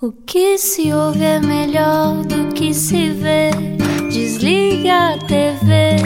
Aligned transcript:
O 0.00 0.12
que 0.12 0.56
se 0.58 0.92
ouve 0.92 1.24
é 1.24 1.40
melhor 1.40 2.24
do 2.24 2.52
que 2.54 2.72
se 2.72 3.10
vê. 3.10 3.50
Desliga 4.08 5.14
a 5.14 5.18
TV, 5.18 5.96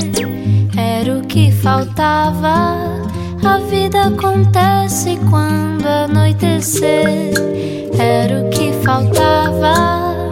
era 0.74 1.18
o 1.18 1.26
que 1.26 1.52
faltava. 1.52 3.02
A 3.44 3.58
vida 3.68 4.04
acontece 4.04 5.18
quando 5.28 5.86
anoitecer, 5.86 7.34
era 7.98 8.40
o 8.40 8.48
que 8.48 8.72
faltava. 8.82 10.30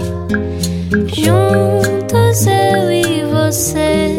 Juntos 1.12 2.46
eu 2.46 2.90
e 2.90 3.24
você. 3.26 4.16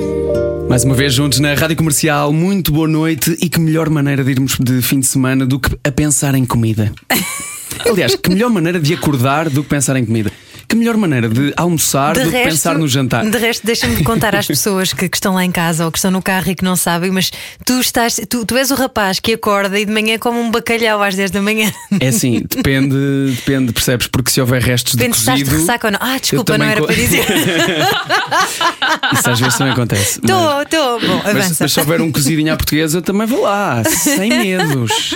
Mais 0.70 0.84
uma 0.84 0.94
vez 0.94 1.16
juntos 1.16 1.40
na 1.40 1.56
Rádio 1.56 1.78
Comercial, 1.78 2.32
muito 2.32 2.72
boa 2.72 2.88
noite 2.88 3.36
e 3.42 3.50
que 3.50 3.60
melhor 3.60 3.90
maneira 3.90 4.24
de 4.24 4.30
irmos 4.30 4.60
de 4.60 4.84
fim 4.84 5.00
de 5.00 5.08
semana 5.08 5.48
do 5.48 5.60
que 5.60 5.76
a 5.84 5.92
pensar 5.92 6.36
em 6.36 6.46
comida. 6.46 6.94
Aliás, 7.90 8.16
que 8.16 8.30
melhor 8.30 8.50
maneira 8.50 8.80
de 8.80 8.94
acordar 8.94 9.50
do 9.50 9.64
que 9.64 9.70
pensar 9.70 9.96
em 9.96 10.06
comida. 10.06 10.32
Que 10.68 10.76
melhor 10.78 10.96
maneira 10.96 11.28
de 11.28 11.52
almoçar 11.58 12.14
De 12.14 12.22
do 12.24 12.30
que 12.30 12.36
resto- 12.38 12.50
pensar 12.50 12.78
no 12.78 12.88
jantar. 12.88 13.30
De 13.30 13.38
resto, 13.38 13.66
deixa-me 13.66 14.02
contar 14.06 14.34
às 14.34 14.48
pessoas 14.48 14.94
que, 14.94 15.10
que 15.10 15.18
estão 15.18 15.34
lá 15.34 15.44
em 15.44 15.52
casa 15.52 15.84
ou 15.84 15.92
que 15.92 15.98
estão 15.98 16.10
no 16.10 16.22
carro 16.22 16.50
e 16.50 16.56
que 16.56 16.64
não 16.64 16.78
sabem, 16.78 17.12
mas 17.12 17.30
tu 17.66 17.74
estás, 17.82 18.22
tu, 18.30 18.46
tu 18.46 18.56
és 18.56 18.72
o 18.72 18.76
rapaz 18.76 19.20
que 19.20 19.34
acorda 19.34 19.78
e 19.78 19.84
de 19.84 19.92
manhã 19.92 20.18
come 20.18 20.38
um 20.38 20.50
bacalhau 20.50 21.04
às 21.04 21.14
10 21.14 21.30
da 21.32 21.42
manhã. 21.42 21.70
É 22.00 22.08
assim, 22.08 22.42
depende, 22.50 22.96
depende, 23.36 23.74
percebes? 23.74 24.08
Porque 24.08 24.32
se 24.32 24.40
houver 24.40 24.62
restos 24.62 24.96
Depende 24.96 25.12
de 25.12 25.18
se 25.18 25.22
estás 25.24 25.40
de 25.40 25.44
cozido. 25.44 25.60
ressaca 25.62 25.88
ou 25.88 25.92
não. 25.92 26.00
Ah, 26.02 26.18
desculpa, 26.18 26.58
não 26.58 26.66
era 26.66 26.82
para 26.86 26.96
dizer. 26.96 27.26
Isso 29.14 29.30
às 29.30 29.40
vezes 29.42 29.58
também 29.58 29.74
acontece. 29.74 30.20
Estou, 30.20 30.62
estou. 30.62 31.00
Bom, 31.02 31.22
Mas, 31.34 31.60
mas 31.60 31.72
se 31.74 31.80
houver 31.82 32.00
um 32.02 32.10
cozidinho 32.12 32.54
à 32.54 32.56
portuguesa, 32.56 33.02
também 33.02 33.28
vou 33.28 33.42
lá, 33.42 33.84
sem 33.84 34.30
medos. 34.30 35.16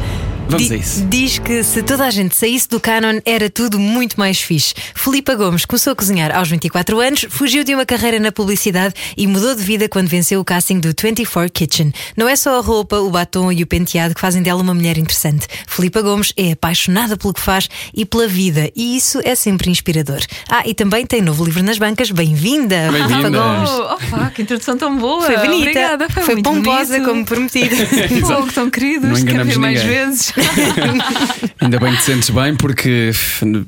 Vamos 0.51 0.67
Di- 0.67 0.73
a 0.73 0.77
isso. 0.77 1.05
Diz 1.05 1.39
que 1.39 1.63
se 1.63 1.81
toda 1.81 2.05
a 2.05 2.09
gente 2.11 2.35
saísse 2.35 2.67
do 2.67 2.77
canon 2.79 3.21
era 3.25 3.49
tudo 3.49 3.79
muito 3.79 4.19
mais 4.19 4.39
fixe. 4.41 4.73
Filipa 4.93 5.33
Gomes 5.33 5.63
começou 5.65 5.93
a 5.93 5.95
cozinhar 5.95 6.35
aos 6.35 6.49
24 6.49 6.99
anos, 6.99 7.25
fugiu 7.29 7.63
de 7.63 7.73
uma 7.73 7.85
carreira 7.85 8.19
na 8.19 8.33
publicidade 8.33 8.93
e 9.15 9.27
mudou 9.27 9.55
de 9.55 9.63
vida 9.63 9.87
quando 9.87 10.09
venceu 10.09 10.41
o 10.41 10.43
casting 10.45 10.79
do 10.79 10.89
24 10.89 11.49
Kitchen. 11.51 11.93
Não 12.17 12.27
é 12.27 12.35
só 12.35 12.57
a 12.59 12.61
roupa, 12.61 12.97
o 12.99 13.09
batom 13.09 13.49
e 13.51 13.63
o 13.63 13.67
penteado 13.67 14.13
que 14.13 14.19
fazem 14.19 14.41
dela 14.43 14.61
uma 14.61 14.73
mulher 14.73 14.97
interessante. 14.97 15.47
Filipa 15.67 16.01
Gomes 16.01 16.33
é 16.35 16.51
apaixonada 16.51 17.15
pelo 17.15 17.33
que 17.33 17.41
faz 17.41 17.69
e 17.93 18.05
pela 18.05 18.27
vida, 18.27 18.69
e 18.75 18.97
isso 18.97 19.21
é 19.23 19.35
sempre 19.35 19.69
inspirador. 19.71 20.19
Ah, 20.49 20.63
e 20.65 20.73
também 20.73 21.05
tem 21.05 21.21
novo 21.21 21.45
livro 21.45 21.63
nas 21.63 21.77
bancas. 21.77 22.11
Bem-vinda, 22.11 22.89
Filipa 22.91 23.07
Bem-vinda. 23.07 23.39
Gomes. 23.39 23.69
Oh, 23.69 23.93
opa, 24.15 24.31
que 24.35 24.41
introdução 24.41 24.77
tão 24.77 24.97
boa! 24.97 25.25
Foi 25.25 25.37
bonita, 25.37 25.55
Obrigada, 25.61 26.09
foi, 26.09 26.23
foi 26.23 26.33
muito 26.35 26.49
pomposa 26.49 26.93
bonito. 26.95 27.07
como 27.09 27.25
prometido. 27.25 27.75
Fogo, 28.27 28.51
tão 28.51 28.69
queridos, 28.69 29.19
Não 29.21 29.25
quero 29.25 29.45
ver 29.45 29.57
mais 29.57 29.81
vezes. 29.81 30.33
Ainda 31.59 31.79
bem 31.79 31.91
que 31.93 31.97
te 31.99 32.03
sentes 32.03 32.29
bem, 32.29 32.55
porque. 32.55 33.11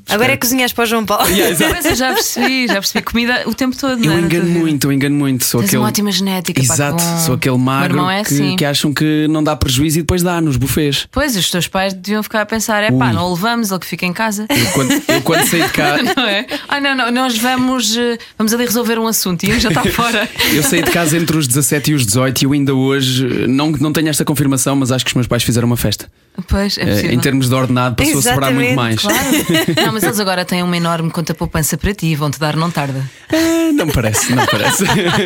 Agora 0.09 0.33
é 0.33 0.37
cozinhas 0.37 0.73
para 0.73 0.83
o 0.83 0.87
João 0.87 1.05
Paulo. 1.05 1.27
Yeah, 1.27 1.51
exato. 1.51 1.73
Mas 1.75 1.85
eu 1.85 1.95
já 1.95 2.13
percebi, 2.13 2.67
já 2.67 2.73
percebi 2.75 3.01
comida 3.05 3.43
o 3.45 3.53
tempo 3.53 3.75
todo, 3.77 4.03
Eu 4.03 4.11
é? 4.11 4.19
engano 4.19 4.49
muito, 4.49 4.87
eu 4.87 4.91
engano 4.91 5.15
muito. 5.15 5.43
Sou 5.45 5.59
Tens 5.61 5.69
aquele. 5.69 5.81
uma 5.81 5.87
ótima 5.89 6.11
genética, 6.11 6.61
pá, 6.65 6.73
Exato, 6.73 7.03
bom. 7.03 7.19
sou 7.19 7.35
aquele 7.35 7.57
magro 7.57 8.09
é 8.09 8.23
que, 8.23 8.33
assim. 8.33 8.55
que 8.55 8.65
acham 8.65 8.93
que 8.93 9.27
não 9.29 9.43
dá 9.43 9.55
prejuízo 9.55 9.99
e 9.99 10.01
depois 10.01 10.21
dá 10.23 10.39
nos 10.41 10.57
bufês. 10.57 11.07
Pois, 11.11 11.35
os 11.35 11.49
teus 11.49 11.67
pais 11.67 11.93
deviam 11.93 12.21
ficar 12.23 12.41
a 12.41 12.45
pensar: 12.45 12.83
é 12.83 12.91
pá, 12.91 13.13
não 13.13 13.25
o 13.27 13.33
levamos, 13.35 13.71
ele 13.71 13.79
que 13.79 13.85
fica 13.87 14.05
em 14.05 14.13
casa. 14.13 14.45
Eu 14.49 14.65
quando, 14.73 14.91
eu 15.07 15.21
quando 15.21 15.45
saí 15.47 15.63
de 15.63 15.69
casa. 15.73 16.03
Não 16.15 16.27
é? 16.27 16.45
Ah, 16.67 16.79
não, 16.81 16.95
não, 16.95 17.11
nós 17.11 17.37
vamos, 17.37 17.95
eh, 17.95 18.17
vamos 18.37 18.53
ali 18.53 18.65
resolver 18.65 18.97
um 18.99 19.07
assunto 19.07 19.43
e 19.43 19.49
eu 19.51 19.59
já 19.59 19.69
está 19.69 19.83
fora. 19.91 20.27
Eu 20.53 20.63
saí 20.63 20.81
de 20.83 20.91
casa 20.91 21.17
entre 21.17 21.37
os 21.37 21.47
17 21.47 21.91
e 21.91 21.93
os 21.93 22.05
18 22.05 22.41
e 22.41 22.45
eu 22.45 22.53
ainda 22.53 22.73
hoje 22.73 23.47
não, 23.47 23.71
não 23.71 23.91
tenho 23.93 24.09
esta 24.09 24.25
confirmação, 24.25 24.75
mas 24.75 24.91
acho 24.91 25.05
que 25.05 25.11
os 25.11 25.15
meus 25.15 25.27
pais 25.27 25.43
fizeram 25.43 25.65
uma 25.67 25.77
festa. 25.77 26.09
Pois, 26.47 26.77
é 26.77 26.81
Eh, 26.81 26.85
possível. 26.87 27.11
em 27.11 27.19
termos 27.19 27.47
de 27.49 27.55
ordenado, 27.55 27.95
passou 27.95 28.19
a 28.19 28.21
sobrar 28.21 28.51
muito 28.53 28.71
Exatamente, 28.71 28.75
mais. 28.75 29.01
Claro. 29.01 29.75
Não, 29.85 29.93
mas 29.93 30.03
eles 30.03 30.19
agora 30.19 30.43
têm 30.43 30.63
uma 30.63 30.75
enorme 30.75 31.11
conta 31.11 31.33
poupança 31.33 31.77
para 31.77 31.93
ti, 31.93 32.15
vão-te 32.15 32.39
dar, 32.39 32.55
não 32.55 32.71
tarda. 32.71 33.07
Eh, 33.31 33.71
não 33.71 33.87
parece, 33.87 34.33
não 34.33 34.45
parece. 34.45 34.83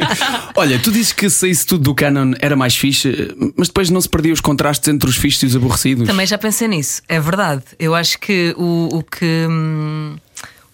Olha, 0.55 0.77
tu 0.79 0.91
dizes 0.91 1.13
que 1.13 1.29
saísse 1.29 1.65
tudo 1.65 1.83
do 1.85 1.95
canon 1.95 2.33
era 2.39 2.55
mais 2.55 2.75
fixe, 2.75 3.33
mas 3.55 3.67
depois 3.67 3.89
não 3.89 4.01
se 4.01 4.09
perdia 4.09 4.33
os 4.33 4.41
contrastes 4.41 4.87
entre 4.89 5.09
os 5.09 5.15
fixes 5.15 5.43
e 5.43 5.45
os 5.47 5.55
aborrecidos. 5.55 6.07
Também 6.07 6.25
já 6.27 6.37
pensei 6.37 6.67
nisso, 6.67 7.01
é 7.07 7.19
verdade. 7.19 7.63
Eu 7.79 7.95
acho 7.95 8.19
que 8.19 8.53
o, 8.57 8.89
o 8.97 9.03
que. 9.03 9.47
hum, 9.49 10.15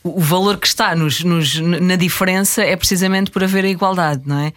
o 0.03 0.19
valor 0.19 0.57
que 0.57 0.67
está 0.67 0.95
nos, 0.95 1.23
nos- 1.23 1.59
na 1.59 1.95
diferença 1.95 2.61
é 2.61 2.75
precisamente 2.75 3.31
por 3.31 3.43
haver 3.43 3.63
a 3.65 3.69
igualdade, 3.69 4.23
não 4.25 4.37
é? 4.39 4.51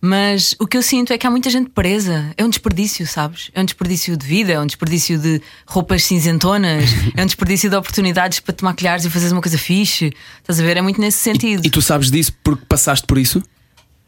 Mas 0.00 0.54
o 0.58 0.66
que 0.66 0.76
eu 0.76 0.82
sinto 0.82 1.12
é 1.12 1.18
que 1.18 1.26
há 1.26 1.30
muita 1.30 1.50
gente 1.50 1.68
presa. 1.70 2.32
É 2.36 2.44
um 2.44 2.48
desperdício, 2.48 3.06
sabes? 3.06 3.50
É 3.54 3.60
um 3.60 3.64
desperdício 3.64 4.16
de 4.16 4.26
vida, 4.26 4.52
é 4.52 4.58
um 4.60 4.64
desperdício 4.66 5.18
de 5.18 5.42
roupas 5.66 6.04
cinzentonas, 6.04 6.84
é 7.16 7.22
um 7.22 7.26
desperdício 7.26 7.68
de 7.68 7.76
oportunidades 7.76 8.40
para 8.40 8.54
te 8.54 8.64
maquilhares 8.64 9.04
e 9.04 9.10
fazeres 9.10 9.32
uma 9.32 9.42
coisa 9.42 9.58
fixe. 9.58 10.12
Estás 10.40 10.58
a 10.58 10.62
ver? 10.62 10.78
É 10.78 10.80
muito 10.82 11.00
nesse 11.00 11.18
sentido. 11.18 11.66
E 11.66 11.70
tu 11.70 11.82
sabes 11.82 12.10
disso 12.10 12.32
porque 12.42 12.64
passaste 12.66 13.06
por 13.06 13.18
isso? 13.18 13.42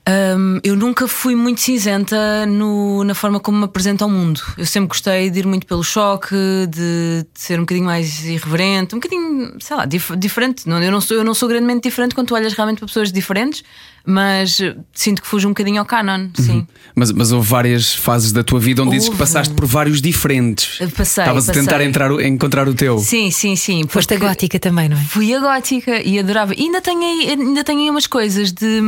Hum, 0.08 0.58
eu 0.64 0.75
nunca 0.75 1.06
fui 1.06 1.36
muito 1.36 1.60
cinzenta 1.60 2.44
no- 2.44 3.04
na 3.04 3.14
forma 3.14 3.38
como 3.38 3.59
me 3.59 3.64
apresento 3.66 4.03
ao 4.03 4.10
mundo. 4.10 4.41
Eu 4.59 4.66
sempre 4.66 4.88
gostei 4.88 5.30
de 5.30 5.38
ir 5.38 5.47
muito 5.47 5.64
pelo 5.64 5.84
choque, 5.84 6.34
de, 6.69 7.22
de 7.32 7.41
ser 7.41 7.56
um 7.59 7.62
bocadinho 7.62 7.86
mais 7.86 8.24
irreverente, 8.24 8.97
um 8.97 8.98
bocadinho, 8.98 9.54
sei 9.60 9.76
lá, 9.76 9.84
dif- 9.86 10.16
diferente. 10.16 10.69
Não, 10.69 10.82
eu, 10.82 10.91
não 10.91 11.00
sou, 11.00 11.16
eu 11.19 11.22
não 11.22 11.34
sou 11.34 11.48
grandemente 11.48 11.82
diferente 11.88 12.16
quando 12.16 12.26
tu 12.28 12.34
olhas 12.34 12.53
realmente 12.53 12.78
para 12.78 12.88
pessoas 12.88 13.12
diferentes, 13.12 13.62
mas 14.04 14.60
eh, 14.60 14.76
sinto 14.92 15.22
que 15.22 15.28
fujo 15.28 15.46
um 15.48 15.50
bocadinho 15.52 15.78
ao 15.80 15.86
canon, 15.86 16.28
sim. 16.34 16.66
Mas, 16.94 17.10
mas 17.12 17.32
houve 17.32 17.48
várias 17.48 17.94
fases 17.94 18.32
da 18.32 18.42
tua 18.44 18.60
vida 18.60 18.82
onde 18.82 18.90
dizes 18.92 19.08
que 19.08 19.12
Houve. 19.14 19.20
passaste 19.20 19.54
por 19.54 19.64
vários 19.66 20.02
diferentes. 20.02 20.78
Passei, 20.96 21.22
Estavas 21.22 21.48
a 21.48 21.52
tentar 21.52 21.80
entrar, 21.82 22.10
o- 22.12 22.20
encontrar 22.20 22.68
o 22.68 22.74
teu. 22.74 22.98
Sim, 22.98 23.30
sim, 23.30 23.56
sim. 23.56 23.82
Foste 23.88 24.14
a 24.14 24.18
gótica 24.18 24.58
também, 24.58 24.88
não 24.88 24.96
é? 24.96 25.00
Fui 25.04 25.32
a 25.34 25.41
gótica 25.41 26.00
e 26.02 26.18
adorava. 26.18 26.54
E 26.54 26.62
ainda 26.64 26.80
tenho 26.80 27.00
aí, 27.00 27.30
ainda 27.30 27.64
tenho 27.64 27.80
aí 27.80 27.91
umas 27.91 28.06
coisas 28.06 28.52
de, 28.52 28.80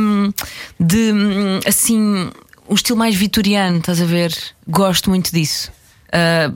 de 0.79 1.11
assim, 1.65 2.29
um 2.69 2.75
estilo 2.75 2.97
mais 2.97 3.15
vitoriano, 3.15 3.77
estás 3.79 4.01
a 4.01 4.05
ver? 4.05 4.35
Gosto 4.67 5.09
muito 5.09 5.31
disso. 5.31 5.71
Ah, 6.11 6.49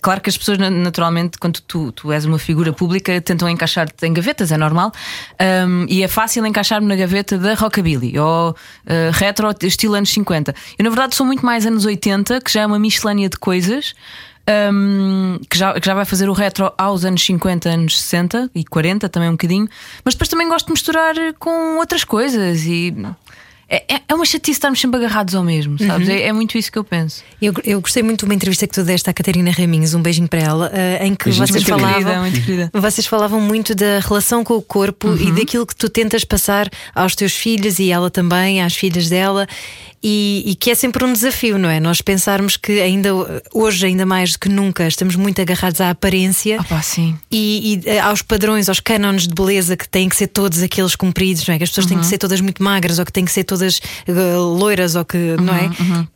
claro 0.00 0.20
que 0.20 0.30
as 0.30 0.36
pessoas, 0.38 0.58
na- 0.58 0.70
naturalmente, 0.70 1.38
quando 1.38 1.60
tu, 1.60 1.92
tu 1.92 2.10
és 2.12 2.24
uma 2.24 2.38
figura 2.38 2.72
pública, 2.72 3.20
tentam 3.20 3.48
encaixar-te 3.48 4.06
em 4.06 4.12
gavetas, 4.12 4.50
é 4.52 4.56
normal. 4.56 4.92
Ahm, 5.38 5.86
e 5.88 6.02
é 6.02 6.08
fácil 6.08 6.46
encaixar-me 6.46 6.86
na 6.86 6.96
gaveta 6.96 7.36
da 7.36 7.54
rockabilly 7.54 8.18
ou 8.18 8.56
ah, 8.86 9.10
retro, 9.12 9.48
estilo 9.62 9.94
anos 9.94 10.10
50. 10.10 10.54
Eu, 10.78 10.84
na 10.84 10.90
verdade, 10.90 11.14
sou 11.14 11.26
muito 11.26 11.44
mais 11.44 11.66
anos 11.66 11.84
80, 11.84 12.40
que 12.40 12.50
já 12.52 12.62
é 12.62 12.66
uma 12.66 12.78
miscelânea 12.78 13.28
de 13.28 13.36
coisas. 13.36 13.94
ahm, 14.46 15.38
que, 15.48 15.56
já, 15.58 15.72
que 15.78 15.86
já 15.86 15.94
vai 15.94 16.04
fazer 16.04 16.28
o 16.28 16.32
retro 16.32 16.72
aos 16.76 17.04
anos 17.04 17.24
50, 17.24 17.68
anos 17.68 18.00
60 18.00 18.50
e 18.54 18.64
40 18.64 19.08
também 19.08 19.28
um 19.28 19.32
bocadinho, 19.32 19.68
mas 20.04 20.14
depois 20.14 20.28
também 20.28 20.48
gosto 20.48 20.66
de 20.66 20.72
misturar 20.72 21.14
com 21.38 21.76
outras 21.78 22.02
coisas 22.04 22.64
e 22.64 22.92
é, 23.74 23.94
é- 23.94 24.02
é 24.06 24.14
uma 24.14 24.26
chatice 24.26 24.52
estarmos 24.58 24.78
sempre 24.78 24.98
agarrados 24.98 25.34
ao 25.34 25.42
mesmo, 25.42 25.78
sabes? 25.78 26.06
É, 26.08 26.24
é 26.24 26.32
muito 26.32 26.58
isso 26.58 26.70
que 26.70 26.78
eu 26.78 26.84
penso. 26.84 27.22
Eu, 27.40 27.54
eu 27.64 27.80
gostei 27.80 28.02
muito 28.02 28.18
de 28.20 28.24
uma 28.26 28.34
entrevista 28.34 28.66
que 28.66 28.74
tu 28.74 28.82
deste 28.84 29.08
à 29.08 29.12
Catarina 29.14 29.50
Raminhos, 29.50 29.94
um 29.94 30.02
beijinho 30.02 30.28
para 30.28 30.40
ela, 30.40 30.70
eh, 30.74 31.06
em 31.06 31.14
que 31.14 31.24
Beijinho, 31.24 31.46
vocês 31.46 31.64
falavam. 31.64 31.92
Querida, 31.94 32.20
muito 32.20 32.40
querida. 32.44 32.70
Vocês 32.74 33.06
falavam 33.06 33.40
muito 33.40 33.74
da 33.74 34.00
relação 34.00 34.44
com 34.44 34.54
o 34.54 34.62
corpo 34.62 35.16
e 35.16 35.32
daquilo 35.32 35.66
que 35.66 35.74
tu 35.74 35.88
tentas 35.88 36.22
passar 36.24 36.68
aos 36.94 37.14
teus 37.16 37.32
filhos 37.32 37.78
e 37.78 37.90
ela 37.90 38.10
também, 38.10 38.60
às 38.62 38.76
filhas 38.76 39.08
dela, 39.08 39.48
e, 40.04 40.42
e 40.46 40.54
que 40.56 40.70
é 40.70 40.74
sempre 40.74 41.04
um 41.04 41.12
desafio, 41.12 41.56
não 41.58 41.68
é? 41.68 41.78
Nós 41.78 42.00
pensarmos 42.02 42.56
que 42.56 42.80
ainda 42.80 43.10
hoje, 43.54 43.86
ainda 43.86 44.04
mais 44.04 44.32
do 44.32 44.38
que 44.40 44.48
nunca, 44.48 44.86
estamos 44.86 45.14
muito 45.14 45.40
agarrados 45.40 45.80
à 45.80 45.90
aparência. 45.90 46.60
Pá, 46.68 46.82
sim. 46.82 47.16
E, 47.30 47.80
e, 47.84 47.88
eh, 47.88 48.00
aos 48.00 48.20
padrões, 48.20 48.68
aos 48.68 48.80
cânones 48.80 49.28
de 49.28 49.34
beleza 49.34 49.76
que 49.76 49.88
têm 49.88 50.08
que 50.08 50.16
ser 50.16 50.26
todos 50.26 50.60
aqueles 50.60 50.96
cumpridos, 50.96 51.46
não 51.46 51.54
é? 51.54 51.58
Que 51.58 51.64
as 51.64 51.70
pessoas 51.70 51.86
têm 51.86 51.98
que 51.98 52.06
ser 52.06 52.18
todas 52.18 52.40
muito 52.40 52.60
magras 52.62 52.98
ou 52.98 53.04
que 53.06 53.12
têm 53.12 53.24
que 53.24 53.30
ser 53.30 53.44
todas 53.44 53.61
eh, 54.06 54.36
loiras 54.36 54.94
ou 54.94 55.04
que, 55.04 55.36
não 55.40 55.54
é? 55.54 55.70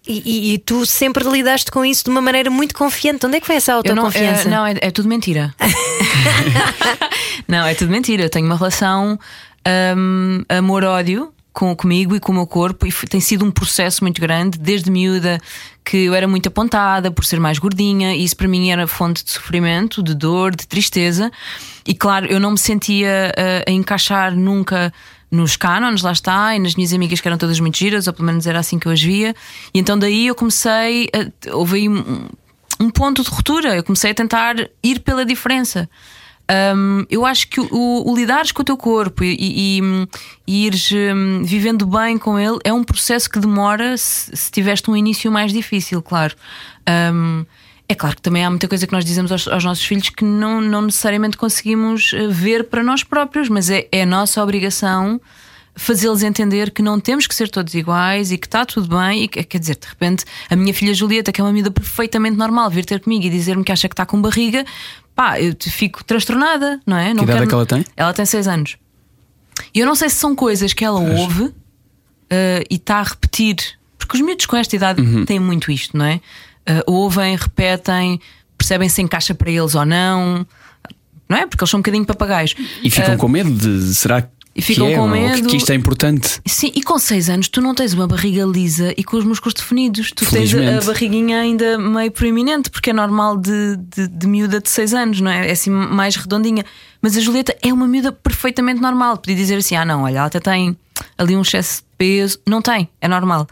E, 0.07 0.23
e- 0.25 0.55
e 0.55 0.59
tu 0.59 0.85
sempre 0.87 1.25
lidaste 1.29 1.71
com 1.71 1.85
isso 1.85 2.05
de 2.05 2.11
uma 2.11 2.21
maneira 2.21 2.51
muito 2.51 2.75
confiante. 2.75 3.25
Onde 3.27 3.37
é 3.37 3.41
que 3.41 3.47
foi 3.47 3.57
essa 3.57 3.73
Eu 3.85 3.95
não, 3.95 4.05
autoconfiança? 4.05 4.49
é, 4.49 4.51
não, 4.51 4.67
é, 4.67 4.75
é 4.81 4.91
tudo 4.91 5.09
mentira. 5.09 5.55
não, 7.49 7.67
é 7.67 7.75
tudo 7.75 7.91
mentira. 7.91 8.23
Eu 8.25 8.31
tenho 8.31 8.47
uma 8.47 8.57
relação 8.57 9.19
hum, 9.97 10.43
amor-ódio 10.49 11.33
com, 11.53 11.75
comigo 11.75 12.15
e 12.15 12.21
com 12.21 12.33
o 12.33 12.35
meu 12.35 12.47
corpo 12.47 12.87
e 12.87 12.91
foi- 12.91 13.09
tem 13.09 13.21
sido 13.21 13.45
um 13.45 13.51
processo 13.51 14.05
muito 14.05 14.21
grande 14.21 14.59
desde 14.59 14.91
miúda 14.91 15.41
que 15.85 15.97
eu 16.05 16.15
era 16.15 16.27
muito 16.29 16.49
apontada 16.49 17.11
por 17.11 17.25
ser 17.25 17.39
mais 17.41 17.59
gordinha 17.59 18.15
e 18.15 18.25
isso 18.25 18.37
para 18.37 18.49
mim 18.49 18.71
era 18.71 18.87
fonte 18.87 19.25
de 19.25 19.31
sofrimento, 19.31 20.03
de 20.03 20.15
dor, 20.15 20.55
de 20.55 20.67
tristeza. 20.67 21.31
E 21.87 21.95
claro, 21.95 22.27
eu 22.27 22.39
não 22.41 22.51
me 22.53 22.59
sentia 22.59 23.33
ah, 23.37 23.65
a 23.67 23.71
encaixar 23.71 24.35
nunca 24.37 24.93
nos 25.31 25.57
cânones, 25.57 26.03
lá 26.03 26.13
está, 26.13 26.55
e 26.55 26.59
nas 26.59 26.75
minhas 26.75 26.93
amigas 26.93 27.21
que 27.21 27.29
eram 27.29 27.37
todas 27.39 27.59
muito 27.61 27.77
giras, 27.77 28.07
ou 28.07 28.13
pelo 28.13 28.27
menos 28.27 28.47
era 28.47 28.59
assim 28.59 28.79
que 28.79 28.87
eu 28.87 28.93
as 28.93 29.03
via. 29.03 29.35
E 29.75 29.79
então 29.79 29.99
daí 29.99 30.27
eu 30.29 30.35
comecei, 30.35 31.09
a, 31.13 31.53
houve 31.57 31.77
aí 31.77 31.89
um, 31.89 32.29
um 32.81 32.91
ponto 32.91 33.23
de 33.23 33.29
ruptura. 33.31 33.75
Eu 33.77 33.83
comecei 33.85 34.11
a 34.11 34.15
tentar 34.15 34.55
ir 34.83 35.01
pela 35.01 35.25
diferença. 35.25 35.89
Hum, 36.77 37.05
eu 37.11 37.27
acho 37.27 37.49
que 37.49 37.61
o, 37.61 37.69
o, 38.07 38.15
lidares 38.15 38.53
com 38.53 38.63
o 38.63 38.65
teu 38.65 38.77
corpo 38.77 39.25
e, 39.25 39.35
e, 39.35 39.81
e- 39.81 40.09
e 40.47 40.67
ires 40.67 40.93
hum, 40.93 41.43
vivendo 41.43 41.85
bem 41.85 42.17
com 42.17 42.39
ele 42.39 42.59
é 42.63 42.73
um 42.73 42.85
processo 42.85 43.29
que 43.29 43.41
demora 43.41 43.97
se, 43.97 44.37
se 44.37 44.51
tiveste 44.53 44.89
um 44.89 44.97
início 44.97 45.31
mais 45.33 45.53
difícil, 45.53 46.01
claro. 46.01 46.37
Hum, 47.13 47.45
é 47.89 47.95
claro 47.95 48.17
que 48.17 48.23
também 48.23 48.45
há 48.45 48.51
muita 48.51 48.67
coisa 48.69 48.87
que 48.87 48.93
nós 48.93 49.05
dizemos 49.05 49.31
aos, 49.31 49.47
aos 49.49 49.65
nossos 49.65 49.85
filhos 49.85 50.09
que 50.09 50.25
não, 50.25 50.61
não 50.61 50.83
necessariamente 50.83 51.37
conseguimos 51.37 52.13
eh, 52.15 52.27
ver 52.29 52.65
para 52.65 52.83
nós 52.83 53.05
próprios, 53.05 53.49
mas 53.49 53.71
é, 53.71 53.87
é 53.93 54.03
a 54.03 54.07
nossa 54.07 54.43
obrigação 54.43 55.21
fazê-los 55.79 56.23
entender 56.23 56.71
que 56.71 56.81
não 56.81 56.99
temos 56.99 57.27
que 57.27 57.35
ser 57.35 57.51
todos 57.51 57.75
iguais 57.75 58.33
e 58.33 58.39
que 58.39 58.47
está 58.47 58.65
tudo 58.65 58.97
bem. 58.97 59.25
E 59.25 59.29
que, 59.29 59.45
quer 59.45 59.59
dizer, 59.59 59.77
de 59.77 59.87
repente, 59.87 60.25
a 60.49 60.57
minha 60.57 60.73
filha 60.73 60.95
Julieta, 60.95 61.31
que 61.31 61.41
é 61.41 61.45
uma 61.45 61.53
miúda 61.53 61.71
perfeitamente 61.71 62.37
normal, 62.37 62.71
vir 62.71 62.85
ter 62.87 62.99
comigo 63.01 63.25
e 63.27 63.31
dizer-me 63.31 63.63
que 63.63 63.71
acha 63.71 63.87
que 63.89 63.93
está 63.93 64.07
com 64.07 64.21
barriga, 64.21 64.65
pá, 65.15 65.39
eu 65.41 65.53
te- 65.55 65.71
fico 65.71 66.03
transtornada, 66.03 66.81
não 66.87 66.97
é? 66.97 67.13
Não 67.13 67.25
idade 67.25 67.43
é 67.45 67.47
que 67.47 67.55
ela 67.55 67.67
tem? 67.67 67.85
Ela 67.95 68.13
tem 68.15 68.25
6 68.25 68.49
anos. 68.49 68.77
E 69.75 69.79
eu 69.81 69.87
não 69.87 69.95
sei 69.95 70.09
se 70.09 70.17
são 70.17 70.35
coisas 70.35 70.73
que 70.73 70.83
ela 70.85 70.99
ouve 70.99 71.53
eh, 72.31 72.65
e 72.71 72.77
está 72.77 72.97
a 72.97 73.03
repetir, 73.03 73.57
porque 73.99 74.17
os 74.17 74.23
miúdos 74.23 74.47
com 74.47 74.57
esta 74.57 74.75
idade 74.75 75.03
Uhum. 75.03 75.25
têm 75.27 75.39
muito 75.39 75.71
isto, 75.71 75.97
não 75.97 76.05
é? 76.07 76.21
Eh, 76.67 76.83
ouvem, 76.87 77.37
repetem, 77.37 78.21
percebem 78.59 78.89
se 78.89 79.01
encaixa 79.03 79.35
para 79.35 79.51
eles 79.51 79.75
ou 79.75 79.85
não, 79.87 80.47
não 81.29 81.37
é? 81.39 81.47
Porque 81.47 81.63
eles 81.63 81.71
são 81.71 81.79
um 81.79 81.83
bocadinho 81.83 82.05
papagaios. 82.05 82.55
E 82.83 82.91
ficam 82.91 83.15
Eh, 83.15 83.17
com 83.17 83.29
medo 83.29 83.51
de 83.51 83.95
será 83.95 84.23
que 84.23 84.29
E 84.55 84.63
ficam 84.63 84.87
é, 84.89 84.95
com 84.97 85.05
que- 85.05 85.09
medo. 85.19 85.49
que 85.49 85.57
isto 85.59 85.71
é 85.71 85.75
importante? 85.75 86.41
Sim, 86.47 86.73
e 86.75 86.83
com 86.83 86.99
6 86.99 87.29
anos 87.29 87.49
tu 87.49 87.61
não 87.61 87.75
tens 87.75 87.93
uma 87.93 88.07
barriga 88.09 88.45
lisa 88.45 88.93
e 88.97 89.05
com 89.05 89.17
os 89.19 89.25
músculos 89.25 89.53
definidos. 89.55 90.11
Tu 90.13 90.25
tens 90.25 90.53
a, 90.55 90.57
Felizmente. 90.57 90.87
barriguinha 90.87 91.39
ainda 91.41 91.77
meio 91.79 92.11
proeminente, 92.11 92.71
porque 92.71 92.91
é 92.91 92.93
normal 92.95 93.37
de, 93.37 93.77
de, 93.95 94.09
de 94.09 94.27
miúda 94.27 94.59
de 94.61 94.69
6 94.71 94.95
anos, 94.95 95.21
não 95.21 95.31
é? 95.31 95.49
É 95.49 95.53
assim 95.53 95.71
mais 95.71 96.17
redondinha. 96.17 96.65
Mas 97.03 97.17
a 97.17 97.21
Julieta 97.21 97.55
é 97.63 97.73
uma 97.73 97.87
miúda 97.87 98.11
perfeitamente 98.13 98.81
normal. 98.81 99.19
Podia 99.19 99.37
dizer 99.37 99.57
assim: 99.59 99.77
ah, 99.77 99.85
não, 99.85 100.03
olha, 100.05 100.19
ela 100.19 100.27
até 100.27 100.41
tem 100.41 100.75
ali 101.19 101.37
um 101.37 101.43
excesso 101.43 101.81
de 101.83 101.87
peso. 101.99 102.39
Não 102.47 102.63
tem, 102.63 102.89
é 103.01 103.07
normal. 103.07 103.47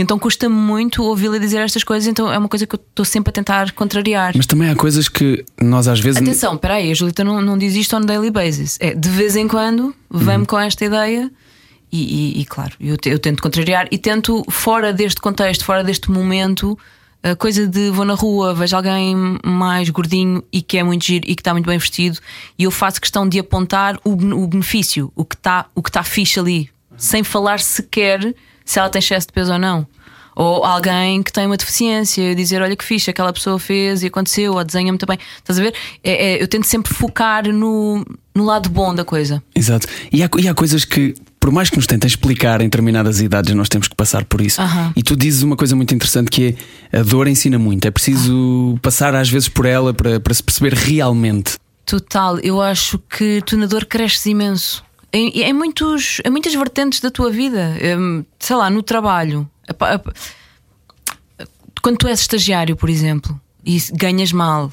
Então 0.00 0.18
custa-me 0.18 0.54
muito 0.54 1.02
ouvi-la 1.02 1.38
dizer 1.38 1.58
estas 1.58 1.82
coisas, 1.82 2.06
então 2.06 2.32
é 2.32 2.38
uma 2.38 2.48
coisa 2.48 2.66
que 2.66 2.74
eu 2.76 2.80
estou 2.88 3.04
sempre 3.04 3.30
a 3.30 3.32
tentar 3.32 3.72
contrariar. 3.72 4.32
Mas 4.36 4.46
também 4.46 4.70
há 4.70 4.76
coisas 4.76 5.08
que 5.08 5.44
nós 5.60 5.88
às 5.88 5.98
vezes. 6.00 6.22
Atenção, 6.22 6.54
espera 6.54 6.74
aí, 6.74 6.90
a 6.90 6.94
Julita 6.94 7.24
não, 7.24 7.42
não 7.42 7.58
diz 7.58 7.74
isto 7.74 7.96
on 7.96 8.00
a 8.00 8.04
daily 8.04 8.30
basis. 8.30 8.76
É 8.80 8.94
de 8.94 9.08
vez 9.08 9.34
em 9.36 9.48
quando 9.48 9.94
vem-me 10.10 10.46
com 10.46 10.58
esta 10.58 10.84
ideia 10.84 11.30
e, 11.90 12.36
e- 12.38 12.40
e, 12.40 12.44
claro, 12.44 12.74
eu, 12.80 12.96
te- 12.96 13.08
eu 13.08 13.18
tento 13.18 13.42
contrariar 13.42 13.88
e 13.90 13.98
tento, 13.98 14.44
fora 14.50 14.92
deste 14.92 15.20
contexto, 15.20 15.64
fora 15.64 15.82
deste 15.82 16.10
momento, 16.10 16.78
a 17.22 17.34
coisa 17.34 17.66
de 17.66 17.90
vou 17.90 18.04
na 18.04 18.14
rua, 18.14 18.54
vejo 18.54 18.76
alguém 18.76 19.16
mais 19.44 19.88
gordinho 19.90 20.44
e 20.52 20.62
que 20.62 20.78
é 20.78 20.84
muito 20.84 21.04
giro 21.04 21.24
e 21.26 21.34
que 21.34 21.40
está 21.40 21.52
muito 21.52 21.66
bem 21.66 21.78
vestido 21.78 22.18
e 22.56 22.62
eu 22.64 22.70
faço 22.70 23.00
questão 23.00 23.28
de 23.28 23.38
apontar 23.40 23.98
o, 24.04 24.10
o 24.12 24.46
benefício, 24.46 25.10
o 25.16 25.24
que 25.24 25.34
está 25.34 25.66
o 25.74 25.82
que 25.82 25.88
está 25.90 26.04
fixe 26.04 26.38
ali, 26.38 26.70
sem 26.96 27.24
falar 27.24 27.58
sequer 27.58 28.34
se 28.68 28.78
ela 28.78 28.90
tem 28.90 28.98
excesso 28.98 29.26
de 29.28 29.32
peso 29.32 29.52
ou 29.52 29.58
não. 29.58 29.86
Ou 30.36 30.62
alguém 30.64 31.22
que 31.22 31.32
tem 31.32 31.46
uma 31.46 31.56
deficiência, 31.56 32.34
dizer 32.34 32.62
olha 32.62 32.76
que 32.76 32.84
fixe, 32.84 33.10
aquela 33.10 33.32
pessoa 33.32 33.58
fez 33.58 34.02
e 34.02 34.06
aconteceu, 34.06 34.52
ou 34.54 34.62
desenha 34.62 34.92
muito 34.92 35.04
bem. 35.06 35.18
Estás 35.38 35.58
a 35.58 35.62
ver? 35.62 35.74
É- 36.04 36.34
é- 36.34 36.42
eu 36.42 36.46
tento 36.46 36.64
sempre 36.64 36.92
focar 36.94 37.48
no, 37.48 38.04
no 38.34 38.44
lado 38.44 38.68
bom 38.68 38.94
da 38.94 39.04
coisa. 39.04 39.42
Exato. 39.54 39.88
E 40.12 40.22
há, 40.22 40.28
e 40.38 40.46
há 40.46 40.54
coisas 40.54 40.84
que, 40.84 41.14
por 41.40 41.50
mais 41.50 41.70
que 41.70 41.76
nos 41.76 41.86
tentem 41.86 42.06
explicar 42.06 42.60
em 42.60 42.64
determinadas 42.64 43.20
idades, 43.20 43.52
nós 43.54 43.68
temos 43.68 43.88
que 43.88 43.96
passar 43.96 44.24
por 44.26 44.40
isso. 44.40 44.60
Aham. 44.60 44.92
E 44.94 45.02
tu 45.02 45.16
dizes 45.16 45.42
uma 45.42 45.56
coisa 45.56 45.74
muito 45.74 45.92
interessante 45.94 46.30
que 46.30 46.54
é 46.92 46.98
a 47.00 47.02
dor 47.02 47.26
ensina 47.26 47.58
muito. 47.58 47.88
É 47.88 47.90
preciso 47.90 48.78
passar 48.82 49.14
às 49.16 49.28
vezes 49.28 49.48
por 49.48 49.64
ela 49.66 49.92
para, 49.94 50.20
para 50.20 50.34
se 50.34 50.42
perceber 50.42 50.74
realmente. 50.74 51.54
Total, 51.84 52.38
eu 52.40 52.60
acho 52.60 52.98
que 53.10 53.42
tu 53.44 53.56
na 53.56 53.66
dor 53.66 53.86
cresces 53.86 54.26
imenso. 54.26 54.84
Em, 55.12 55.42
em 55.42 55.52
muitos, 55.52 56.20
em 56.24 56.30
muitas 56.30 56.54
vertentes 56.54 57.00
da 57.00 57.10
tua 57.10 57.30
vida. 57.30 57.74
Sei 58.38 58.56
lá, 58.56 58.68
no 58.68 58.82
trabalho. 58.82 59.48
Quando 61.82 61.98
tu 61.98 62.08
és 62.08 62.20
estagiário, 62.20 62.76
por 62.76 62.90
exemplo, 62.90 63.40
e 63.64 63.78
ganhas 63.92 64.32
mal 64.32 64.72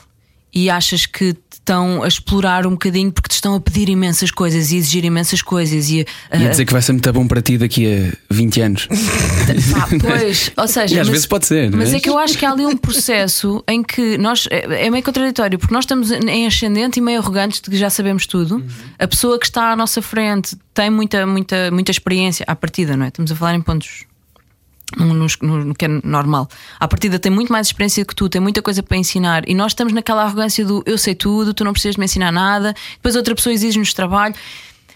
e 0.54 0.70
achas 0.70 1.06
que 1.06 1.36
estão 1.66 2.04
a 2.04 2.08
explorar 2.08 2.68
um 2.68 2.72
bocadinho 2.72 3.12
porque 3.12 3.28
te 3.28 3.34
estão 3.34 3.56
a 3.56 3.60
pedir 3.60 3.90
imensas 3.90 4.30
coisas 4.30 4.72
e 4.72 4.78
exigir 4.78 5.04
imensas 5.04 5.42
coisas 5.42 5.90
e, 5.90 6.06
a- 6.32 6.38
E 6.38 6.46
a 6.46 6.50
dizer 6.52 6.64
que 6.66 6.72
vai 6.72 6.82
ser 6.82 6.92
muito 6.92 7.12
bom 7.12 7.28
para 7.28 7.42
ti 7.42 7.58
daqui 7.58 7.88
a 7.92 8.14
20 8.34 8.62
anos. 8.62 8.88
Pá, 9.74 9.88
pois, 10.00 10.52
ou 10.56 10.68
seja, 10.68 10.96
E 10.96 11.00
às 11.00 11.08
mas- 11.08 11.10
vezes 11.10 11.26
pode 11.26 11.48
ser, 11.48 11.72
Mas 11.72 11.90
não 11.90 11.96
é? 11.96 11.98
é 11.98 12.00
que 12.00 12.10
eu 12.10 12.18
acho 12.20 12.38
que 12.38 12.46
há 12.46 12.52
ali 12.52 12.66
um 12.66 12.78
processo 12.78 13.64
em 13.68 13.82
que 13.82 14.16
nós 14.18 14.48
é 14.52 14.86
é 14.86 14.90
meio 14.92 15.04
contraditório, 15.04 15.58
porque 15.58 15.74
nós 15.74 15.84
estamos 15.86 16.12
em 16.12 16.46
ascendente 16.46 17.00
e 17.00 17.02
meio 17.02 17.20
arrogantes 17.20 17.60
de 17.62 17.70
que 17.72 17.78
já 17.78 17.90
sabemos 17.90 18.28
tudo. 18.28 18.64
A 19.00 19.08
pessoa 19.08 19.40
que 19.40 19.46
está 19.46 19.72
à 19.72 19.76
nossa 19.76 20.02
frente 20.02 20.56
tem 20.74 20.90
muita, 20.92 21.26
muita, 21.26 21.72
muita 21.72 21.90
experiência 21.92 22.44
à 22.48 22.56
partida, 22.56 22.96
não 22.96 23.06
é? 23.06 23.08
Estamos 23.08 23.32
a 23.32 23.36
falar 23.36 23.56
em 23.56 23.62
pontos. 23.62 24.06
No, 24.98 25.14
no- 25.14 25.28
no- 25.66 25.74
que 25.76 25.86
é 25.86 25.88
normal. 26.04 26.48
À 26.80 26.88
partida 26.88 27.18
tem 27.18 27.32
muito 27.32 27.52
mais 27.52 27.68
experiência 27.68 28.06
que 28.06 28.14
tu, 28.16 28.30
tem 28.30 28.40
muita 28.40 28.62
coisa 28.62 28.84
para 28.84 28.96
ensinar, 28.98 29.44
e 29.50 29.56
nós 29.56 29.72
estamos 29.72 29.92
naquela 29.92 30.24
arrogância 30.24 30.64
do 30.64 30.84
eu 30.86 30.98
sei 30.98 31.16
tudo, 31.16 31.54
tu 31.56 31.64
não 31.64 31.74
precisas 31.74 31.96
de 31.96 32.00
me 32.00 32.06
ensinar 32.06 32.32
nada, 32.32 32.74
depois 32.94 33.16
outra 33.16 33.34
pessoa 33.34 33.52
exige-nos 33.52 33.94
trabalho. 33.94 34.36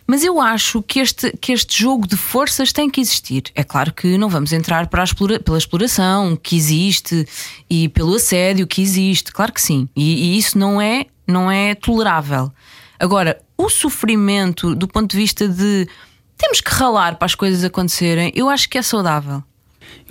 Mas 0.05 0.23
eu 0.23 0.39
acho 0.41 0.81
que 0.83 0.99
este, 0.99 1.31
que 1.41 1.51
este 1.51 1.81
jogo 1.83 2.07
de 2.07 2.15
forças 2.15 2.71
tem 2.73 2.89
que 2.89 2.99
existir. 3.01 3.43
É 3.53 3.63
claro 3.63 3.93
que 3.93 4.17
não 4.17 4.27
vamos 4.29 4.51
entrar 4.53 4.87
para 4.87 5.03
explora- 5.03 5.39
pela 5.39 5.57
exploração 5.57 6.35
que 6.35 6.55
existe 6.55 7.27
e 7.69 7.89
pelo 7.89 8.15
assédio 8.15 8.65
que 8.67 8.81
existe, 8.81 9.31
claro 9.31 9.51
que 9.53 9.61
sim. 9.61 9.87
E, 9.95 10.33
e 10.33 10.37
isso 10.37 10.57
não 10.57 10.79
é, 10.81 11.05
não 11.27 11.51
é 11.51 11.73
tolerável. 11.75 12.51
Agora, 12.99 13.39
o 13.57 13.69
sofrimento 13.69 14.73
do 14.75 14.87
ponto 14.87 15.11
de 15.11 15.17
vista 15.17 15.47
de 15.47 15.87
temos 16.37 16.59
que 16.61 16.71
ralar 16.73 17.15
para 17.17 17.25
as 17.27 17.35
coisas 17.35 17.63
acontecerem, 17.63 18.31
eu 18.35 18.49
acho 18.49 18.67
que 18.69 18.77
é 18.77 18.81
saudável. 18.81 19.43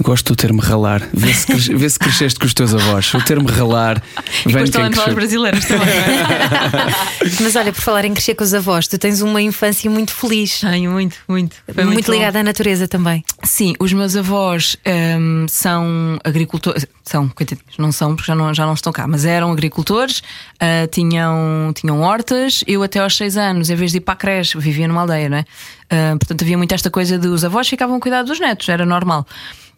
Gosto 0.00 0.32
do 0.32 0.36
termo 0.36 0.60
ralar. 0.60 1.02
Vê 1.12 1.34
se, 1.34 1.46
cres- 1.46 1.66
vê 1.66 1.90
se 1.90 1.98
cresceste 1.98 2.38
com 2.38 2.46
os 2.46 2.54
teus 2.54 2.72
avós. 2.72 3.12
O 3.14 3.20
termo 3.25 3.48
ralar 3.48 4.00
E 4.46 4.52
vem 4.52 4.62
de 4.64 4.70
quem 4.70 4.84
cresceu. 4.90 5.08
os 5.08 5.14
brasileiros 5.14 5.64
também. 5.64 5.88
Mas 7.42 7.56
olha, 7.56 7.72
por 7.72 7.80
falar 7.80 8.04
em 8.04 8.12
crescer 8.14 8.34
com 8.36 8.44
os 8.44 8.54
avós, 8.54 8.86
tu 8.86 8.96
tens 8.96 9.20
uma 9.22 9.42
infância 9.42 9.90
muito 9.90 10.12
feliz. 10.12 10.60
Tenho 10.60 10.90
muito, 10.92 11.16
muito. 11.28 11.56
Foi 11.66 11.82
muito, 11.84 11.94
muito 11.94 12.12
ligada 12.12 12.38
à 12.38 12.42
natureza 12.44 12.86
também. 12.86 13.25
Sim, 13.42 13.75
os 13.80 13.92
meus 13.92 14.14
avós 14.14 14.76
hum, 15.19 15.46
são 15.48 16.19
agricultores, 16.22 16.86
são, 17.04 17.28
coitadinhos, 17.28 17.76
não 17.76 17.90
são 17.90 18.14
porque 18.14 18.31
já 18.31 18.36
não, 18.36 18.54
já 18.54 18.66
não 18.66 18.74
estão 18.74 18.92
cá, 18.92 19.06
mas 19.06 19.24
eram 19.24 19.50
agricultores, 19.50 20.22
ah, 20.60 20.86
tinham, 20.92 21.72
tinham 21.74 22.00
hortas. 22.02 22.62
Eu, 22.69 22.84
até 22.84 23.00
aos 23.00 23.16
seis 23.16 23.36
anos, 23.36 23.69
em 23.69 23.74
vez 23.74 23.90
de 23.90 23.96
ir 23.98 24.00
para 24.02 24.14
a 24.14 24.16
creche, 24.16 24.56
vivia 24.58 24.86
numa 24.86 25.00
aldeia, 25.00 25.28
não 25.28 25.38
é? 25.38 25.44
Ah, 25.90 26.14
portanto, 26.19 26.42
havia 26.42 26.56
muito 26.56 26.72
esta 26.72 26.88
coisa 26.90 27.19
de 27.19 27.26
os 27.26 27.44
avós 27.44 27.69
ficavam 27.69 27.96
a 27.96 28.00
cuidar 28.00 28.22
dos 28.22 28.38
netos, 28.38 28.69
era 28.69 28.86
normal. 28.86 29.26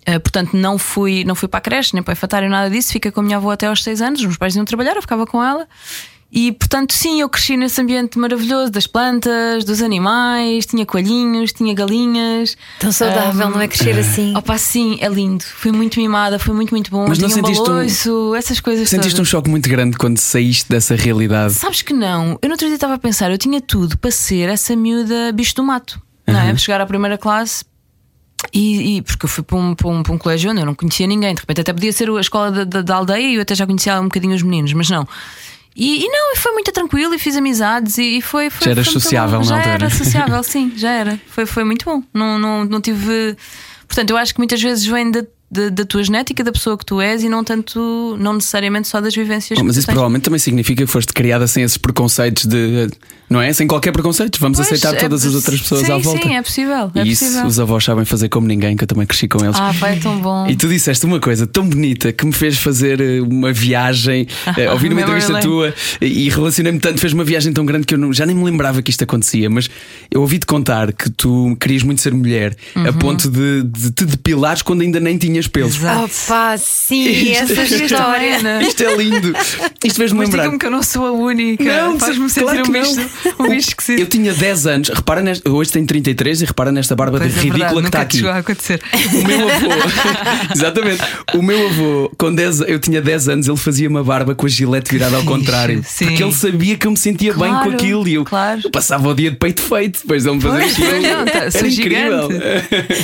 Ah, 0.07 0.19
portanto, 0.19 0.57
não 0.57 0.79
fui, 0.79 1.25
não 1.25 1.35
fui 1.35 1.49
para 1.49 1.59
a 1.59 1.61
creche, 1.61 1.93
nem 1.95 2.03
para 2.03 2.13
o 2.13 2.15
infantário, 2.15 2.49
nada 2.49 2.71
disso. 2.71 2.93
Fiquei 2.93 3.11
com 3.11 3.21
a 3.21 3.23
minha 3.23 3.37
avó 3.37 3.51
até 3.51 3.67
aos 3.67 3.83
seis 3.83 4.01
anos. 4.01 4.21
Os 4.21 4.27
meus 4.27 4.37
pais 4.39 4.57
iam 4.57 4.65
trabalhar, 4.65 4.97
eu 4.97 5.03
ficava 5.03 5.27
com 5.27 5.43
ela. 5.43 5.67
E 6.33 6.53
portanto, 6.53 6.93
sim, 6.93 7.21
eu 7.21 7.29
cresci 7.29 7.57
nesse 7.57 7.81
ambiente 7.81 8.17
maravilhoso 8.17 8.71
das 8.71 8.87
plantas, 8.87 9.65
dos 9.65 9.83
animais, 9.83 10.65
tinha 10.65 10.87
coelhinhos, 10.87 11.53
tinha 11.53 11.75
galinhas. 11.75 12.57
Tão 12.79 12.93
saudável, 12.93 13.49
Ahm, 13.49 13.51
não 13.51 13.61
é 13.61 13.67
crescer 13.67 13.99
assim? 13.99 14.33
Opa, 14.37 14.57
sim, 14.57 14.97
é 15.01 15.09
lindo. 15.09 15.43
Fui 15.43 15.73
muito 15.73 15.99
mimada, 15.99 16.39
foi 16.39 16.55
muito, 16.55 16.71
muito 16.71 16.89
bom. 16.89 17.07
Mas 17.09 17.19
não 17.19 17.29
Tinha 17.29 17.43
um 17.43 17.47
sentiste 17.47 17.63
um- 17.63 17.67
baloiço, 17.75 18.35
essas 18.37 18.61
coisas 18.61 18.89
Sentiste 18.89 19.15
um 19.15 19.17
todas. 19.17 19.29
choque 19.29 19.51
muito 19.51 19.69
grande 19.69 19.97
quando 19.99 20.19
saíste 20.19 20.69
dessa 20.71 20.95
realidade. 20.95 21.53
Sabes 21.55 21.83
que 21.83 21.93
não? 21.93 22.39
Eu 22.41 22.49
no 22.49 22.53
outro 22.55 22.67
dia 22.69 22.77
estava 22.77 22.95
a 22.95 22.99
pensar, 22.99 23.29
eu 23.33 23.39
tinha 23.39 23.61
tudo 23.61 23.99
para 23.99 24.13
ser 24.13 24.49
essa 24.49 24.77
miúda 24.77 25.33
bicho 25.35 25.57
do 25.57 25.65
mato, 25.65 26.01
não 26.29 26.39
é? 26.39 26.47
Para 26.51 26.59
chegar 26.59 26.81
à 26.81 26.87
primeira 26.87 27.19
classe. 27.19 27.65
E, 28.53 28.97
e- 28.97 29.03
porque 29.03 29.25
eu 29.27 29.29
fui 29.29 29.45
para 29.45 29.57
um, 29.57 29.75
para, 29.75 29.89
um, 29.89 30.03
para 30.03 30.13
um 30.13 30.19
colégio 30.19 30.51
onde 30.51 30.61
eu 30.61 30.67
não 30.67 30.75
conhecia 30.75 31.07
ninguém, 31.07 31.35
de 31.35 31.41
repente 31.41 31.61
até 31.61 31.73
podia 31.73 31.93
ser 31.93 32.09
a 32.11 32.21
escola 32.21 32.51
da, 32.51 32.65
da, 32.65 32.83
da 32.83 32.95
aldeia 32.97 33.27
e 33.31 33.35
eu 33.37 33.43
até 33.43 33.55
já 33.55 33.67
conhecia 33.67 34.01
um 34.01 34.05
bocadinho 34.05 34.35
os 34.35 34.43
meninos, 34.43 34.73
mas 34.73 34.89
não. 34.91 35.07
E, 35.77 36.05
e 36.05 36.09
não, 36.09 36.33
e 36.35 36.37
foi 36.37 36.53
muito 36.53 36.73
tranquilo 36.73 37.15
e 37.15 37.19
fiz 37.19 37.37
amizades 37.37 37.97
e, 37.97 38.19
e 38.19 38.23
foi, 38.23 38.51
foi. 38.51 38.67
Já 38.69 38.75
muito 38.75 38.93
sociável 38.93 39.43
Já 39.45 39.55
altura. 39.57 39.75
era 39.75 39.91
sociável, 39.91 40.43
sim, 40.45 40.73
já 40.77 40.91
era. 40.91 41.21
Foi, 41.29 41.47
foi 41.47 41.63
muito 41.65 41.85
bom. 41.85 42.03
Não, 42.13 42.39
não, 42.39 42.65
não 42.65 42.81
tive. 42.81 43.37
Portanto, 43.87 44.11
eu 44.11 44.17
acho 44.17 44.35
que 44.35 44.41
muitas 44.41 44.61
vezes 44.61 44.85
vem 44.85 45.11
da, 45.11 45.25
da, 45.51 45.69
da 45.69 45.85
tua 45.85 46.03
genética, 46.03 46.43
da 46.43 46.51
pessoa 46.53 46.77
que 46.77 46.85
tu 46.85 47.01
és 47.01 47.23
e 47.23 47.29
não 47.29 47.45
tanto, 47.45 48.17
não 48.19 48.33
necessariamente 48.35 48.89
só 48.89 49.01
das 49.01 49.15
vivências 49.15 49.59
Oh, 49.61 49.65
mas 49.65 49.77
isso 49.77 49.87
provavelmente 49.87 50.23
também 50.23 50.39
significa 50.41 50.85
que 50.85 50.91
foste 50.91 51.13
criada 51.13 51.47
sem 51.47 51.63
esses 51.63 51.79
preconceitos 51.79 52.47
de. 52.47 52.89
Não 53.31 53.41
é? 53.41 53.53
Sem 53.53 53.67
qualquer 53.67 53.93
preconceito. 53.93 54.41
Vamos 54.41 54.59
Pois, 54.59 54.67
aceitar 54.67 54.93
é 54.97 54.99
todas 54.99 55.25
as 55.25 55.33
poss- 55.33 55.37
outras 55.45 55.61
pessoas 55.61 55.87
sim, 55.87 55.93
à 55.93 55.99
volta. 55.99 56.21
Sim, 56.27 56.35
é 56.35 56.43
possível. 56.43 56.91
É 56.97 57.03
e 57.05 57.11
isso 57.13 57.25
possível. 57.25 57.47
os 57.47 57.61
avós 57.61 57.85
sabem 57.85 58.05
fazer 58.05 58.29
como 58.29 58.47
ninguém, 58.49 58.77
que 58.77 58.83
eu 58.83 58.89
também 58.89 59.07
cresci 59.07 59.29
com 59.29 59.43
eles. 59.45 59.57
Ah, 59.57 59.73
pai, 59.79 59.93
é 59.95 59.97
tão 60.01 60.19
bom. 60.19 60.49
E 60.49 60.57
tu 60.57 60.67
disseste 60.69 61.07
uma 61.07 61.21
coisa 61.21 61.47
tão 61.47 61.65
bonita 61.69 62.13
que 62.13 62.27
me 62.27 62.33
fez 62.33 62.59
fazer 62.59 63.01
eh, 63.01 63.21
uma 63.21 63.53
viagem, 63.53 64.27
eh, 64.59 64.69
ouvir 64.73 64.91
uma 64.93 65.01
entrevista 65.03 65.39
tua 65.39 65.73
e 66.01 66.29
relacionei-me 66.29 66.81
tanto, 66.81 66.99
fez 67.01 67.13
uma 67.13 67.23
viagem 67.23 67.53
tão 67.53 67.65
grande 67.65 67.87
que 67.87 67.95
eu 67.95 67.99
não- 67.99 68.13
já 68.13 68.27
nem 68.27 68.35
me 68.35 68.43
lembrava 68.43 68.83
que 68.83 68.91
isto 68.91 69.05
acontecia, 69.05 69.49
mas 69.49 69.71
eu 70.11 70.21
ouvi-te 70.23 70.45
contar 70.47 70.93
que 70.93 71.09
tu 71.09 71.57
querias 71.61 71.85
muito 71.85 72.01
ser 72.01 72.13
mulher, 72.13 72.57
Uhum. 72.75 72.89
a 72.89 72.93
ponto 72.93 73.31
de, 73.31 73.63
de 73.63 73.93
te 73.93 74.05
depilares 74.07 74.61
quando 74.63 74.81
ainda 74.83 74.99
nem 74.99 75.17
tinhas 75.17 75.47
pelos. 75.47 75.77
Exato. 75.77 76.05
Opa, 76.27 76.57
sim, 76.59 77.31
essa 77.33 77.63
história. 77.63 78.39
Ana. 78.39 78.63
Isto 78.63 78.83
é 78.83 78.97
lindo. 78.97 79.33
Isto 79.85 79.97
fez-me 79.97 80.19
Mas 80.19 80.29
lembrar. 80.29 80.43
diga-me 80.43 80.59
que 80.59 80.67
eu 80.67 80.71
não 80.71 80.83
sou 80.83 81.07
a 81.07 81.13
única. 81.13 81.65
Não, 81.65 81.99
faz-me 81.99 82.29
sentir 82.29 82.45
claro 82.45 82.63
que 82.65 82.71
um 82.71 82.73
não. 82.73 83.11
um 83.39 83.49
bicho 83.49 83.69
esquisito. 83.69 84.01
Eu 84.01 84.07
tinha 84.07 84.33
10 84.33 84.67
anos, 84.67 84.89
repara 84.91 85.21
nesta, 85.23 85.49
hoje 85.51 85.71
tenho 85.73 85.87
33 85.87 86.43
e 86.43 86.45
repara 86.45 86.71
nesta 86.73 86.95
barba 86.97 87.19
Pois 87.19 87.37
é 87.37 87.41
ridícula 87.41 87.81
verdade, 87.83 87.83
que 87.83 87.87
está 87.89 88.01
aqui. 88.03 88.17
chegou 88.19 88.31
a 88.33 88.39
acontecer. 88.39 88.81
O 89.15 89.27
meu 89.27 89.49
avô, 89.49 89.69
exatamente, 90.55 91.03
o 91.35 91.43
meu 91.43 91.67
avô, 91.69 92.13
com 92.19 92.35
10, 92.35 92.61
eu 92.63 92.79
tinha 92.79 93.01
10 93.01 93.29
anos, 93.29 93.49
ele 93.49 93.57
fazia 93.57 93.89
uma 93.89 94.03
barba 94.05 94.35
com 94.35 94.47
a 94.47 94.49
gilete 94.49 94.91
virada 94.93 95.17
ao 95.17 95.25
contrário. 95.25 95.83
sim. 95.87 96.07
Porque 96.07 96.23
ele 96.23 96.33
sabia 96.33 96.77
que 96.77 96.87
eu 96.87 96.91
me 96.91 96.97
sentia 96.97 97.33
bem 97.35 97.51
Claro, 97.51 97.71
com 97.71 97.77
aquilo 97.77 98.09
e 98.09 98.15
eu, 98.15 98.25
claro. 98.25 98.61
eu 98.65 98.71
passava 98.71 99.09
o 99.09 99.15
dia 99.15 99.31
de 99.31 99.37
peito 99.37 99.63
feito 99.63 100.01
depois 100.03 100.23
de 100.23 100.29
ele 100.29 100.37
me 100.37 100.43
Pois, 100.43 100.73
aquilo. 100.73 101.03
não, 101.03 101.25
tá, 101.25 101.39
Era 101.39 101.49
incrível. 101.69 102.29
gigante. 102.31 102.41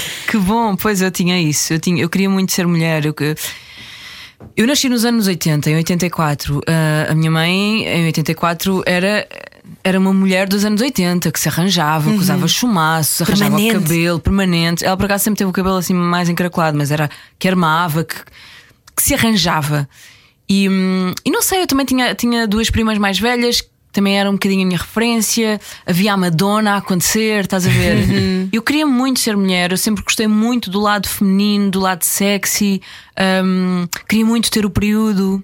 Que 0.28 0.38
bom, 0.38 0.75
pois 0.76 1.00
eu 1.02 1.11
tinha 1.11 1.40
isso. 1.40 1.73
Eu, 1.73 1.78
tinha, 1.78 2.02
eu 2.02 2.08
queria 2.08 2.28
muito 2.28 2.52
ser 2.52 2.66
mulher. 2.66 3.04
Eu, 3.04 3.14
eu 4.56 4.66
nasci 4.66 4.88
nos 4.88 5.04
anos 5.04 5.26
80, 5.26 5.70
em 5.70 5.76
84. 5.76 6.61
Ah, 6.66 7.06
a 7.11 7.14
minha 7.14 7.30
mãe, 7.30 7.85
em 7.87 8.06
84, 8.06 8.82
era. 8.87 9.26
Era 9.82 9.99
uma 9.99 10.12
mulher 10.12 10.49
dos 10.49 10.64
anos 10.64 10.80
80 10.80 11.30
que 11.30 11.38
se 11.38 11.49
arranjava, 11.49 12.11
que 12.11 12.16
usava 12.16 12.49
chumaços, 12.49 13.23
arranjava 13.23 13.54
o 13.54 13.58
Permanente. 13.58 13.88
cabelo 13.88 14.20
permanente. 14.20 14.85
Ela 14.85 14.96
por 14.96 15.06
acaso 15.06 15.25
sempre 15.25 15.38
teve 15.38 15.50
o 15.50 15.52
cabelo 15.52 15.76
assim 15.76 15.94
mais 15.94 16.28
encaracolado, 16.28 16.76
mas 16.76 16.90
era 16.90 17.08
que 17.38 17.49
armava, 17.49 18.04
que, 18.04 18.16
que 18.96 19.02
se 19.02 19.14
arranjava. 19.14 19.88
E, 20.49 20.68
hum, 20.68 21.12
e 21.25 21.30
não 21.30 21.42
sei, 21.42 21.62
eu 21.62 21.66
também 21.66 21.87
tinha, 21.87 22.14
tinha 22.14 22.46
duas 22.46 22.70
primas 22.70 22.99
mais 22.99 23.18
velhas 23.18 23.61
que 23.61 23.68
também 23.92 24.18
eram 24.18 24.32
um 24.32 24.35
bocadinho 24.35 24.62
a 24.62 24.66
minha 24.66 24.78
referência. 24.78 25.61
Havia 25.87 26.12
a 26.12 26.16
Madonna 26.16 26.73
a 26.73 26.76
acontecer, 26.76 27.44
estás 27.44 27.66
a 27.66 27.70
ver? 27.70 28.49
Eu 28.52 28.62
queria 28.62 28.87
muito 28.87 29.20
ser 29.20 29.37
mulher, 29.37 29.73
eu 29.73 29.76
sempre 29.76 30.04
gostei 30.04 30.26
muito 30.26 30.70
do 30.70 30.80
lado 30.80 31.08
feminino, 31.08 31.70
do 31.70 31.80
lado 31.80 32.04
sexy, 32.04 32.80
hum, 33.44 33.87
queria 34.08 34.25
muito 34.25 34.50
ter 34.50 34.64
o 34.66 34.70
período. 34.70 35.42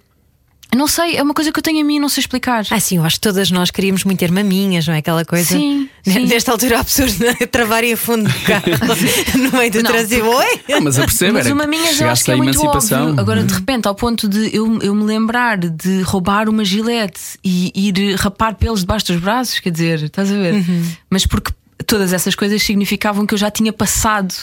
Não 0.75 0.87
sei, 0.89 1.17
é 1.17 1.23
uma 1.23 1.35
coisa 1.35 1.53
que 1.53 1.59
eu 1.59 1.63
tenho 1.63 1.81
a 1.81 1.85
mim 1.85 1.97
e 1.97 2.01
não 2.01 2.09
sei 2.09 2.23
explicar. 2.23 2.65
Ah, 2.71 2.81
sim, 2.81 2.97
eu 2.97 3.05
acho 3.05 3.17
que 3.17 3.21
todas 3.21 3.51
nós 3.51 3.71
queríamos 3.71 4.05
muito 4.05 4.19
ter 4.19 4.31
maminhas, 4.33 4.87
não 4.87 4.95
é? 4.95 4.99
Aquela 4.99 5.25
coisa. 5.25 5.45
Sim, 5.45 5.89
sim. 6.03 6.27
Nesta 6.27 6.51
altura 6.51 6.81
há 6.81 6.85
pessoas 6.85 7.17
a 7.43 7.47
travarem 7.47 7.93
a 7.93 7.97
fundo 7.97 8.29
do 8.29 8.41
carro 8.41 8.65
no 9.39 9.59
meio 9.59 9.71
do 9.71 9.83
trânsito. 9.83 10.25
Oi! 10.27 10.61
Não, 10.69 10.81
mas 10.81 10.97
eu 10.97 11.05
percebo, 11.05 11.35
Mas 11.35 11.47
era 11.47 11.55
o 11.55 11.59
maminhas 11.59 12.01
eu 12.01 12.09
acho 12.09 12.25
que 12.25 12.31
é 12.33 12.37
muito 12.37 12.59
emancipação. 12.59 13.09
óbvio. 13.09 13.21
Agora, 13.21 13.45
de 13.45 13.53
repente, 13.53 13.87
ao 13.87 13.95
ponto 13.95 14.27
de 14.29 14.55
eu, 14.57 14.79
eu 14.81 14.95
me 14.95 15.05
lembrar 15.05 15.59
de 15.59 16.01
roubar 16.03 16.49
uma 16.49 16.65
gilete 16.65 17.21
e 17.45 17.71
ir 17.75 18.15
rapar 18.17 18.55
pelos 18.55 18.81
debaixo 18.81 19.07
dos 19.07 19.17
braços, 19.21 19.61
quer 19.61 19.71
dizer, 19.71 20.03
estás 20.05 20.31
a 20.33 20.35
ver? 20.35 20.65
Mas 21.11 21.27
porque 21.27 21.53
todas 21.87 22.13
essas 22.13 22.35
coisas 22.35 22.63
significavam 22.63 23.27
que 23.27 23.35
eu 23.35 23.39
já 23.39 23.51
tinha 23.51 23.73
passado 23.73 24.35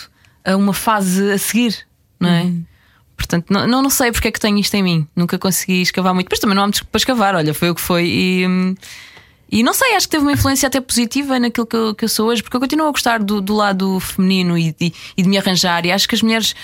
a 0.45 0.55
uma 0.55 0.73
fase 0.73 1.31
a 1.31 1.37
seguir, 1.37 1.75
não 2.19 2.29
é? 2.29 2.51
Portanto, 3.19 3.45
não, 3.51 3.67
não, 3.67 3.81
não 3.83 3.89
sei 3.89 4.11
porque 4.11 4.27
é 4.29 4.31
que 4.31 4.39
tenho 4.39 4.57
isto 4.57 4.73
em 4.75 4.81
mim. 4.83 5.07
Nunca 5.15 5.37
consegui 5.37 5.81
escavar 5.81 6.13
muito, 6.13 6.27
mas 6.31 6.39
também 6.39 6.55
não 6.55 6.63
há 6.63 6.65
muito 6.67 6.85
para 6.87 6.97
escavar. 6.97 7.35
Olha, 7.35 7.53
foi 7.53 7.69
o 7.69 7.75
que 7.75 7.81
foi. 7.81 8.05
E, 8.07 8.47
hum, 8.47 8.75
e 9.51 9.61
não 9.63 9.73
sei, 9.73 9.95
acho 9.95 10.07
que 10.07 10.11
teve 10.11 10.23
uma 10.23 10.31
influência 10.33 10.67
até 10.67 10.79
positiva 10.79 11.39
naquilo 11.39 11.65
que 11.67 11.75
eu, 11.75 11.93
que 11.95 12.05
eu 12.05 12.09
sou 12.09 12.29
hoje, 12.29 12.41
porque 12.43 12.55
eu 12.55 12.61
continuo 12.61 12.87
a 12.87 12.91
gostar 12.91 13.19
do, 13.21 13.41
do 13.41 13.53
lado 13.55 13.99
feminino 13.99 14.57
e, 14.57 14.71
de- 14.79 14.93
e 15.17 15.21
de 15.23 15.27
me 15.29 15.37
arranjar. 15.37 15.85
E 15.85 15.91
acho 15.91 16.07
que 16.07 16.15
as 16.15 16.21
mulheres. 16.21 16.55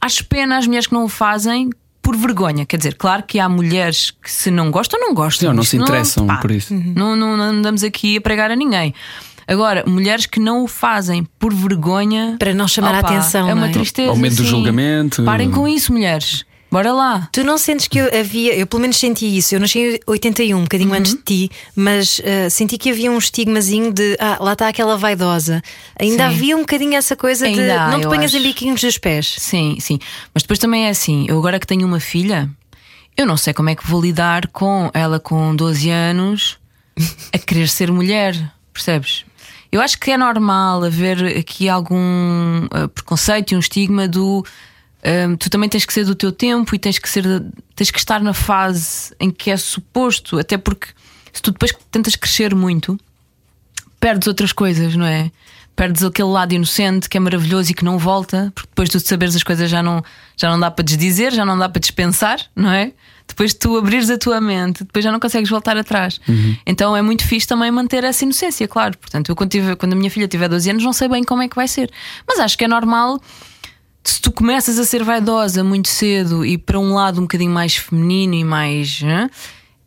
Acho 0.00 0.24
pena 0.26 0.58
as 0.58 0.66
mulheres 0.66 0.86
que 0.86 0.92
não 0.94 1.04
o 1.04 1.08
fazem 1.08 1.70
por 2.02 2.14
vergonha. 2.16 2.64
Quer 2.64 2.76
dizer, 2.76 2.94
claro 2.94 3.22
que 3.24 3.38
há 3.40 3.48
mulheres 3.48 4.12
que 4.22 4.30
se 4.30 4.50
não 4.50 4.70
gostam, 4.70 4.98
não 5.00 5.12
gostam. 5.14 5.48
Não, 5.48 5.56
não 5.56 5.62
se 5.64 5.76
interessam 5.90 6.26
por 6.42 6.50
isso. 6.50 6.74
Não, 6.74 7.16
não, 7.16 7.36
não 7.36 7.44
andamos 7.44 7.82
aqui 7.82 8.16
a 8.16 8.20
pregar 8.20 8.50
a 8.50 8.56
ninguém. 8.56 8.94
Agora, 9.48 9.84
mulheres 9.86 10.26
que 10.26 10.40
não 10.40 10.64
o 10.64 10.66
fazem 10.68 11.24
por 11.38 11.54
vergonha. 11.54 12.36
Para 12.38 12.52
não 12.54 12.66
chamar 12.66 12.94
a 12.94 12.98
opa, 12.98 13.08
atenção, 13.10 13.48
É 13.48 13.54
uma 13.54 13.62
não 13.62 13.68
é? 13.68 13.72
tristeza. 13.72 14.10
Ao 14.10 14.16
medo 14.16 14.36
do 14.36 14.44
julgamento. 14.44 15.22
Parem 15.24 15.50
com 15.50 15.68
isso, 15.68 15.92
mulheres. 15.92 16.44
Bora 16.68 16.92
lá. 16.92 17.28
Tu 17.32 17.44
não 17.44 17.56
sentes 17.56 17.86
que 17.86 17.96
eu 17.96 18.10
havia, 18.12 18.52
eu 18.56 18.66
pelo 18.66 18.80
menos 18.82 18.96
senti 18.96 19.36
isso. 19.38 19.54
Eu 19.54 19.60
nasci 19.60 19.78
em 19.78 20.00
81, 20.04 20.58
um 20.58 20.62
bocadinho 20.62 20.90
Uhum. 20.90 20.96
antes 20.96 21.12
de 21.14 21.22
ti, 21.22 21.50
mas 21.76 22.20
ah, 22.24 22.50
senti 22.50 22.76
que 22.76 22.90
havia 22.90 23.08
um 23.10 23.16
estigmazinho 23.18 23.92
de 23.92 24.16
ah, 24.18 24.36
lá 24.40 24.52
está 24.54 24.66
aquela 24.68 24.96
vaidosa. 24.98 25.62
Ainda 25.98 26.28
Sim. 26.28 26.34
havia 26.34 26.56
um 26.56 26.60
bocadinho 26.60 26.94
essa 26.96 27.14
coisa 27.14 27.46
de 27.48 27.60
Ainda 27.60 27.82
há, 27.82 27.90
não 27.92 28.00
te 28.00 28.08
ponhas 28.08 28.34
em 28.34 28.38
acho. 28.38 28.46
biquinhos 28.48 28.80
dos 28.80 28.98
pés. 28.98 29.36
Sim, 29.38 29.76
sim. 29.78 30.00
Mas 30.34 30.42
depois 30.42 30.58
também 30.58 30.86
é 30.86 30.90
assim: 30.90 31.24
eu 31.28 31.38
agora 31.38 31.60
que 31.60 31.66
tenho 31.68 31.86
uma 31.86 32.00
filha, 32.00 32.50
eu 33.16 33.24
não 33.24 33.36
sei 33.36 33.54
como 33.54 33.70
é 33.70 33.76
que 33.76 33.86
vou 33.86 34.00
lidar 34.02 34.48
com 34.48 34.90
ela 34.92 35.20
com 35.20 35.54
12 35.54 35.88
anos 35.88 36.58
a 37.32 37.38
querer 37.38 37.68
ser 37.68 37.92
mulher, 37.92 38.34
percebes? 38.72 39.24
Eu 39.76 39.82
acho 39.82 39.98
que 39.98 40.10
é 40.10 40.16
normal 40.16 40.84
haver 40.84 41.36
aqui 41.36 41.68
algum 41.68 42.64
eh, 42.72 42.86
preconceito 42.94 43.52
e 43.52 43.56
um 43.56 43.58
estigma 43.58 44.08
do. 44.08 44.42
ehm, 45.02 45.36
tu 45.36 45.50
também 45.50 45.68
tens 45.68 45.84
que 45.84 45.92
ser 45.92 46.04
do 46.06 46.14
teu 46.14 46.32
tempo 46.32 46.74
e 46.74 46.78
tens 46.78 46.98
que 46.98 47.06
ser 47.06 47.24
tens 47.74 47.90
que 47.90 47.98
estar 47.98 48.22
na 48.22 48.32
fase 48.32 49.14
em 49.20 49.30
que 49.30 49.50
é 49.50 49.56
suposto, 49.58 50.38
até 50.38 50.56
porque 50.56 50.88
se 51.30 51.42
tu 51.42 51.52
depois 51.52 51.72
tentas 51.90 52.16
crescer 52.16 52.54
muito, 52.54 52.98
perdes 54.00 54.26
outras 54.26 54.50
coisas, 54.50 54.96
não 54.96 55.04
é? 55.04 55.30
Perdes 55.76 56.02
aquele 56.02 56.30
lado 56.30 56.54
inocente 56.54 57.06
que 57.06 57.18
é 57.18 57.20
maravilhoso 57.20 57.70
e 57.70 57.74
que 57.74 57.84
não 57.84 57.98
volta, 57.98 58.50
porque 58.54 58.70
depois 58.70 58.88
de 58.88 58.98
tu 58.98 59.06
saberes 59.06 59.36
as 59.36 59.42
coisas 59.42 59.68
já 59.70 59.82
não, 59.82 60.02
já 60.38 60.48
não 60.48 60.58
dá 60.58 60.70
para 60.70 60.86
desdizer, 60.86 61.34
já 61.34 61.44
não 61.44 61.58
dá 61.58 61.68
para 61.68 61.80
dispensar, 61.80 62.40
não 62.56 62.72
é? 62.72 62.92
Depois 63.28 63.52
de 63.52 63.58
tu 63.58 63.76
abrires 63.76 64.08
a 64.08 64.16
tua 64.16 64.40
mente, 64.40 64.84
depois 64.84 65.04
já 65.04 65.10
não 65.12 65.20
consegues 65.20 65.50
voltar 65.50 65.76
atrás. 65.76 66.20
Então 66.66 66.96
é 66.96 67.02
muito 67.02 67.24
fixe 67.26 67.46
também 67.46 67.70
manter 67.70 68.02
essa 68.04 68.24
inocência, 68.24 68.66
claro. 68.68 68.96
Portanto, 68.98 69.28
eu 69.30 69.36
quando, 69.36 69.50
tive- 69.50 69.76
quando 69.76 69.92
a 69.92 69.96
minha 69.96 70.10
filha 70.10 70.26
tiver 70.28 70.48
12 70.48 70.70
anos, 70.70 70.82
não 70.84 70.92
sei 70.92 71.08
bem 71.08 71.22
como 71.24 71.42
é 71.42 71.48
que 71.48 71.56
vai 71.56 71.68
ser, 71.68 71.90
mas 72.26 72.38
acho 72.38 72.56
que 72.56 72.64
é 72.64 72.68
normal 72.68 73.20
se 74.04 74.20
tu 74.22 74.30
começas 74.30 74.78
a 74.78 74.84
ser 74.84 75.02
vaidosa 75.02 75.64
muito 75.64 75.88
cedo 75.88 76.46
e 76.46 76.56
para 76.56 76.78
um 76.78 76.94
lado 76.94 77.18
um 77.18 77.22
bocadinho 77.22 77.50
mais 77.50 77.74
feminino 77.76 78.34
e 78.34 78.44
mais. 78.44 79.00
hã? 79.04 79.28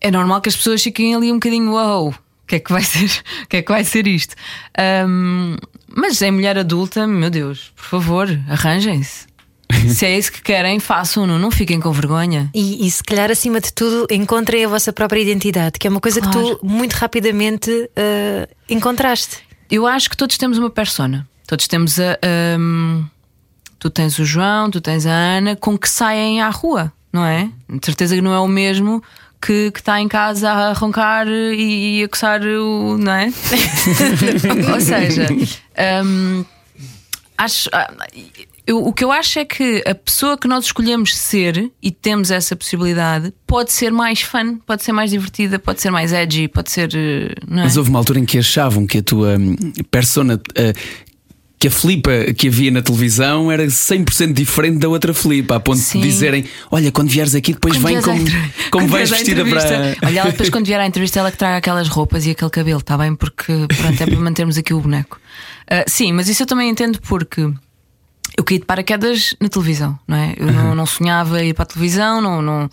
É 0.02 0.12
normal 0.12 0.42
que 0.42 0.50
as 0.50 0.56
pessoas 0.58 0.84
fiquem 0.84 1.16
ali 1.16 1.32
um 1.32 1.36
bocadinho, 1.36 1.72
uau, 1.72 2.10
o 2.10 2.14
que 2.46 2.56
é 2.56 2.60
que 2.60 2.72
vai 2.72 2.84
ser, 2.84 3.06
o 3.44 3.48
que 3.48 3.58
é 3.58 3.62
que 3.62 3.72
vai 3.72 3.84
ser 3.86 4.06
isto? 4.06 4.36
Ahm, 4.78 5.56
mas 5.96 6.22
em 6.22 6.32
mulher 6.32 6.58
adulta, 6.58 7.08
meu 7.08 7.30
Deus, 7.30 7.72
por 7.76 7.86
favor, 7.86 8.28
arranjem-se. 8.50 9.29
Se 9.94 10.06
é 10.06 10.18
isso 10.18 10.32
que 10.32 10.42
querem, 10.42 10.80
façam-no, 10.80 11.38
não 11.40 11.52
fiquem 11.52 11.80
com 11.80 11.92
vergonha. 11.92 12.50
E, 12.54 12.86
e 12.88 12.92
se 12.92 13.04
calhar, 13.04 13.30
acima 13.32 13.60
de 13.62 13.72
tudo, 13.72 14.08
encontrem 14.12 14.66
a 14.66 14.68
vossa 14.68 14.92
própria 14.92 15.20
identidade, 15.22 15.78
que 15.80 15.88
é 15.88 15.90
uma 15.90 16.00
coisa 16.02 16.20
que 16.22 16.28
Claro. 16.30 16.56
tu 16.58 16.66
muito 16.66 16.94
rapidamente 16.94 17.72
ah, 17.96 18.48
encontraste. 18.70 19.38
Eu 19.70 19.86
acho 19.86 20.10
que 20.10 20.18
todos 20.18 20.38
temos 20.38 20.58
uma 20.58 20.70
persona. 20.70 21.28
Todos 21.48 21.68
temos 21.68 22.00
a. 22.00 22.18
ahm, 22.24 23.04
tu 23.78 23.90
tens 23.90 24.18
o 24.20 24.26
João, 24.26 24.70
tu 24.72 24.82
tens 24.82 25.06
a 25.06 25.12
Ana, 25.12 25.56
com 25.56 25.78
que 25.78 25.88
saem 25.90 26.42
à 26.42 26.50
rua, 26.50 26.92
não 27.14 27.24
é? 27.26 27.50
De 27.70 27.86
certeza 27.86 28.16
que 28.16 28.22
não 28.22 28.34
é 28.34 28.40
o 28.40 28.48
mesmo 28.48 29.02
que, 29.42 29.72
que 29.72 29.80
está 29.80 30.02
em 30.02 30.08
casa 30.08 30.50
a 30.52 30.74
roncar 30.74 31.28
e, 31.28 32.00
e 32.00 32.04
a 32.04 32.10
coçar 32.10 32.42
o. 32.42 32.98
não 32.98 33.12
é? 33.14 33.28
Ou 34.74 34.82
seja, 34.82 35.28
ahm, 35.78 36.44
acho. 37.38 37.70
Eu- 38.70 38.86
o 38.86 38.94
que 38.94 39.04
eu 39.04 39.12
acho 39.12 39.40
é 39.40 39.46
que 39.46 39.84
a 39.86 39.96
pessoa 39.96 40.38
que 40.38 40.48
nós 40.48 40.66
escolhemos 40.66 41.16
ser 41.18 41.72
e 41.82 41.92
temos 41.92 42.30
essa 42.32 42.56
possibilidade 42.56 43.34
pode 43.48 43.72
ser 43.72 43.92
mais 43.92 44.22
fun, 44.22 44.58
pode 44.66 44.84
ser 44.84 44.92
mais 44.92 45.10
divertida, 45.12 45.58
pode 45.58 45.82
ser 45.82 45.90
mais 45.90 46.14
edgy, 46.14 46.48
pode 46.48 46.72
ser. 46.72 46.90
eh, 46.94 47.32
é? 47.32 47.46
Mas 47.48 47.78
houve 47.78 47.90
uma 47.90 48.00
altura 48.00 48.20
em 48.20 48.26
que 48.26 48.38
achavam 48.38 48.86
que 48.86 49.00
a 49.00 49.04
tua 49.04 49.38
hum, 49.38 49.56
persona. 49.90 50.40
eh, 50.56 50.74
que 51.62 51.68
a 51.68 51.72
Filipa 51.72 52.12
que 52.38 52.48
havia 52.48 52.72
na 52.72 52.82
televisão 52.82 53.52
era 53.52 53.66
100% 53.70 54.32
diferente 54.32 54.78
da 54.78 54.88
outra 54.88 55.14
Filipa, 55.14 55.58
a 55.58 55.60
ponto 55.60 55.78
Sim. 55.80 56.00
de 56.00 56.08
dizerem: 56.08 56.46
Olha, 56.72 56.90
quando 56.90 57.10
vieres 57.10 57.36
aqui, 57.36 57.52
depois 57.52 57.74
Quando 57.76 57.86
vem 57.86 58.02
como, 58.02 58.24
como 58.72 58.88
vais 58.88 59.10
vestida 59.10 59.44
para. 59.44 59.98
Olha, 60.06 60.20
ela 60.22 60.32
depois 60.32 60.50
quando 60.50 60.66
vier 60.68 60.80
à 60.80 60.88
entrevista, 60.88 61.20
ela 61.20 61.30
que 61.30 61.38
traga 61.38 61.58
aquelas 61.58 61.90
roupas 61.90 62.26
e 62.26 62.30
aquele 62.32 62.50
cabelo, 62.50 62.80
está 62.80 62.98
bem? 62.98 63.14
Porque 63.14 63.52
pronto, 63.76 64.02
é 64.02 64.06
para 64.06 64.16
mantermos 64.22 64.58
aqui 64.58 64.74
o 64.74 64.80
boneco. 64.80 65.20
Ah, 65.70 65.84
sim, 65.86 66.14
mas 66.14 66.30
isso 66.30 66.44
eu 66.44 66.48
também 66.48 66.70
entendo 66.70 66.98
porque 67.02 67.52
eu 68.38 68.44
caí 68.44 68.60
de 68.60 68.66
paraquedas 68.66 69.36
na 69.40 69.50
televisão, 69.50 69.98
não 70.08 70.18
é? 70.18 70.34
Eu 70.38 70.52
não, 70.52 70.76
não 70.76 70.86
sonhava 70.86 71.44
ir 71.44 71.54
para 71.54 71.64
a 71.64 71.66
televisão, 71.66 72.22
não, 72.22 72.42
não, 72.42 72.70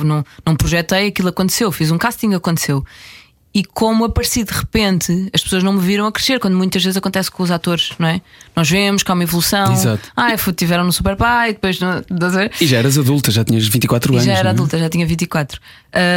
não, 0.00 0.24
não 0.44 0.56
projetei, 0.56 1.08
aquilo 1.08 1.28
aconteceu, 1.28 1.70
fiz 1.72 1.90
um 1.90 1.98
casting, 1.98 2.34
aconteceu. 2.34 2.84
E 3.52 3.64
como 3.64 4.04
apareci 4.04 4.44
de 4.44 4.52
repente, 4.52 5.28
as 5.34 5.42
pessoas 5.42 5.64
não 5.64 5.72
me 5.72 5.80
viram 5.80 6.06
a 6.06 6.12
crescer, 6.12 6.38
quando 6.38 6.56
muitas 6.56 6.84
vezes 6.84 6.96
acontece 6.96 7.30
com 7.32 7.42
os 7.42 7.50
atores, 7.50 7.90
não 7.98 8.06
é? 8.06 8.20
Nós 8.54 8.70
vemos 8.70 9.02
que 9.02 9.10
há 9.10 9.14
uma 9.14 9.24
evolução. 9.24 9.72
Exato. 9.72 10.08
Ah, 10.14 10.28
tiveram 10.56 10.84
no 10.84 10.92
Super 10.92 11.16
Pai, 11.16 11.52
depois. 11.52 11.80
No? 11.80 11.88
E 12.60 12.66
já 12.66 12.78
eras 12.78 12.96
adulta, 12.96 13.32
já 13.32 13.44
tinhas 13.44 13.66
24 13.66 14.12
E 14.12 14.16
anos. 14.16 14.24
já 14.24 14.34
era 14.34 14.48
é? 14.48 14.52
adulta, 14.52 14.78
já 14.78 14.88
tinha 14.88 15.04
24. 15.04 15.60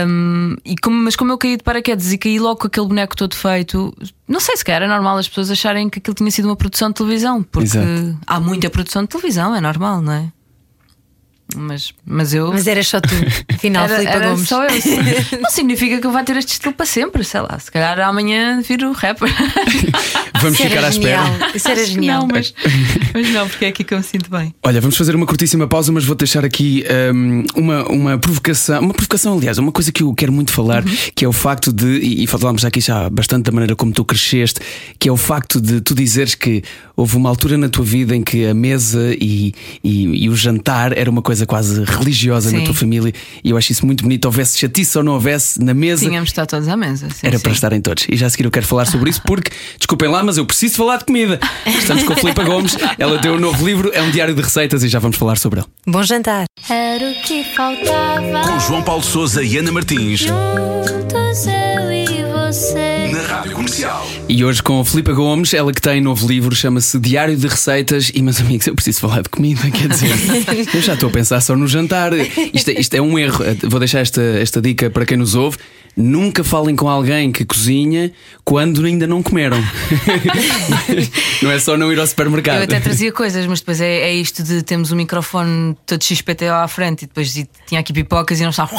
Um, 0.07 0.55
e 0.63 0.75
como, 0.77 0.95
mas 1.03 1.15
como 1.15 1.31
eu 1.31 1.37
caí 1.39 1.57
de 1.57 1.63
paraquedas 1.63 2.11
e 2.11 2.17
caí 2.19 2.39
logo 2.39 2.57
com 2.57 2.67
aquele 2.67 2.87
boneco 2.87 3.15
todo 3.15 3.35
feito, 3.35 3.95
não 4.27 4.39
sei 4.39 4.55
se 4.55 4.63
era 4.69 4.87
normal 4.87 5.17
as 5.17 5.27
pessoas 5.27 5.49
acharem 5.49 5.89
que 5.89 5.97
aquilo 5.97 6.13
tinha 6.13 6.29
sido 6.29 6.45
uma 6.45 6.55
produção 6.55 6.89
de 6.89 6.95
televisão, 6.95 7.41
porque 7.41 7.67
Exato. 7.67 8.17
há 8.27 8.39
muita 8.39 8.69
produção 8.69 9.01
de 9.01 9.07
televisão, 9.09 9.55
é 9.55 9.59
normal, 9.61 10.01
não 10.03 10.13
é? 10.13 10.31
Mas, 11.55 11.93
mas 12.05 12.33
eu. 12.33 12.51
Mas 12.51 12.67
era 12.67 12.83
só 12.83 12.99
tu, 12.99 13.09
afinal, 13.53 13.85
Era, 13.85 13.95
Filipe 13.95 14.15
era 14.15 14.29
Gomes. 14.29 14.47
só 14.47 14.63
eu. 14.65 14.69
Não 15.41 15.49
significa 15.49 15.99
que 15.99 16.07
eu 16.07 16.11
vá 16.11 16.23
ter 16.23 16.35
este 16.37 16.53
estilo 16.53 16.73
para 16.73 16.85
sempre, 16.85 17.23
sei 17.23 17.41
lá. 17.41 17.57
Se 17.59 17.71
calhar 17.71 17.99
amanhã 17.99 18.61
viro 18.61 18.91
rapper. 18.91 19.29
Vamos 20.41 20.59
Isso 20.59 20.67
ficar 20.67 20.83
à 20.83 20.89
espera. 20.89 21.23
genial. 21.23 21.49
Isso 21.55 21.67
era 21.69 21.81
Acho 21.81 21.91
genial. 21.91 22.21
Não, 22.21 22.27
mas, 22.27 22.53
mas 23.13 23.29
não, 23.29 23.47
porque 23.47 23.65
é 23.65 23.67
aqui 23.69 23.83
que 23.83 23.93
eu 23.93 23.97
me 23.97 24.03
sinto 24.03 24.29
bem. 24.29 24.53
Olha, 24.61 24.81
vamos 24.81 24.97
fazer 24.97 25.15
uma 25.15 25.25
curtíssima 25.25 25.67
pausa, 25.67 25.91
mas 25.91 26.03
vou 26.03 26.15
deixar 26.15 26.43
aqui 26.43 26.83
hum, 27.13 27.45
uma, 27.55 27.83
uma 27.89 28.17
provocação, 28.17 28.81
uma 28.81 28.93
provocação, 28.93 29.37
aliás, 29.37 29.57
uma 29.57 29.71
coisa 29.71 29.89
que 29.91 30.03
eu 30.03 30.13
quero 30.13 30.33
muito 30.33 30.51
falar, 30.51 30.83
que 31.15 31.23
é 31.23 31.27
o 31.27 31.31
facto 31.31 31.71
de, 31.71 31.85
e, 31.99 32.23
e 32.23 32.27
falámos 32.27 32.65
aqui 32.65 32.81
já 32.81 33.09
bastante 33.09 33.45
da 33.45 33.51
maneira 33.53 33.73
como 33.75 33.93
tu 33.93 34.03
cresceste, 34.03 34.59
que 34.99 35.07
é 35.07 35.11
o 35.11 35.17
facto 35.17 35.61
de 35.61 35.79
tu 35.79 35.95
dizeres 35.95 36.35
que 36.35 36.61
houve 36.95 37.15
uma 37.15 37.29
altura 37.29 37.57
na 37.57 37.69
tua 37.69 37.85
vida 37.85 38.13
em 38.15 38.21
que 38.21 38.45
a 38.45 38.53
mesa 38.53 39.15
e, 39.19 39.53
e, 39.81 40.25
e 40.25 40.29
o 40.29 40.35
jantar 40.35 40.97
era 40.97 41.09
uma 41.09 41.21
coisa 41.21 41.42
quase 41.45 41.83
religiosa 41.83 42.51
na 42.51 42.59
Sim. 42.59 42.63
tua 42.65 42.73
família, 42.73 43.13
e 43.43 43.49
eu 43.49 43.57
acho 43.57 43.71
isso 43.71 43.85
muito 43.85 44.03
bonito. 44.03 44.25
Houvesse 44.25 44.57
chatice 44.57 44.97
ou 44.97 45.03
não 45.03 45.13
houvesse 45.13 45.61
na 45.61 45.73
mesa. 45.73 46.05
Tínhamos 46.05 46.27
de 46.29 46.31
estar 46.33 46.45
todos 46.45 46.67
à 46.67 46.75
mesa. 46.77 47.07
sim, 47.09 47.27
Era 47.27 47.37
sim. 47.37 47.43
para 47.43 47.51
estarem 47.51 47.81
todos. 47.81 48.05
E 48.09 48.15
já 48.15 48.27
a 48.27 48.29
seguir 48.29 48.45
eu 48.45 48.51
quero 48.51 48.65
falar 48.65 48.85
sobre 48.85 49.09
isso 49.09 49.21
porque, 49.25 49.51
desculpem 49.77 50.09
lá, 50.09 50.23
mas 50.23 50.37
eu 50.37 50.45
preciso 50.45 50.75
falar 50.75 50.97
de 50.97 51.05
comida. 51.05 51.39
Estamos 51.65 52.03
com 52.03 52.13
a 52.13 52.15
Filipa 52.15 52.43
Gomes, 52.43 52.77
ela 52.97 53.19
tem 53.19 53.31
um 53.31 53.39
novo 53.39 53.65
livro, 53.65 53.91
é 53.93 54.01
um 54.01 54.11
diário 54.11 54.33
de 54.35 54.41
receitas 54.41 54.83
e 54.83 54.87
já 54.87 54.99
vamos 54.99 55.17
falar 55.17 55.37
sobre 55.37 55.59
ele. 55.59 55.67
Bom 55.87 56.03
jantar. 56.03 56.45
Era 56.69 57.09
o 57.11 57.13
que 57.23 57.43
faltava. 57.55 58.47
Com 58.47 58.59
João 58.59 58.81
Paulo 58.83 59.03
Souza 59.03 59.43
e 59.43 59.57
Ana 59.57 59.71
Martins. 59.71 60.21
Juntos 60.21 61.45
eu 61.47 61.91
e 61.91 62.23
você. 62.49 63.02
Rádio 63.27 63.51
Comercial. 63.53 64.07
E 64.27 64.43
hoje 64.43 64.61
com 64.61 64.79
a 64.79 64.85
Filipa 64.85 65.13
Gomes, 65.13 65.53
ela 65.53 65.71
que 65.73 65.81
tem 65.81 66.01
novo 66.01 66.27
livro, 66.27 66.55
chama-se 66.55 66.99
Diário 66.99 67.35
de 67.35 67.47
Receitas. 67.47 68.11
E, 68.13 68.21
meus 68.21 68.39
amigos, 68.39 68.67
eu 68.67 68.75
preciso 68.75 68.99
falar 68.99 69.21
de 69.21 69.29
comida, 69.29 69.69
quer 69.71 69.87
dizer, 69.87 70.11
eu 70.73 70.81
já 70.81 70.93
estou 70.93 71.09
a 71.09 71.11
pensar 71.11 71.41
só 71.41 71.55
no 71.55 71.67
jantar. 71.67 72.11
Isto, 72.53 72.69
é- 72.71 72.79
isto 72.79 72.93
é 72.95 73.01
um 73.01 73.17
erro. 73.17 73.43
Vou 73.63 73.79
deixar 73.79 73.99
esta, 73.99 74.21
esta 74.21 74.61
dica 74.61 74.89
para 74.89 75.05
quem 75.05 75.17
nos 75.17 75.35
ouve. 75.35 75.57
Nunca 75.95 76.43
falem 76.43 76.75
com 76.75 76.89
alguém 76.89 77.31
que 77.31 77.45
cozinha 77.45 78.11
quando 78.43 78.83
ainda 78.83 79.05
não 79.05 79.21
comeram. 79.21 79.63
não 81.43 81.51
é 81.51 81.59
só 81.59 81.77
não 81.77 81.93
ir 81.93 81.99
ao 81.99 82.07
supermercado. 82.07 82.57
Eu 82.57 82.63
até 82.63 82.79
trazia 82.79 83.11
coisas, 83.11 83.45
mas 83.45 83.59
depois 83.59 83.79
é, 83.79 84.09
é 84.09 84.13
isto 84.15 84.41
de 84.41 84.63
termos 84.63 84.91
um 84.91 84.95
microfone 84.95 85.77
todo 85.85 86.03
XPTO 86.03 86.45
à 86.51 86.67
frente 86.67 87.03
e 87.03 87.05
depois 87.05 87.35
e 87.37 87.47
tinha 87.67 87.79
aqui 87.79 87.93
pipocas 87.93 88.39
e 88.39 88.43
não 88.43 88.49
estava. 88.49 88.71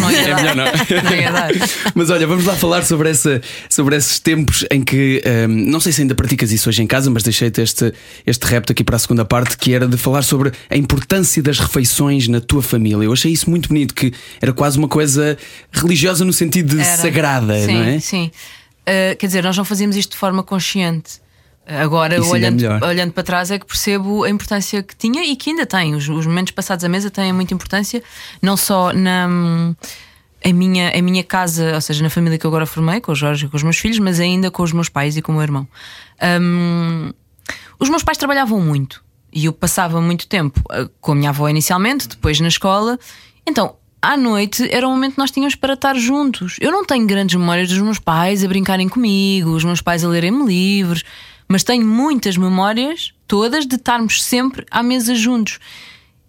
Não 0.00 0.10
ia 0.10 0.18
é 0.22 0.30
dar. 0.30 0.36
melhor 0.36 0.56
não. 0.56 0.64
Não 1.04 1.16
ia 1.16 1.30
dar. 1.30 1.50
Mas 1.94 2.10
olha, 2.10 2.26
vamos 2.26 2.44
lá 2.44 2.54
falar 2.54 2.82
sobre, 2.84 3.10
essa, 3.10 3.40
sobre 3.68 3.96
esses 3.96 4.18
tempos 4.18 4.64
em 4.70 4.82
que 4.82 5.22
hum, 5.48 5.70
não 5.70 5.80
sei 5.80 5.92
se 5.92 6.02
ainda 6.02 6.14
praticas 6.14 6.52
isso 6.52 6.68
hoje 6.68 6.82
em 6.82 6.86
casa, 6.86 7.10
mas 7.10 7.22
deixei-te 7.22 7.60
este, 7.60 7.92
este 8.26 8.44
repto 8.46 8.72
aqui 8.72 8.84
para 8.84 8.96
a 8.96 8.98
segunda 8.98 9.24
parte, 9.24 9.56
que 9.56 9.74
era 9.74 9.86
de 9.86 9.96
falar 9.96 10.22
sobre 10.22 10.52
a 10.70 10.76
importância 10.76 11.42
das 11.42 11.58
refeições 11.58 12.28
na 12.28 12.40
tua 12.40 12.62
família. 12.62 13.04
Eu 13.04 13.12
achei 13.12 13.32
isso 13.32 13.48
muito 13.50 13.68
bonito, 13.68 13.94
que 13.94 14.12
era 14.40 14.52
quase 14.52 14.78
uma 14.78 14.88
coisa 14.88 15.36
religiosa 15.72 16.24
no 16.24 16.32
sentido 16.32 16.76
de 16.76 16.82
Era. 16.82 16.96
sagrada, 16.96 17.58
sim, 17.60 17.74
não 17.74 17.82
é? 17.82 18.00
Sim. 18.00 18.30
Uh, 18.82 19.16
quer 19.18 19.26
dizer, 19.26 19.42
nós 19.42 19.56
não 19.56 19.64
fazíamos 19.64 19.96
isto 19.96 20.12
de 20.12 20.18
forma 20.18 20.42
consciente. 20.42 21.24
Agora, 21.66 22.16
é 22.16 22.20
olhando, 22.20 22.56
melhor. 22.56 22.82
olhando 22.82 23.12
para 23.12 23.22
trás, 23.22 23.50
é 23.50 23.58
que 23.58 23.64
percebo 23.64 24.24
a 24.24 24.30
importância 24.30 24.82
que 24.82 24.94
tinha 24.94 25.24
e 25.24 25.34
que 25.34 25.50
ainda 25.50 25.64
tem. 25.64 25.94
Os, 25.94 26.06
os 26.08 26.26
momentos 26.26 26.52
passados 26.52 26.84
à 26.84 26.88
mesa 26.88 27.10
têm 27.10 27.32
muita 27.32 27.54
importância, 27.54 28.02
não 28.42 28.56
só 28.56 28.92
na. 28.92 29.74
Em 30.46 30.52
minha, 30.52 30.90
em 30.90 31.00
minha 31.00 31.24
casa, 31.24 31.74
ou 31.74 31.80
seja, 31.80 32.02
na 32.02 32.10
família 32.10 32.38
que 32.38 32.44
eu 32.44 32.50
agora 32.50 32.66
formei, 32.66 33.00
com 33.00 33.12
o 33.12 33.14
Jorge 33.14 33.46
e 33.46 33.48
com 33.48 33.56
os 33.56 33.62
meus 33.62 33.78
filhos, 33.78 33.98
mas 33.98 34.20
ainda 34.20 34.50
com 34.50 34.62
os 34.62 34.72
meus 34.72 34.90
pais 34.90 35.16
e 35.16 35.22
com 35.22 35.32
o 35.32 35.36
meu 35.36 35.42
irmão. 35.42 35.66
Hum, 36.40 37.12
os 37.78 37.88
meus 37.88 38.02
pais 38.02 38.18
trabalhavam 38.18 38.60
muito 38.60 39.02
e 39.34 39.46
eu 39.46 39.52
passava 39.52 40.00
muito 40.00 40.28
tempo 40.28 40.60
eh, 40.70 40.88
com 41.00 41.12
a 41.12 41.14
minha 41.14 41.30
avó 41.30 41.48
inicialmente, 41.48 42.08
depois 42.08 42.38
na 42.40 42.48
escola. 42.48 42.98
Então, 43.44 43.74
à 44.00 44.16
noite 44.16 44.68
era 44.70 44.86
um 44.86 44.92
momento 44.92 45.14
que 45.14 45.18
nós 45.18 45.30
tínhamos 45.30 45.56
para 45.56 45.74
estar 45.74 45.96
juntos. 45.96 46.56
Eu 46.60 46.70
não 46.70 46.84
tenho 46.84 47.06
grandes 47.06 47.34
memórias 47.34 47.68
dos 47.68 47.78
meus 47.78 47.98
pais 47.98 48.44
a 48.44 48.48
brincarem 48.48 48.88
comigo, 48.88 49.50
os 49.50 49.64
meus 49.64 49.80
pais 49.80 50.04
a 50.04 50.08
lerem-me 50.08 50.46
livros, 50.46 51.02
mas 51.48 51.64
tenho 51.64 51.86
muitas 51.86 52.36
memórias, 52.36 53.12
todas, 53.26 53.66
de 53.66 53.74
estarmos 53.74 54.22
sempre 54.22 54.64
à 54.70 54.82
mesa 54.82 55.14
juntos. 55.14 55.58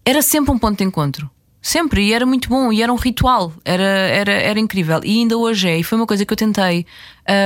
Era 0.03 0.22
sempre 0.22 0.51
um 0.51 0.57
ponto 0.57 0.77
de 0.77 0.84
encontro. 0.84 1.29
Sempre, 1.65 2.03
e 2.03 2.13
era 2.13 2.27
muito 2.27 2.48
bom, 2.48 2.72
e 2.72 2.84
era 2.84 2.93
um 2.93 2.95
ritual, 2.95 3.51
era, 3.65 3.84
era, 3.84 4.31
era 4.31 4.60
incrível. 4.60 5.01
E 5.03 5.22
ainda 5.22 5.36
hoje 5.36 5.67
é, 5.67 5.79
e 5.79 5.84
foi 5.84 5.98
uma 5.98 6.05
coisa 6.05 6.24
que 6.24 6.31
eu 6.31 6.38
tentei 6.38 6.86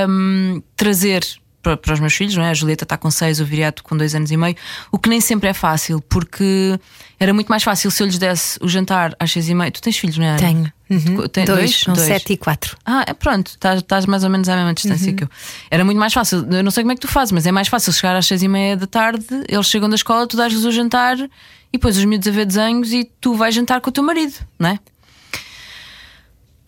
hum, 0.09 0.61
trazer 0.75 1.23
para, 1.61 1.75
para 1.77 1.93
os 1.93 1.99
meus 1.99 2.13
filhos, 2.13 2.35
não 2.35 2.43
é? 2.43 2.49
A 2.49 2.53
Julieta 2.53 2.83
está 2.85 2.97
com 2.97 3.09
seis, 3.11 3.39
o 3.39 3.45
Viriato 3.45 3.83
com 3.83 3.95
dois 3.97 4.15
anos 4.15 4.31
e 4.31 4.37
meio, 4.37 4.55
o 4.91 4.97
que 4.97 5.09
nem 5.09 5.19
sempre 5.19 5.49
é 5.49 5.53
fácil, 5.53 6.01
porque 6.01 6.79
era 7.19 7.33
muito 7.33 7.47
mais 7.47 7.63
fácil 7.63 7.91
se 7.91 8.01
eu 8.01 8.07
lhes 8.07 8.17
desse 8.17 8.57
o 8.61 8.67
jantar 8.67 9.15
às 9.19 9.31
seis 9.31 9.49
e 9.49 9.53
meia. 9.53 9.69
Tu 9.71 9.81
tens 9.81 9.97
filhos, 9.97 10.17
não 10.17 10.25
é? 10.25 10.35
Tenho. 10.37 10.71
Uhum. 10.89 11.27
Tem- 11.27 11.45
dois, 11.45 11.81
são 11.81 11.93
Dois. 11.93 12.07
sete 12.07 12.33
e 12.33 12.37
quatro. 12.37 12.75
Ah, 12.85 13.03
é 13.05 13.13
pronto, 13.13 13.47
estás, 13.51 13.79
estás 13.79 14.05
mais 14.07 14.23
ou 14.23 14.29
menos 14.29 14.49
à 14.49 14.55
mesma 14.55 14.73
distância 14.73 15.13
que 15.13 15.23
eu. 15.23 15.29
Era 15.69 15.85
muito 15.85 15.97
mais 15.99 16.13
fácil, 16.13 16.47
eu 16.51 16.63
não 16.63 16.71
sei 16.71 16.83
como 16.83 16.93
é 16.93 16.95
que 16.95 17.01
tu 17.01 17.07
fazes, 17.07 17.31
mas 17.31 17.45
é 17.45 17.51
mais 17.51 17.67
fácil 17.67 17.93
chegar 17.93 18.15
às 18.15 18.25
seis 18.25 18.41
e 18.41 18.47
meia 18.47 18.75
da 18.75 18.87
tarde, 18.87 19.25
eles 19.47 19.67
chegam 19.67 19.87
da 19.89 19.95
escola, 19.95 20.25
tu 20.25 20.35
dás-lhes 20.35 20.63
o 20.65 20.71
jantar 20.71 21.17
e 21.19 21.27
depois 21.73 21.95
os 21.97 22.05
miúdos 22.05 22.27
a 22.27 22.31
ver 22.31 22.45
desenhos 22.45 22.91
e 22.91 23.03
tu 23.21 23.35
vais 23.35 23.53
jantar 23.53 23.81
com 23.81 23.89
o 23.89 23.93
teu 23.93 24.03
marido, 24.03 24.33
não 24.57 24.69
é? 24.69 24.79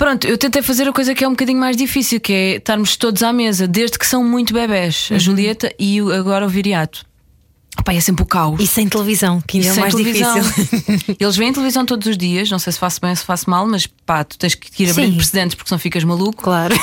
Pronto, 0.01 0.25
eu 0.25 0.35
tentei 0.35 0.63
fazer 0.63 0.87
a 0.87 0.91
coisa 0.91 1.13
que 1.13 1.23
é 1.23 1.27
um 1.27 1.33
bocadinho 1.33 1.59
mais 1.59 1.77
difícil, 1.77 2.19
que 2.19 2.33
é 2.33 2.55
estarmos 2.55 2.97
todos 2.97 3.21
à 3.21 3.31
mesa, 3.31 3.67
desde 3.67 3.99
que 3.99 4.07
são 4.07 4.23
muito 4.23 4.51
bebés, 4.51 5.09
a 5.11 5.19
Julieta 5.19 5.71
e 5.77 5.99
agora 5.99 6.43
o 6.43 6.49
Viriato. 6.49 7.05
Pá, 7.85 7.93
é 7.93 7.99
sempre 8.01 8.21
o 8.23 8.25
caos. 8.25 8.59
E 8.59 8.67
sem 8.67 8.87
televisão, 8.87 9.41
que 9.47 9.57
ainda 9.57 9.69
é 9.69 9.79
mais 9.79 9.95
televisão. 9.95 10.39
difícil. 10.39 11.15
Eles 11.19 11.35
veem 11.37 11.53
televisão 11.53 11.85
todos 11.85 12.05
os 12.05 12.17
dias, 12.17 12.49
não 12.51 12.59
sei 12.59 12.73
se 12.73 12.77
faço 12.79 12.99
bem 13.01 13.11
ou 13.11 13.15
se 13.15 13.23
faço 13.23 13.49
mal, 13.49 13.65
mas 13.65 13.87
pá, 13.87 14.23
tu 14.23 14.37
tens 14.37 14.55
que 14.55 14.83
ir 14.83 14.89
abrindo 14.91 15.15
precedentes 15.15 15.55
porque 15.55 15.69
senão 15.69 15.79
ficas 15.79 16.03
maluco. 16.03 16.43
Claro. 16.43 16.75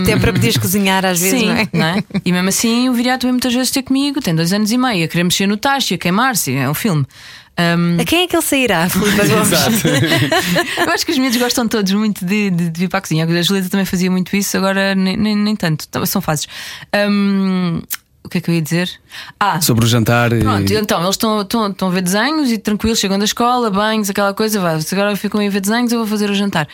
Até 0.00 0.18
para 0.18 0.32
poderes 0.32 0.58
cozinhar 0.58 1.04
às 1.04 1.20
vezes, 1.20 1.40
Sim, 1.40 1.68
não 1.72 1.86
é? 1.86 2.04
E 2.24 2.32
mesmo 2.32 2.48
assim 2.48 2.88
o 2.88 2.92
Viriato 2.92 3.26
vem 3.26 3.32
muitas 3.32 3.54
vezes 3.54 3.70
ter 3.70 3.82
comigo, 3.82 4.20
tem 4.20 4.34
dois 4.34 4.52
anos 4.52 4.70
e 4.72 4.76
meio, 4.76 5.04
a 5.04 5.08
querer 5.08 5.24
mexer 5.24 5.46
no 5.46 5.56
tacho, 5.56 5.94
a 5.94 5.98
queimar-se, 5.98 6.52
é 6.52 6.68
um 6.68 6.74
filme. 6.74 7.06
Um, 7.56 8.00
A 8.00 8.04
quem 8.04 8.24
é 8.24 8.26
que 8.26 8.34
ele 8.34 8.42
sairá, 8.42 8.88
Filipe 8.88 9.16
Gomes? 9.28 9.84
eu 10.76 10.92
acho 10.92 11.06
que 11.06 11.12
os 11.12 11.18
miúdos 11.18 11.38
gostam 11.38 11.68
todos 11.68 11.92
muito 11.92 12.24
de, 12.24 12.50
de, 12.50 12.68
de 12.68 12.80
vir 12.80 12.88
para 12.88 12.98
a 12.98 13.02
cozinha. 13.02 13.24
A 13.24 13.42
Julieta 13.42 13.68
também 13.68 13.86
fazia 13.86 14.10
muito 14.10 14.36
isso, 14.36 14.56
agora 14.56 14.94
nem, 14.96 15.16
nem, 15.16 15.36
nem 15.36 15.54
tanto, 15.54 15.86
são 16.06 16.20
fases. 16.20 16.48
Um, 17.08 17.80
o 18.24 18.28
que 18.28 18.38
é 18.38 18.40
que 18.40 18.50
eu 18.50 18.54
ia 18.54 18.62
dizer? 18.62 18.90
Ah, 19.38 19.60
Sobre 19.60 19.84
o 19.84 19.88
jantar. 19.88 20.32
e- 20.32 20.40
Pronto, 20.40 20.72
então 20.72 21.02
eles 21.02 21.14
estão 21.16 21.88
a 21.88 21.90
ver 21.90 22.02
desenhos 22.02 22.50
e 22.50 22.58
tranquilos, 22.58 22.98
chegam 22.98 23.18
da 23.18 23.24
escola, 23.24 23.70
banhos, 23.70 24.08
aquela 24.10 24.32
coisa, 24.34 24.58
vai, 24.60 24.80
se 24.80 24.94
agora 24.94 25.14
ficam 25.16 25.40
a 25.44 25.48
ver 25.48 25.60
desenhos, 25.60 25.92
eu 25.92 25.98
vou 25.98 26.06
fazer 26.08 26.30
o 26.30 26.34
jantar. 26.34 26.66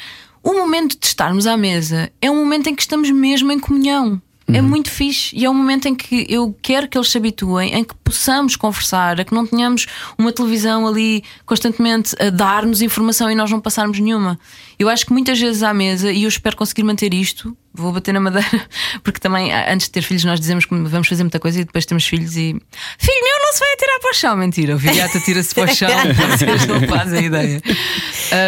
O 0.42 0.54
momento 0.54 0.98
de 0.98 1.06
estarmos 1.06 1.46
à 1.46 1.56
mesa 1.56 2.10
é 2.22 2.30
um 2.30 2.36
momento 2.36 2.68
em 2.68 2.74
que 2.74 2.80
estamos 2.82 3.10
mesmo 3.10 3.52
em 3.52 3.58
comunhão. 3.58 4.20
É 4.54 4.60
muito 4.60 4.90
fixe 4.90 5.36
e 5.36 5.44
é 5.44 5.50
um 5.50 5.54
momento 5.54 5.86
em 5.86 5.94
que 5.94 6.26
eu 6.28 6.56
quero 6.60 6.88
que 6.88 6.96
eles 6.96 7.10
se 7.10 7.16
habituem, 7.16 7.74
em 7.74 7.84
que 7.84 7.94
possamos 8.02 8.56
conversar, 8.56 9.20
a 9.20 9.24
que 9.24 9.34
não 9.34 9.46
tenhamos 9.46 9.86
uma 10.18 10.32
televisão 10.32 10.86
ali 10.86 11.22
constantemente 11.46 12.14
a 12.20 12.30
dar-nos 12.30 12.82
informação 12.82 13.30
e 13.30 13.34
nós 13.34 13.50
não 13.50 13.60
passarmos 13.60 13.98
nenhuma. 13.98 14.38
Eu 14.78 14.88
acho 14.88 15.06
que 15.06 15.12
muitas 15.12 15.38
vezes 15.38 15.62
à 15.62 15.74
mesa, 15.74 16.10
e 16.10 16.24
eu 16.24 16.28
espero 16.28 16.56
conseguir 16.56 16.82
manter 16.82 17.12
isto, 17.12 17.56
vou 17.72 17.92
bater 17.92 18.12
na 18.12 18.20
madeira, 18.20 18.68
porque 19.04 19.20
também 19.20 19.52
antes 19.52 19.86
de 19.86 19.92
ter 19.92 20.02
filhos 20.02 20.24
nós 20.24 20.40
dizemos 20.40 20.64
que 20.64 20.74
vamos 20.74 21.08
fazer 21.08 21.22
muita 21.22 21.38
coisa 21.38 21.60
e 21.60 21.64
depois 21.64 21.86
temos 21.86 22.04
filhos 22.04 22.36
e 22.36 22.56
filho 22.98 23.22
meu 23.22 23.38
não 23.42 23.52
se 23.52 23.60
vai 23.60 23.72
atirar 23.72 24.00
para 24.00 24.10
o 24.10 24.14
chão. 24.14 24.36
Mentira, 24.36 24.74
o 24.74 24.78
Viriato 24.78 25.18
atira-se 25.18 25.54
para 25.54 25.70
o 25.70 25.74
chão, 25.74 25.88
vocês 26.30 26.66
não 26.66 26.80
fazem 26.88 27.26
ideia. 27.26 27.62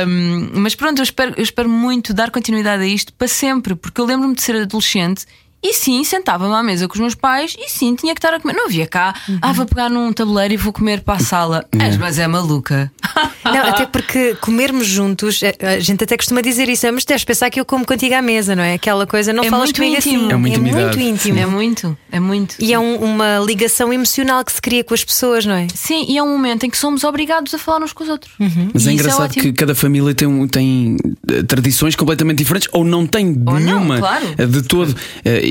Um, 0.07 0.61
mas 0.61 0.75
pronto, 0.75 0.99
eu 0.99 1.05
espero, 1.05 1.35
eu 1.37 1.43
espero 1.43 1.69
muito 1.69 2.13
dar 2.13 2.31
continuidade 2.31 2.83
a 2.83 2.87
isto 2.87 3.13
para 3.13 3.29
sempre, 3.29 3.75
porque 3.75 4.01
eu 4.01 4.05
lembro-me 4.05 4.35
de 4.35 4.43
ser 4.43 4.57
adolescente. 4.57 5.27
E 5.63 5.73
sim, 5.75 6.03
sentava-me 6.03 6.55
à 6.55 6.63
mesa 6.63 6.89
com 6.89 6.95
os 6.95 7.01
meus 7.01 7.15
pais 7.15 7.55
e 7.59 7.69
sim, 7.71 7.95
tinha 7.95 8.15
que 8.15 8.19
estar 8.19 8.35
a 8.35 8.41
comer. 8.41 8.55
Não 8.55 8.67
havia 8.67 8.87
cá, 8.87 9.15
ah, 9.41 9.53
vou 9.53 9.65
pegar 9.65 9.89
num 9.89 10.13
tabuleiro 10.13 10.55
e 10.55 10.57
vou 10.57 10.73
comer 10.73 11.03
para 11.03 11.15
a 11.15 11.21
sala. 11.21 11.65
És, 11.79 11.97
mas 11.97 12.19
é 12.19 12.27
maluca. 12.27 12.91
Não, 13.45 13.67
até 13.69 13.87
porque 13.87 14.35
comermos 14.41 14.87
juntos, 14.87 15.43
eh, 15.43 15.55
a 15.61 15.79
gente 15.81 16.03
até 16.05 16.17
costuma 16.17 16.41
dizer 16.41 16.69
isso, 16.69 16.87
"Ah, 16.87 16.93
mas 16.93 17.05
deves 17.05 17.25
pensar 17.25 17.51
que 17.51 17.61
eu 17.61 17.65
como 17.65 17.85
contigo 17.85 18.15
à 18.15 18.23
mesa, 18.23 18.55
não 18.57 18.63
é? 18.63 18.75
Aquela 18.75 19.07
coisa, 19.07 19.33
não 19.33 19.43
É 19.45 19.51
falas 19.51 19.67
muito 19.67 19.77
comigo 19.77 19.97
íntimo. 19.97 20.17
assim. 20.25 20.33
É 20.33 20.37
uma 20.37 20.49
intimidade. 20.49 20.83
muito 20.97 21.01
íntimo. 21.01 21.39
É 21.39 21.47
muito, 21.47 21.99
é 22.11 22.21
muito. 22.21 22.55
E 22.61 22.73
é 22.73 22.79
um- 22.79 22.97
uma 22.97 23.39
ligação 23.41 23.93
emocional 23.93 24.45
que 24.45 24.53
se 24.53 24.63
cria 24.63 24.83
com 24.85 24.95
as 24.95 25.05
pessoas, 25.05 25.45
não 25.45 25.55
é? 25.55 25.67
Sim, 25.75 26.07
e 26.09 26.17
é 26.17 26.23
um 26.23 26.29
momento 26.31 26.65
em 26.65 26.71
que 26.71 26.79
somos 26.79 27.05
obrigados 27.05 27.53
a 27.53 27.59
falar 27.59 27.83
uns 27.85 27.93
com 27.93 28.03
os 28.05 28.09
outros. 28.11 28.33
Mas 28.73 28.87
E 28.87 28.91
é 28.91 28.93
engraçado 28.93 29.25
ótimo. 29.25 29.43
que 29.43 29.53
cada 29.53 29.75
família 29.75 30.15
tem, 30.15 30.27
um- 30.29 30.47
tem 30.49 30.97
eh, 31.29 31.43
tradições 31.43 31.95
completamente 31.97 32.39
diferentes 32.39 32.69
ou 32.73 32.85
não 32.85 33.07
tem 33.07 33.27
Ou 33.29 33.35
não, 33.55 33.61
nenhuma 33.61 33.99
claro. 33.99 34.27
eh, 34.39 34.47
de 34.47 34.63
todo. 34.63 34.95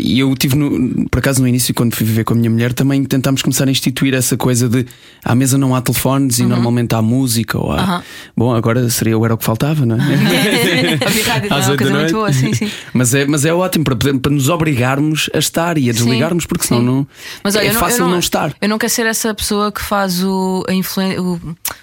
E 0.01 0.19
eu 0.19 0.35
tive, 0.35 0.55
no, 0.55 1.07
por 1.09 1.19
acaso, 1.19 1.41
no 1.41 1.47
início, 1.47 1.73
quando 1.73 1.95
fui 1.95 2.05
viver 2.05 2.23
com 2.23 2.33
a 2.33 2.37
minha 2.37 2.49
mulher, 2.49 2.73
também 2.73 3.03
tentámos 3.03 3.41
começar 3.41 3.67
a 3.67 3.71
instituir 3.71 4.13
essa 4.13 4.35
coisa 4.35 4.67
de 4.67 4.85
à 5.23 5.35
mesa 5.35 5.57
não 5.57 5.75
há 5.75 5.81
telefones 5.81 6.39
e 6.39 6.43
normalmente 6.43 6.95
há 6.95 7.01
música. 7.01 7.57
Ou 7.57 7.71
há... 7.71 7.97
Uhum. 7.97 8.01
Bom, 8.35 8.55
agora 8.55 8.89
seria 8.89 9.15
era 9.23 9.33
o 9.33 9.37
que 9.37 9.43
faltava, 9.45 9.85
não 9.85 9.95
é? 9.95 9.99
É 11.71 11.77
coisa 11.77 11.93
muito 11.93 12.13
boa, 12.13 12.33
sim, 12.33 12.53
sim. 12.53 12.71
Mas 12.93 13.13
é, 13.13 13.25
mas 13.25 13.45
é 13.45 13.53
ótimo 13.53 13.83
para, 13.83 13.95
poder- 13.95 14.19
para 14.19 14.31
nos 14.31 14.49
obrigarmos 14.49 15.29
a 15.33 15.37
estar 15.37 15.77
e 15.77 15.89
a 15.89 15.93
desligarmos, 15.93 16.45
porque 16.45 16.65
senão 16.65 16.81
sim. 16.81 16.85
não, 16.85 17.07
Mas 17.43 17.55
olha, 17.55 17.65
é 17.65 17.69
eu 17.69 17.73
fácil 17.73 18.05
eu 18.05 18.09
não, 18.09 18.19
estar. 18.19 18.55
Eu 18.59 18.69
não 18.69 18.77
quero 18.77 18.91
ser 18.91 19.05
essa 19.05 19.33
pessoa 19.33 19.71
que 19.71 19.81
faz 19.81 20.23
o, 20.23 20.63
o, 20.67 21.39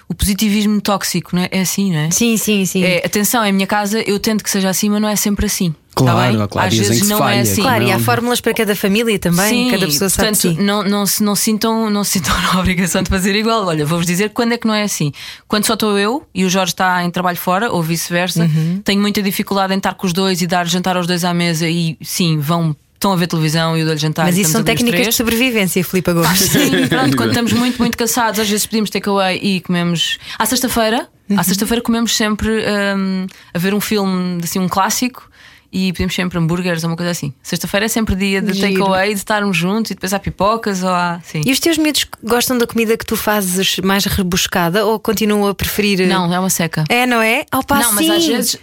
o 0.09 0.15
positivismo 0.15 0.81
tóxico, 0.81 1.35
não 1.35 1.43
é? 1.43 1.49
É 1.51 1.61
assim, 1.61 1.91
não 1.91 1.99
é? 1.99 2.11
Sim, 2.11 2.37
sim, 2.37 2.65
sim. 2.65 2.83
É, 2.83 3.05
atenção, 3.05 3.45
em 3.45 3.51
minha 3.51 3.67
casa 3.67 4.01
eu 4.01 4.19
tento 4.19 4.43
que 4.43 4.49
seja 4.49 4.69
assim, 4.69 4.89
mas 4.89 5.01
não 5.01 5.09
é 5.09 5.15
sempre 5.15 5.45
assim. 5.45 5.73
Claro, 6.03 6.31
tá 6.33 6.37
bem? 6.39 6.47
claro, 6.47 6.67
Às 6.67 6.77
vezes 6.77 7.07
não 7.07 7.17
falha, 7.17 7.35
é 7.37 7.41
assim. 7.41 7.61
Claro, 7.61 7.83
e 7.83 7.91
há 7.91 7.97
Não. 7.97 8.03
fórmulas 8.03 8.41
para 8.41 8.53
cada 8.53 8.75
família 8.75 9.17
também, 9.19 9.65
Sim, 9.65 9.71
cada 9.71 9.85
pessoa 9.85 10.09
sabe 10.09 10.29
portanto, 10.29 10.55
si. 10.55 10.61
não, 10.63 10.83
não, 10.83 11.05
se- 11.05 11.23
não, 11.23 11.35
sintam, 11.35 11.89
não 11.89 12.03
se 12.03 12.11
sintam 12.19 12.33
na 12.53 12.59
obrigação 12.59 13.01
de 13.03 13.09
fazer 13.09 13.35
igual. 13.35 13.65
Olha, 13.65 13.85
vou-vos 13.85 14.05
dizer 14.07 14.29
quando 14.31 14.53
é 14.53 14.57
que 14.57 14.67
não 14.67 14.73
é 14.73 14.83
assim. 14.83 15.11
Quando 15.47 15.65
só 15.65 15.73
estou 15.73 15.97
eu 15.97 16.25
e 16.33 16.45
o 16.45 16.49
Jorge 16.49 16.73
está 16.73 17.03
em 17.03 17.11
trabalho 17.11 17.37
fora, 17.37 17.71
ou 17.71 17.81
vice-versa, 17.83 18.43
Uhum. 18.43 18.81
tenho 18.83 19.01
muita 19.01 19.21
dificuldade 19.21 19.73
em 19.73 19.77
estar 19.77 19.93
com 19.93 20.07
os 20.07 20.13
dois 20.13 20.41
e 20.41 20.47
dar 20.47 20.67
jantar 20.67 20.95
aos 20.97 21.05
dois 21.07 21.23
à 21.23 21.33
mesa 21.33 21.67
e 21.67 21.97
sim, 22.01 22.37
vão. 22.39 22.75
Estão 22.95 23.13
a 23.13 23.15
ver 23.15 23.27
televisão 23.27 23.77
e 23.77 23.79
eu 23.79 23.85
dou-lhe 23.85 23.97
jantar. 24.01 24.25
Mas 24.25 24.37
isso 24.37 24.51
são 24.51 24.61
técnicas 24.61 25.05
de 25.07 25.13
sobrevivência, 25.13 25.81
Filipe 25.85 26.11
Gomes. 26.11 26.37
Sim, 26.37 26.85
pronto, 26.89 27.15
quando 27.15 27.29
estamos 27.29 27.53
muito, 27.53 27.77
muito 27.79 27.97
cansados, 27.97 28.41
às 28.41 28.49
vezes 28.49 28.65
pedimos 28.65 28.89
takeaway 28.89 29.39
e 29.41 29.61
comemos. 29.61 30.17
À 30.37 30.45
sexta-feira, 30.45 31.07
Uhum. 31.29 31.39
à 31.39 31.43
sexta-feira 31.43 31.81
comemos 31.81 32.13
sempre 32.17 32.49
hum, 32.97 33.25
a 33.53 33.57
ver 33.57 33.73
um 33.73 33.79
filme, 33.79 34.41
assim, 34.43 34.59
um 34.59 34.67
clássico. 34.67 35.28
E 35.71 35.91
pedimos 35.93 36.15
sempre 36.15 36.39
hambúrgueres 36.39 36.83
ou 36.83 36.89
uma 36.89 36.95
coisa 36.95 37.11
assim. 37.11 37.31
Sexta-feira 37.43 37.85
é 37.85 37.89
sempre 37.89 38.15
dia 38.15 38.41
de 38.41 38.59
takeaway, 38.59 39.09
de 39.13 39.19
estarmos 39.19 39.55
juntos 39.55 39.91
e 39.91 39.93
depois 39.93 40.11
há 40.13 40.19
pipocas 40.19 40.81
ou 40.81 40.89
há. 40.89 41.21
Sim. 41.23 41.41
E 41.45 41.51
os 41.51 41.59
teus 41.59 41.77
miúdos 41.77 42.07
gostam 42.23 42.57
da 42.57 42.65
comida 42.65 42.97
que 42.97 43.05
tu 43.05 43.15
fazes 43.15 43.77
mais 43.83 44.05
rebuscada 44.05 44.83
ou 44.85 44.99
continuam 44.99 45.47
a 45.47 45.53
preferir. 45.53 46.07
Não, 46.07 46.33
é 46.33 46.39
uma 46.39 46.49
seca. 46.49 46.85
É, 46.89 47.05
não 47.05 47.21
é? 47.21 47.45
Ao 47.51 47.63
passo 47.63 47.83
não, 47.89 47.93
mas 47.93 48.09
às 48.09 48.25
vezes 48.25 48.57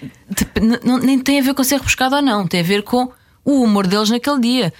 não- 0.84 0.98
nem 0.98 1.18
tem 1.18 1.38
a 1.38 1.42
ver 1.42 1.54
com 1.54 1.62
ser 1.62 1.76
rebuscado 1.76 2.16
ou 2.16 2.22
não, 2.22 2.44
tem 2.46 2.58
a 2.60 2.64
ver 2.64 2.82
com 2.82 3.08
o 3.44 3.62
humor 3.62 3.86
deles 3.86 4.10
naquele 4.10 4.40
dia. 4.40 4.72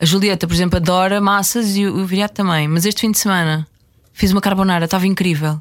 A 0.00 0.04
Julieta, 0.04 0.46
por 0.46 0.54
exemplo, 0.54 0.76
adora 0.76 1.20
massas 1.20 1.76
e 1.76 1.84
o, 1.86 1.96
o 1.98 2.06
Viriato 2.06 2.34
também. 2.34 2.68
Mas 2.68 2.84
este 2.86 3.00
fim 3.00 3.10
de 3.10 3.18
semana 3.18 3.66
fiz 4.12 4.30
uma 4.30 4.40
carbonara, 4.40 4.84
estava 4.84 5.06
incrível. 5.06 5.60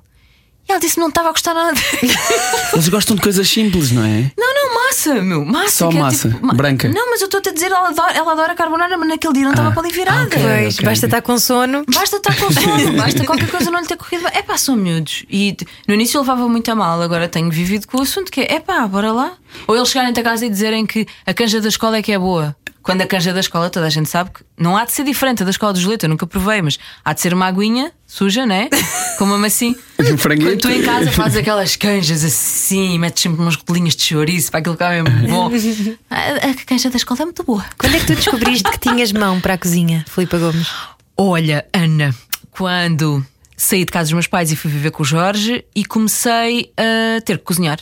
E 0.67 0.71
ela 0.71 0.79
disse 0.79 0.93
que 0.95 0.99
não 1.01 1.09
estava 1.09 1.29
a 1.29 1.31
gostar 1.31 1.53
nada. 1.53 1.77
Eles 2.73 2.87
gostam 2.89 3.15
de 3.15 3.21
coisas 3.21 3.47
simples, 3.49 3.91
não 3.91 4.03
é? 4.03 4.31
não, 4.37 4.53
não, 4.53 4.73
massa, 4.85 5.15
meu. 5.21 5.43
Massa. 5.43 5.69
Só 5.77 5.89
que 5.89 5.97
é 5.97 5.99
massa, 5.99 6.29
tipo- 6.29 6.45
ma- 6.45 6.53
branca. 6.53 6.87
Não, 6.87 7.09
mas 7.09 7.19
eu 7.21 7.25
estou-te 7.25 7.49
a 7.49 7.53
dizer, 7.53 7.71
ela 7.71 7.89
adora, 7.89 8.13
ela 8.13 8.31
adora 8.31 8.55
carbonara, 8.55 8.97
mas 8.97 9.07
naquele 9.09 9.33
dia 9.33 9.43
não 9.43 9.51
estava 9.51 9.71
para 9.71 9.81
ali 9.81 9.91
virada. 9.91 10.23
ok. 10.25 10.39
Pois, 10.41 10.77
basta 10.77 11.05
estar 11.07 11.21
com 11.21 11.37
sono. 11.37 11.83
Basta 11.93 12.17
estar 12.17 12.35
com 12.37 12.51
sono, 12.51 12.93
basta 12.95 13.23
qualquer 13.25 13.49
coisa 13.49 13.69
não 13.71 13.79
lhe 13.81 13.87
ter 13.87 13.97
corrido 13.97 14.23
bem. 14.23 14.31
É 14.35 14.41
pá, 14.43 14.57
são 14.57 14.75
miúdos. 14.75 15.25
E 15.29 15.57
no 15.87 15.93
início 15.93 16.17
eu 16.17 16.21
levava 16.21 16.47
muito 16.47 16.71
a 16.71 16.75
mal, 16.75 17.01
agora 17.01 17.27
tenho 17.27 17.49
vivido 17.49 17.87
com 17.87 17.97
o 17.97 18.01
assunto 18.01 18.31
que 18.31 18.41
é: 18.41 18.53
é 18.55 18.59
pá, 18.59 18.87
bora 18.87 19.11
lá. 19.11 19.33
Ou 19.67 19.75
eles 19.75 19.89
chegarem 19.89 20.13
a 20.15 20.23
casa 20.23 20.45
e 20.45 20.49
dizerem 20.49 20.85
que 20.85 21.05
a 21.25 21.33
canja 21.33 21.59
da 21.59 21.67
escola 21.67 21.97
é 21.97 22.01
que 22.01 22.11
é 22.13 22.17
boa. 22.19 22.55
Quando 22.83 23.01
a 23.01 23.05
canja 23.05 23.33
da 23.33 23.39
escola, 23.39 23.69
toda 23.69 23.85
a 23.85 23.89
gente 23.89 24.09
sabe 24.09 24.31
que 24.31 24.43
não 24.57 24.75
há 24.75 24.85
de 24.85 24.91
ser 24.91 25.03
diferente 25.03 25.43
da 25.43 25.51
escola 25.51 25.73
de 25.73 25.81
Julieta, 25.81 26.05
eu 26.05 26.09
nunca 26.09 26.25
provei, 26.25 26.61
mas 26.61 26.79
há 27.05 27.13
de 27.13 27.21
ser 27.21 27.33
uma 27.33 27.45
aguinha 27.45 27.91
suja, 28.07 28.45
né? 28.45 28.69
Como 29.17 29.35
uma 29.35 29.47
assim. 29.47 29.75
Um 30.01 30.17
franguito. 30.17 30.49
Quando 30.49 30.61
tu 30.61 30.71
em 30.71 30.81
casa 30.81 31.11
fazes 31.11 31.37
aquelas 31.37 31.75
canjas 31.75 32.23
assim, 32.23 32.97
metes 32.97 33.21
sempre 33.21 33.39
umas 33.39 33.55
rodelinhas 33.55 33.95
de 33.95 34.01
chouriço 34.01 34.49
para 34.49 34.59
aquilo 34.59 34.75
que 34.75 34.83
é 34.83 35.03
mesmo 35.03 35.27
bom. 35.27 35.51
A, 36.09 36.49
a 36.49 36.53
canja 36.65 36.89
da 36.89 36.97
escola 36.97 37.21
é 37.21 37.25
muito 37.25 37.43
boa. 37.43 37.63
Quando 37.77 37.95
é 37.95 37.99
que 37.99 38.07
tu 38.07 38.15
descobriste 38.15 38.67
que 38.71 38.79
tinhas 38.79 39.11
mão 39.11 39.39
para 39.39 39.53
a 39.53 39.57
cozinha, 39.59 40.03
Filipe 40.09 40.39
Gomes? 40.39 40.67
Olha, 41.15 41.63
Ana, 41.71 42.15
quando 42.49 43.23
saí 43.55 43.85
de 43.85 43.91
casa 43.91 44.05
dos 44.05 44.13
meus 44.13 44.27
pais 44.27 44.51
e 44.51 44.55
fui 44.55 44.71
viver 44.71 44.89
com 44.89 45.03
o 45.03 45.05
Jorge 45.05 45.63
e 45.75 45.85
comecei 45.85 46.73
a 46.75 47.21
ter 47.21 47.37
que 47.37 47.43
cozinhar. 47.43 47.79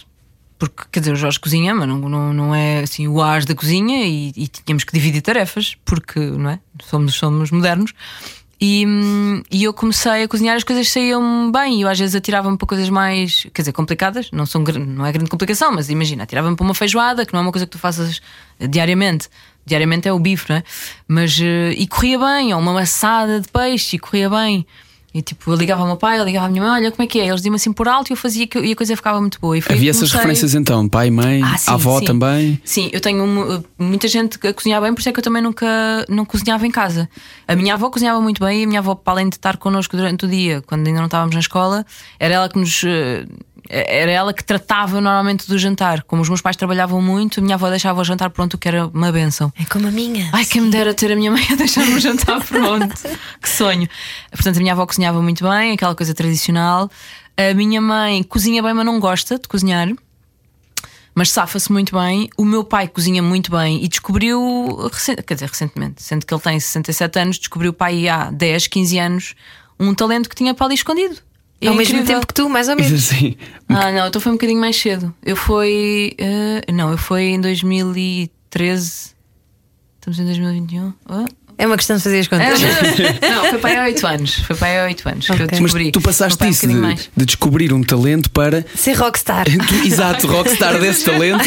Porque, 0.60 0.84
quer 0.92 1.00
dizer, 1.00 1.14
o 1.14 1.16
Jorge 1.16 1.40
cozinha, 1.40 1.74
mas 1.74 1.88
não, 1.88 1.98
não, 1.98 2.34
não 2.34 2.54
é 2.54 2.82
assim 2.82 3.08
o 3.08 3.22
as 3.22 3.46
da 3.46 3.56
cozinha 3.56 4.06
e, 4.06 4.34
e 4.36 4.48
tínhamos 4.48 4.84
que 4.84 4.92
dividir 4.92 5.22
tarefas, 5.22 5.78
porque, 5.86 6.20
não 6.20 6.50
é? 6.50 6.60
Somos, 6.84 7.16
somos 7.16 7.50
modernos. 7.50 7.94
E, 8.62 8.86
hum, 8.86 9.42
e 9.50 9.64
eu 9.64 9.74
comecei 9.74 10.24
a 10.24 10.28
cozinhar, 10.28 10.58
as 10.58 10.66
coisas 10.66 10.90
saíam 10.90 11.50
bem. 11.50 11.80
E 11.80 11.82
eu 11.84 11.88
às 11.88 11.98
vezes 11.98 12.14
atirava-me 12.14 12.58
para 12.58 12.68
coisas 12.68 12.90
mais, 12.90 13.48
quer 13.54 13.62
dizer, 13.62 13.72
complicadas. 13.72 14.30
Não, 14.32 14.46
são, 14.46 14.62
não 14.62 15.06
é 15.06 15.12
grande 15.14 15.30
complicação, 15.30 15.72
mas 15.72 15.90
imagina, 15.90 16.24
atirava-me 16.24 16.58
para 16.58 16.66
uma 16.66 16.76
feijoada, 16.76 17.26
que 17.26 17.32
não 17.32 17.40
é 17.40 17.44
uma 17.44 17.52
coisa 17.52 17.66
que 17.66 17.72
tu 17.72 17.80
faças 17.80 18.22
eh, 18.60 18.68
diariamente. 18.68 19.30
Diariamente 19.66 20.10
é 20.10 20.14
o 20.14 20.20
bife, 20.20 20.50
não 20.50 20.58
é? 20.58 20.64
Mas, 21.08 21.40
eh, 21.42 21.72
e 21.78 21.88
corria 21.88 22.20
bem, 22.20 22.54
ou 22.54 22.60
uma 22.60 22.74
maçada 22.74 23.40
de 23.40 23.48
peixe, 23.48 23.96
e 23.96 24.00
corria 24.00 24.30
bem. 24.30 24.68
E 25.12 25.24
tipo, 25.24 25.52
eu 25.52 25.56
ligava 25.56 25.82
ao 25.82 25.88
meu 25.88 25.98
pai, 25.98 26.20
eu 26.20 26.24
ligava 26.24 26.46
à 26.46 26.50
minha 26.50 26.62
mãe, 26.62 26.72
olha 26.72 26.92
como 26.92 27.04
é 27.04 27.08
que 27.08 27.20
é. 27.20 27.26
Eles 27.28 27.38
diziam 27.38 27.56
assim 27.56 27.74
por 27.74 27.88
alto 27.88 28.12
e 28.12 28.14
eu 28.14 28.18
fazia 28.18 28.46
que- 28.46 28.60
e 28.60 28.72
a 28.74 28.76
coisa 28.76 28.96
ficava 28.96 29.20
muito 29.20 29.40
boa. 29.40 29.58
Havia 29.58 29.76
que 29.78 29.90
essas 29.90 30.12
referências 30.12 30.54
então, 30.54 30.88
pai, 30.88 31.10
mãe, 31.10 31.42
Ah, 31.44 31.58
sim, 31.58 31.72
avó 31.72 31.98
sim. 32.00 32.06
também. 32.06 32.62
Sim, 32.64 32.90
eu 32.94 33.02
tenho 33.02 33.26
mu- 33.26 33.64
muita 33.80 34.08
gente 34.08 34.38
a 34.48 34.54
cozinhar 34.54 34.80
bem, 34.82 34.94
por 34.94 35.00
isso 35.00 35.10
é 35.10 35.12
que 35.12 35.20
eu 35.20 35.24
também 35.24 35.42
nunca 35.42 35.66
não 36.08 36.26
cozinhava 36.26 36.68
em 36.68 36.72
casa. 36.72 37.10
A 37.48 37.56
minha 37.56 37.74
avó 37.74 37.90
cozinhava 37.90 38.22
muito 38.22 38.40
bem 38.46 38.62
e 38.62 38.64
a 38.66 38.68
minha 38.68 38.80
avó, 38.82 38.94
para 38.94 39.14
além 39.14 39.30
de 39.30 39.36
estar 39.38 39.58
connosco 39.58 39.98
durante 39.98 40.26
o 40.26 40.28
dia, 40.30 40.62
quando 40.68 40.86
ainda 40.86 41.00
não 41.00 41.06
estávamos 41.08 41.34
na 41.34 41.42
escola, 41.42 41.84
era 42.20 42.36
ela 42.36 42.48
que 42.50 42.60
nos. 42.60 42.84
Era 43.70 44.12
ela 44.12 44.34
que 44.34 44.44
tratava 44.44 45.00
normalmente 45.00 45.48
do 45.48 45.58
jantar. 45.58 46.02
Como 46.04 46.24
os 46.24 46.28
meus 46.28 46.42
pais 46.42 46.56
trabalhavam 46.56 47.00
muito, 47.02 47.40
a 47.40 47.44
minha 47.44 47.54
avó 47.54 47.70
deixava 47.70 48.02
o 48.02 48.04
jantar 48.04 48.32
pronto, 48.32 48.58
que 48.58 48.68
era 48.68 48.88
uma 48.88 49.12
benção. 49.12 49.54
É 49.56 49.64
como 49.66 49.88
a 49.88 49.92
minha. 49.92 50.28
Ai, 50.34 50.44
quem 50.44 50.62
me 50.62 50.72
dera 50.72 50.92
ter 50.94 51.12
a 51.12 51.16
minha 51.16 51.30
mãe 51.30 51.46
a 51.52 51.56
deixar-me 51.56 51.94
o 51.94 52.00
jantar 52.00 52.44
pronto. 52.48 52.96
que 53.40 53.48
sonho. 53.50 53.88
Portanto, 54.32 54.58
a 54.58 54.60
minha 54.60 54.74
avó 54.74 54.88
cozinhava 54.88 55.22
muito 55.22 55.48
bem, 55.48 55.74
aquela 55.74 55.94
coisa 55.94 56.16
tradicional. 56.16 56.90
A 57.38 57.54
minha 57.54 57.80
mãe 57.80 58.24
cozinha 58.24 58.64
bem, 58.64 58.74
mas 58.74 58.86
não 58.86 59.00
gosta 59.00 59.38
de 59.38 59.48
cozinhar. 59.48 59.88
Mas 61.14 61.32
safa-se 61.32 61.72
muito 61.72 61.96
bem. 61.96 62.28
O 62.38 62.46
meu 62.46 62.64
pai 62.64 62.88
cozinha 62.88 63.22
muito 63.22 63.52
bem 63.52 63.84
e 63.84 63.88
descobriu, 63.88 64.90
quer 65.28 65.34
dizer, 65.36 65.50
recentemente, 65.50 66.02
sendo 66.02 66.26
que 66.26 66.34
ele 66.34 66.42
tem 66.42 66.60
67 66.60 67.20
anos, 67.20 67.38
descobriu 67.38 67.72
o 67.72 67.74
pai 67.74 68.08
há 68.08 68.32
10, 68.32 68.68
15 68.68 69.00
anos 69.00 69.36
um 69.80 69.94
talento 69.94 70.28
que 70.28 70.36
tinha 70.36 70.54
para 70.54 70.66
ali 70.66 70.76
escondido. 70.76 71.18
É 71.62 71.68
Ao 71.68 71.74
mesmo 71.76 71.96
incrível. 71.96 72.16
tempo 72.16 72.28
que 72.28 72.34
tu, 72.34 72.48
mais 72.50 72.70
ou 72.70 72.76
Isso 72.80 72.84
menos. 72.90 73.12
assim. 73.12 73.36
Ah, 73.68 73.92
não, 73.92 74.08
então 74.08 74.22
foi 74.22 74.32
um 74.32 74.36
bocadinho 74.36 74.60
mais 74.62 74.76
cedo. 74.78 75.14
Eu 75.24 75.36
fui. 75.36 76.14
eh, 76.18 76.72
não, 76.72 76.92
eu 76.92 76.98
fui 76.98 77.22
em 77.24 77.42
2013. 77.42 79.12
Estamos 80.00 80.20
em 80.20 80.26
2021. 80.26 80.94
Ah. 81.08 81.26
É 81.58 81.68
uma 81.68 81.76
questão 81.76 81.98
de 81.98 82.04
fazer 82.04 82.20
as 82.20 82.26
É, 82.28 82.30
contas. 82.30 82.62
não, 83.30 83.44
foi 83.52 83.60
para 83.60 83.70
aí 83.72 83.76
há 83.78 83.84
8 83.84 84.08
anos. 84.08 84.36
Foi 84.36 84.56
para 84.56 84.68
aí 84.70 84.80
há 84.80 84.84
8 84.86 85.10
anos 85.10 85.26
que 85.26 85.32
eu 85.34 85.36
Ok. 85.36 85.48
Mas 85.52 85.60
descobri. 85.62 85.92
tu 85.92 86.00
passaste 86.00 86.38
pai 86.38 86.48
um 86.48 86.52
isso 86.52 86.66
de, 86.68 87.10
de 87.18 87.26
descobrir 87.26 87.74
um 87.74 87.84
talento 87.84 88.32
para. 88.32 88.66
Ser 88.74 88.94
rockstar. 88.94 89.46
Tu, 89.68 89.76
exato, 89.86 90.26
rockstar 90.28 90.80
desse 90.80 91.04
talento. 91.04 91.44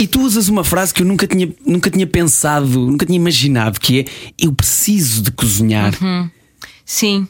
E 0.00 0.06
tu 0.08 0.20
usas 0.22 0.48
uma 0.48 0.64
frase 0.64 0.92
que 0.92 1.02
eu 1.02 1.06
nunca 1.06 1.28
tinha, 1.28 1.48
nunca 1.64 1.88
tinha 1.88 2.08
pensado, 2.08 2.66
nunca 2.66 3.06
tinha 3.06 3.14
imaginado, 3.16 3.78
que 3.78 4.00
é 4.00 4.04
eu 4.36 4.52
preciso 4.52 5.22
de 5.22 5.30
cozinhar. 5.30 5.94
Uhum. 6.02 6.28
Sim. 6.84 7.28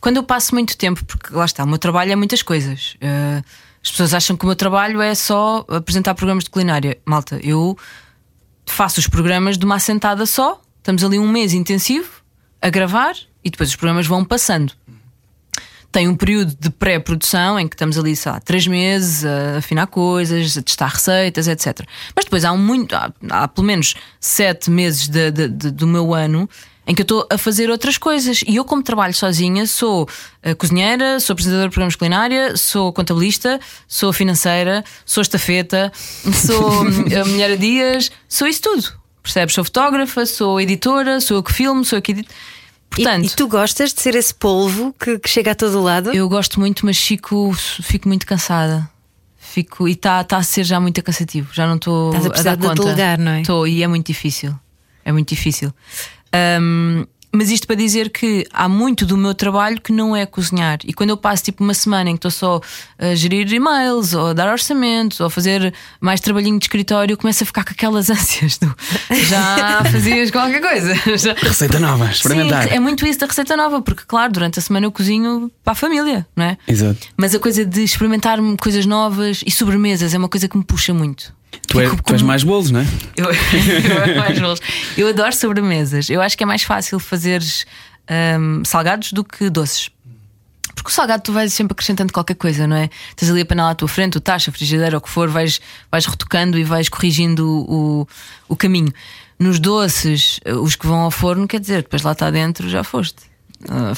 Quando 0.00 0.16
eu 0.16 0.22
passo 0.22 0.54
muito 0.54 0.76
tempo, 0.76 1.04
porque 1.04 1.34
lá 1.34 1.44
está, 1.44 1.64
o 1.64 1.66
meu 1.66 1.78
trabalho 1.78 2.12
é 2.12 2.16
muitas 2.16 2.42
coisas. 2.42 2.96
Eh, 3.00 3.42
as 3.82 3.90
pessoas 3.90 4.14
acham 4.14 4.36
que 4.36 4.44
o 4.44 4.46
meu 4.46 4.56
trabalho 4.56 5.00
é 5.00 5.14
só 5.14 5.64
apresentar 5.68 6.14
programas 6.14 6.44
de 6.44 6.50
culinária. 6.50 6.98
Malta, 7.04 7.38
eu 7.42 7.76
faço 8.66 9.00
os 9.00 9.06
programas 9.06 9.56
de 9.58 9.64
uma 9.64 9.76
assentada 9.76 10.26
só. 10.26 10.60
Estamos 10.78 11.02
ali 11.02 11.18
um 11.18 11.28
mês 11.28 11.52
intensivo 11.52 12.08
a 12.60 12.68
gravar 12.70 13.14
e 13.44 13.50
depois 13.50 13.70
os 13.70 13.76
programas 13.76 14.06
vão 14.06 14.24
passando. 14.24 14.72
Tem 15.92 16.08
um 16.08 16.14
período 16.16 16.54
de 16.60 16.68
pré-produção 16.68 17.58
em 17.58 17.66
que 17.66 17.74
estamos 17.74 17.96
ali, 17.96 18.14
sei 18.14 18.30
lá, 18.32 18.38
três 18.40 18.66
meses 18.66 19.24
a 19.24 19.58
afinar 19.58 19.86
coisas, 19.86 20.56
a 20.58 20.62
testar 20.62 20.88
receitas, 20.88 21.48
etc. 21.48 21.80
Mas 22.14 22.24
depois 22.26 22.44
há, 22.44 22.52
um 22.52 22.58
muito, 22.58 22.94
há, 22.94 23.10
há 23.30 23.48
pelo 23.48 23.66
menos 23.66 23.94
sete 24.20 24.68
meses 24.70 25.08
de- 25.08 25.30
de- 25.30 25.48
de- 25.48 25.70
do 25.70 25.86
meu 25.86 26.12
ano 26.12 26.48
em 26.86 26.94
que 26.94 27.02
eu 27.02 27.04
estou 27.04 27.26
a 27.30 27.36
fazer 27.36 27.68
outras 27.70 27.98
coisas. 27.98 28.42
E 28.46 28.56
eu, 28.56 28.64
como 28.64 28.82
trabalho 28.82 29.12
sozinha, 29.12 29.66
sou 29.66 30.08
eh, 30.42 30.54
cozinheira, 30.54 31.18
sou 31.18 31.32
apresentadora 31.34 31.68
de 31.68 31.72
programas 31.72 31.96
culinária, 31.96 32.56
sou 32.56 32.92
contabilista, 32.92 33.58
sou 33.88 34.12
financeira, 34.12 34.84
sou 35.04 35.20
estafeta, 35.20 35.92
sou 36.46 36.82
a 36.82 37.24
mulher 37.24 37.52
a 37.52 37.56
dias, 37.56 38.10
sou 38.28 38.46
isso 38.46 38.62
tudo. 38.62 38.92
Percebes? 39.22 39.54
Sou 39.54 39.64
fotógrafa, 39.64 40.24
sou 40.24 40.60
editora, 40.60 41.20
sou 41.20 41.38
eu 41.38 41.42
que 41.42 41.52
filmo, 41.52 41.84
sou 41.84 41.98
eu 41.98 42.02
que 42.02 42.12
edito. 42.12 42.32
E, 42.92 43.02
Portanto, 43.02 43.26
e 43.26 43.30
tu 43.30 43.48
gostas 43.48 43.92
de 43.92 44.00
ser 44.00 44.14
esse 44.14 44.32
polvo 44.32 44.94
que, 44.98 45.18
que 45.18 45.28
chega 45.28 45.50
a 45.50 45.54
todo 45.56 45.82
lado? 45.82 46.12
eu 46.14 46.28
gosto 46.28 46.60
muito, 46.60 46.86
mas 46.86 46.96
fico, 46.96 47.52
fico 47.82 48.06
muito 48.06 48.24
cansada. 48.24 48.88
Fico, 49.36 49.88
e 49.88 49.92
está 49.92 50.22
tá 50.22 50.36
a 50.36 50.42
ser 50.42 50.64
já 50.64 50.78
muito 50.78 51.02
cansativo. 51.02 51.48
Já 51.52 51.66
não 51.66 51.76
estou 51.76 52.10
Estás 52.10 52.24
a 52.24 52.28
a 52.28 52.30
precisar 52.30 52.50
dar 52.56 52.60
de 52.60 52.66
conta. 52.68 52.82
delegar, 52.84 53.18
não 53.18 53.32
é? 53.32 53.40
Estou, 53.40 53.66
e 53.66 53.82
é 53.82 53.88
muito 53.88 54.06
difícil. 54.06 54.54
É 55.04 55.12
muito 55.12 55.28
difícil. 55.28 55.72
Ahm, 56.32 57.04
mas 57.32 57.50
isto 57.50 57.66
para 57.66 57.76
dizer 57.76 58.08
que 58.10 58.46
há 58.50 58.66
muito 58.66 59.04
do 59.04 59.14
meu 59.14 59.34
trabalho 59.34 59.78
que 59.78 59.92
não 59.92 60.16
é 60.16 60.24
cozinhar. 60.24 60.78
E 60.84 60.94
quando 60.94 61.10
eu 61.10 61.18
passo 61.18 61.44
tipo 61.44 61.62
uma 61.62 61.74
semana 61.74 62.08
em 62.08 62.14
que 62.14 62.18
estou 62.26 62.30
só 62.30 62.60
a 62.98 63.14
gerir 63.14 63.52
e-mails, 63.52 64.14
ou 64.14 64.28
a 64.28 64.32
dar 64.32 64.50
orçamentos, 64.50 65.20
ou 65.20 65.26
a 65.26 65.30
fazer 65.30 65.74
mais 66.00 66.18
trabalhinho 66.18 66.58
de 66.58 66.64
escritório, 66.64 67.12
eu 67.12 67.16
começo 67.18 67.42
a 67.42 67.46
ficar 67.46 67.62
com 67.62 67.72
aquelas 67.72 68.08
ânsias 68.10 68.56
do 68.56 68.74
já 69.28 69.82
fazias 69.84 70.30
qualquer 70.30 70.62
coisa. 70.62 70.94
Já- 71.18 71.34
Receita 71.34 71.78
nova, 71.78 72.10
experimentar. 72.10 72.68
Sim, 72.68 72.74
é 72.74 72.80
muito 72.80 73.06
isso 73.06 73.18
da 73.18 73.26
receita 73.26 73.54
nova, 73.54 73.82
porque 73.82 74.04
claro, 74.06 74.32
durante 74.32 74.58
a 74.58 74.62
semana 74.62 74.86
eu 74.86 74.92
cozinho 74.92 75.50
para 75.62 75.72
a 75.72 75.76
família, 75.76 76.26
não 76.34 76.44
é? 76.46 76.56
Exato. 76.66 77.06
Mas 77.18 77.34
a 77.34 77.38
coisa 77.38 77.66
de 77.66 77.82
experimentar 77.82 78.38
coisas 78.58 78.86
novas 78.86 79.42
e 79.46 79.50
sobremesas 79.50 80.14
é 80.14 80.18
uma 80.18 80.28
coisa 80.28 80.48
que 80.48 80.56
me 80.56 80.64
puxa 80.64 80.94
muito. 80.94 81.34
Tu, 81.68 81.80
é, 81.80 81.88
tu 81.88 82.12
és 82.12 82.22
mais 82.22 82.44
bolos, 82.44 82.70
não 82.70 82.80
é? 82.80 82.86
Eu, 83.16 83.26
eu, 83.26 84.16
mais 84.16 84.38
bolos. 84.38 84.60
Eu 84.96 85.08
adoro 85.08 85.34
sobremesas. 85.34 86.08
Eu 86.10 86.20
acho 86.20 86.36
que 86.36 86.44
é 86.44 86.46
mais 86.46 86.62
fácil 86.62 86.98
fazeres 86.98 87.66
hum, 88.40 88.62
salgados 88.64 89.12
do 89.12 89.24
que 89.24 89.50
doces. 89.50 89.90
Porque 90.74 90.90
o 90.90 90.92
salgado 90.92 91.22
tu 91.22 91.32
vais 91.32 91.52
sempre 91.52 91.72
acrescentando 91.72 92.12
qualquer 92.12 92.34
coisa, 92.34 92.66
não 92.66 92.76
é? 92.76 92.90
Tens 93.16 93.30
ali 93.30 93.40
a 93.40 93.46
panela 93.46 93.70
à 93.70 93.74
tua 93.74 93.88
frente, 93.88 94.18
o 94.18 94.20
tacho, 94.20 94.50
a 94.50 94.52
frigideira, 94.52 94.98
o 94.98 95.00
que 95.00 95.08
for, 95.08 95.28
vais, 95.28 95.60
vais 95.90 96.06
retocando 96.06 96.58
e 96.58 96.64
vais 96.64 96.88
corrigindo 96.88 97.48
o, 97.48 98.08
o 98.48 98.56
caminho. 98.56 98.92
Nos 99.38 99.58
doces, 99.58 100.38
os 100.62 100.76
que 100.76 100.86
vão 100.86 101.00
ao 101.00 101.10
forno, 101.10 101.48
quer 101.48 101.60
dizer, 101.60 101.82
depois 101.82 102.02
lá 102.02 102.12
está 102.12 102.30
dentro 102.30 102.68
já 102.68 102.84
foste. 102.84 103.35
Ah, 103.68 103.94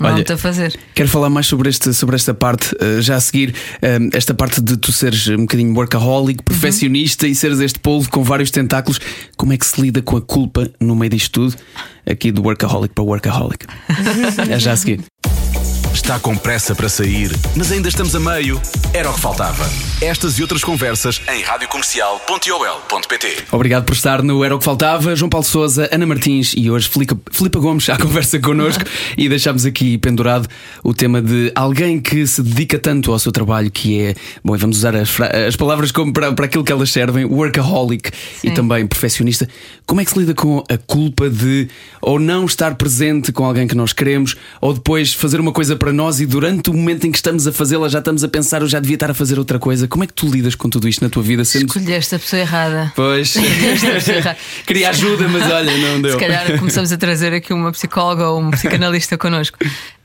Olha, 0.00 0.24
a 0.28 0.36
fazer. 0.36 0.78
Quero 0.94 1.08
falar 1.08 1.28
mais 1.28 1.46
sobre, 1.46 1.68
este, 1.68 1.92
sobre 1.92 2.16
esta 2.16 2.32
parte, 2.32 2.74
eh, 2.80 3.00
já 3.00 3.16
a 3.16 3.20
seguir, 3.20 3.54
eh, 3.80 3.98
esta 4.12 4.32
parte 4.32 4.60
de 4.60 4.76
tu 4.76 4.92
seres 4.92 5.28
um 5.28 5.42
bocadinho 5.42 5.74
workaholic, 5.74 6.42
perfeccionista 6.42 7.26
e 7.26 7.34
seres 7.34 7.60
este 7.60 7.78
polvo 7.78 8.08
com 8.10 8.22
vários 8.22 8.50
tentáculos. 8.50 9.00
Como 9.36 9.52
é 9.52 9.58
que 9.58 9.66
se 9.66 9.80
lida 9.80 10.00
com 10.02 10.16
a 10.16 10.22
culpa 10.22 10.70
no 10.80 10.94
meio 10.94 11.10
disto 11.10 11.32
tudo? 11.32 11.56
Aqui 12.08 12.32
do 12.32 12.42
workaholic 12.42 12.94
para 12.94 13.04
workaholic. 13.04 13.66
é 14.48 14.58
já 14.58 14.72
a 14.72 14.76
seguir. 14.76 15.00
Está 15.94 16.18
com 16.18 16.34
pressa 16.34 16.74
para 16.74 16.88
sair, 16.88 17.30
mas 17.54 17.70
ainda 17.70 17.88
estamos 17.88 18.16
a 18.16 18.20
meio? 18.20 18.60
Era 18.94 19.10
o 19.10 19.14
que 19.14 19.20
faltava. 19.20 19.68
Estas 20.00 20.38
e 20.38 20.42
outras 20.42 20.64
conversas 20.64 21.20
em 21.28 21.42
radiocomercial.ol.pt 21.42 23.44
Obrigado 23.52 23.84
por 23.84 23.92
estar 23.92 24.22
no 24.22 24.42
Era 24.42 24.56
o 24.56 24.58
que 24.58 24.64
Faltava. 24.64 25.14
João 25.14 25.28
Paulo 25.28 25.46
Souza, 25.46 25.88
Ana 25.92 26.06
Martins 26.06 26.54
e 26.56 26.70
hoje 26.70 26.88
Filipa, 26.88 27.16
Filipa 27.30 27.60
Gomes 27.60 27.88
à 27.88 27.96
conversa 28.00 28.40
connosco 28.40 28.84
e 29.16 29.28
deixámos 29.28 29.66
aqui 29.66 29.98
pendurado 29.98 30.48
o 30.82 30.94
tema 30.94 31.20
de 31.20 31.52
alguém 31.54 32.00
que 32.00 32.26
se 32.26 32.42
dedica 32.42 32.78
tanto 32.78 33.12
ao 33.12 33.18
seu 33.18 33.30
trabalho 33.30 33.70
que 33.70 34.00
é, 34.00 34.14
bom, 34.42 34.56
e 34.56 34.58
vamos 34.58 34.78
usar 34.78 34.96
as, 34.96 35.10
as 35.46 35.56
palavras 35.56 35.92
como 35.92 36.12
para, 36.12 36.32
para 36.32 36.46
aquilo 36.46 36.64
que 36.64 36.72
elas 36.72 36.90
servem, 36.90 37.24
workaholic 37.24 38.10
e 38.42 38.48
Sim. 38.48 38.54
também 38.54 38.86
perfeccionista. 38.86 39.46
Como 39.86 40.00
é 40.00 40.04
que 40.04 40.10
se 40.10 40.18
lida 40.18 40.34
com 40.34 40.64
a 40.68 40.78
culpa 40.78 41.28
de 41.28 41.68
ou 42.00 42.18
não 42.18 42.44
estar 42.44 42.74
presente 42.74 43.30
com 43.30 43.44
alguém 43.44 43.68
que 43.68 43.74
nós 43.74 43.92
queremos 43.92 44.36
ou 44.60 44.74
depois 44.74 45.12
fazer 45.12 45.38
uma 45.38 45.52
coisa 45.52 45.76
para 45.82 45.92
nós 45.92 46.20
e 46.20 46.26
durante 46.26 46.70
o 46.70 46.72
momento 46.72 47.08
em 47.08 47.10
que 47.10 47.18
estamos 47.18 47.44
a 47.44 47.52
fazê-la 47.52 47.88
já 47.88 47.98
estamos 47.98 48.22
a 48.22 48.28
pensar 48.28 48.62
eu 48.62 48.68
já 48.68 48.78
devia 48.78 48.94
estar 48.94 49.10
a 49.10 49.14
fazer 49.14 49.36
outra 49.36 49.58
coisa. 49.58 49.88
Como 49.88 50.04
é 50.04 50.06
que 50.06 50.12
tu 50.12 50.28
lidas 50.28 50.54
com 50.54 50.70
tudo 50.70 50.88
isto 50.88 51.02
na 51.02 51.10
tua 51.10 51.24
vida? 51.24 51.44
Sendo... 51.44 51.66
Escolheste 51.66 52.14
a 52.14 52.18
pessoa 52.20 52.38
errada. 52.38 52.92
Pois. 52.94 53.34
errada. 53.34 54.36
Queria 54.64 54.90
ajuda, 54.90 55.26
mas 55.26 55.50
olha, 55.50 55.76
não 55.76 56.00
deu. 56.00 56.12
Se 56.12 56.18
calhar 56.18 56.56
começamos 56.56 56.92
a 56.92 56.96
trazer 56.96 57.34
aqui 57.34 57.52
uma 57.52 57.72
psicóloga 57.72 58.28
ou 58.28 58.40
um 58.40 58.52
psicanalista 58.52 59.18
connosco. 59.18 59.58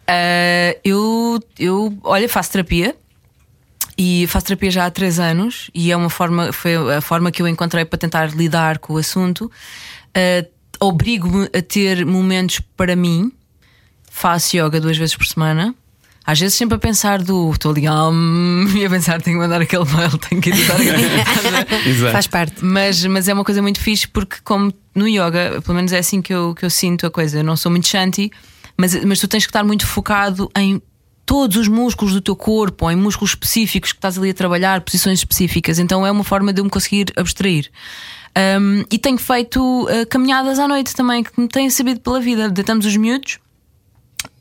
Ah, 0.07 0.75
eu, 0.83 1.39
eu, 1.59 1.95
olha, 2.03 2.27
faço 2.27 2.53
terapia 2.53 2.95
e 3.95 4.25
faço 4.25 4.47
terapia 4.47 4.71
já 4.71 4.85
há 4.87 4.89
três 4.89 5.19
anos 5.19 5.69
e 5.75 5.91
é 5.91 5.95
uma 5.95 6.09
forma, 6.09 6.51
foi 6.51 6.75
a 6.75 7.01
forma 7.01 7.31
que 7.31 7.39
eu 7.39 7.47
encontrei 7.47 7.85
para 7.85 7.99
tentar 7.99 8.35
lidar 8.35 8.79
com 8.79 8.93
o 8.93 8.97
assunto. 8.97 9.51
Ah, 10.15 10.43
Obrigo-me 10.79 11.45
a 11.45 11.61
ter 11.61 12.05
momentos 12.05 12.61
para 12.75 12.95
mim. 12.95 13.31
Faço 14.17 14.57
yoga 14.57 14.81
duas 14.81 14.97
vezes 14.97 15.15
por 15.15 15.27
semana. 15.27 15.75
Às 16.25 16.39
vezes 16.39 16.57
sempre 16.57 16.75
a 16.75 16.79
pensar 16.79 17.21
do 17.21 17.51
estou 17.51 17.71
ali 17.71 17.87
hum, 17.87 18.65
e 18.75 18.83
a 18.83 18.89
pensar 18.89 19.21
tenho 19.21 19.37
que 19.37 19.43
mandar 19.43 19.61
aquele 19.61 19.85
mail, 19.85 20.17
tenho 20.17 20.41
que 20.41 20.49
editar 20.49 20.73
aquele... 20.73 21.85
Exato. 21.87 22.13
Faz 22.13 22.25
parte. 22.25 22.65
Mas, 22.65 23.05
mas 23.05 23.27
é 23.27 23.33
uma 23.33 23.43
coisa 23.43 23.61
muito 23.61 23.79
fixe 23.79 24.07
porque, 24.07 24.37
como 24.43 24.73
no 24.95 25.07
yoga, 25.07 25.61
pelo 25.63 25.75
menos 25.75 25.93
é 25.93 25.99
assim 25.99 26.19
que 26.19 26.33
eu, 26.33 26.55
que 26.55 26.65
eu 26.65 26.69
sinto 26.71 27.05
a 27.05 27.11
coisa. 27.11 27.37
Eu 27.37 27.43
não 27.43 27.55
sou 27.55 27.69
muito 27.69 27.87
shanti, 27.87 28.31
mas, 28.75 28.95
mas 29.05 29.19
tu 29.19 29.27
tens 29.27 29.45
que 29.45 29.51
estar 29.51 29.63
muito 29.63 29.85
focado 29.85 30.49
em 30.57 30.81
todos 31.23 31.55
os 31.55 31.67
músculos 31.67 32.15
do 32.15 32.19
teu 32.19 32.35
corpo 32.35 32.85
ou 32.85 32.91
em 32.91 32.95
músculos 32.95 33.31
específicos 33.31 33.91
que 33.91 33.99
estás 33.99 34.17
ali 34.17 34.31
a 34.31 34.33
trabalhar, 34.33 34.81
posições 34.81 35.19
específicas. 35.19 35.77
Então 35.77 36.03
é 36.03 36.09
uma 36.09 36.23
forma 36.23 36.51
de 36.51 36.59
eu 36.59 36.65
me 36.65 36.71
conseguir 36.71 37.13
abstrair. 37.15 37.69
Um, 38.59 38.83
e 38.91 38.97
tenho 38.97 39.19
feito 39.19 39.61
uh, 39.83 40.07
caminhadas 40.09 40.57
à 40.57 40.67
noite 40.67 40.95
também, 40.95 41.23
que 41.23 41.39
me 41.39 41.47
têm 41.47 41.69
sabido 41.69 41.99
pela 41.99 42.19
vida. 42.19 42.49
Deitamos 42.49 42.83
os 42.83 42.97
miúdos 42.97 43.37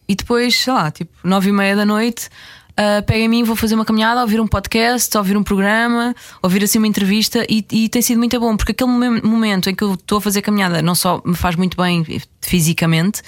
e 0.08 0.14
depois, 0.14 0.54
sei 0.54 0.72
lá, 0.72 0.90
tipo, 0.90 1.10
nove 1.24 1.50
e 1.50 1.52
meia 1.52 1.76
da 1.76 1.84
noite, 1.84 2.28
uh, 2.72 3.02
pego 3.04 3.20
em 3.20 3.28
mim, 3.28 3.44
vou 3.44 3.56
fazer 3.56 3.74
uma 3.74 3.84
caminhada, 3.84 4.20
ouvir 4.20 4.40
um 4.40 4.46
podcast, 4.46 5.16
ouvir 5.16 5.36
um 5.36 5.42
programa, 5.42 6.14
ouvir 6.42 6.62
assim 6.64 6.78
uma 6.78 6.86
entrevista 6.86 7.44
e, 7.48 7.64
e 7.70 7.88
tem 7.88 8.02
sido 8.02 8.18
muito 8.18 8.38
bom, 8.38 8.56
porque 8.56 8.72
aquele 8.72 8.90
momen- 8.90 9.22
momento 9.22 9.70
em 9.70 9.74
que 9.74 9.82
eu 9.82 9.94
estou 9.94 10.18
a 10.18 10.20
fazer 10.20 10.42
caminhada 10.42 10.80
não 10.82 10.94
só 10.94 11.22
me 11.24 11.34
faz 11.34 11.56
muito 11.56 11.76
bem 11.76 12.04
fisicamente, 12.40 13.22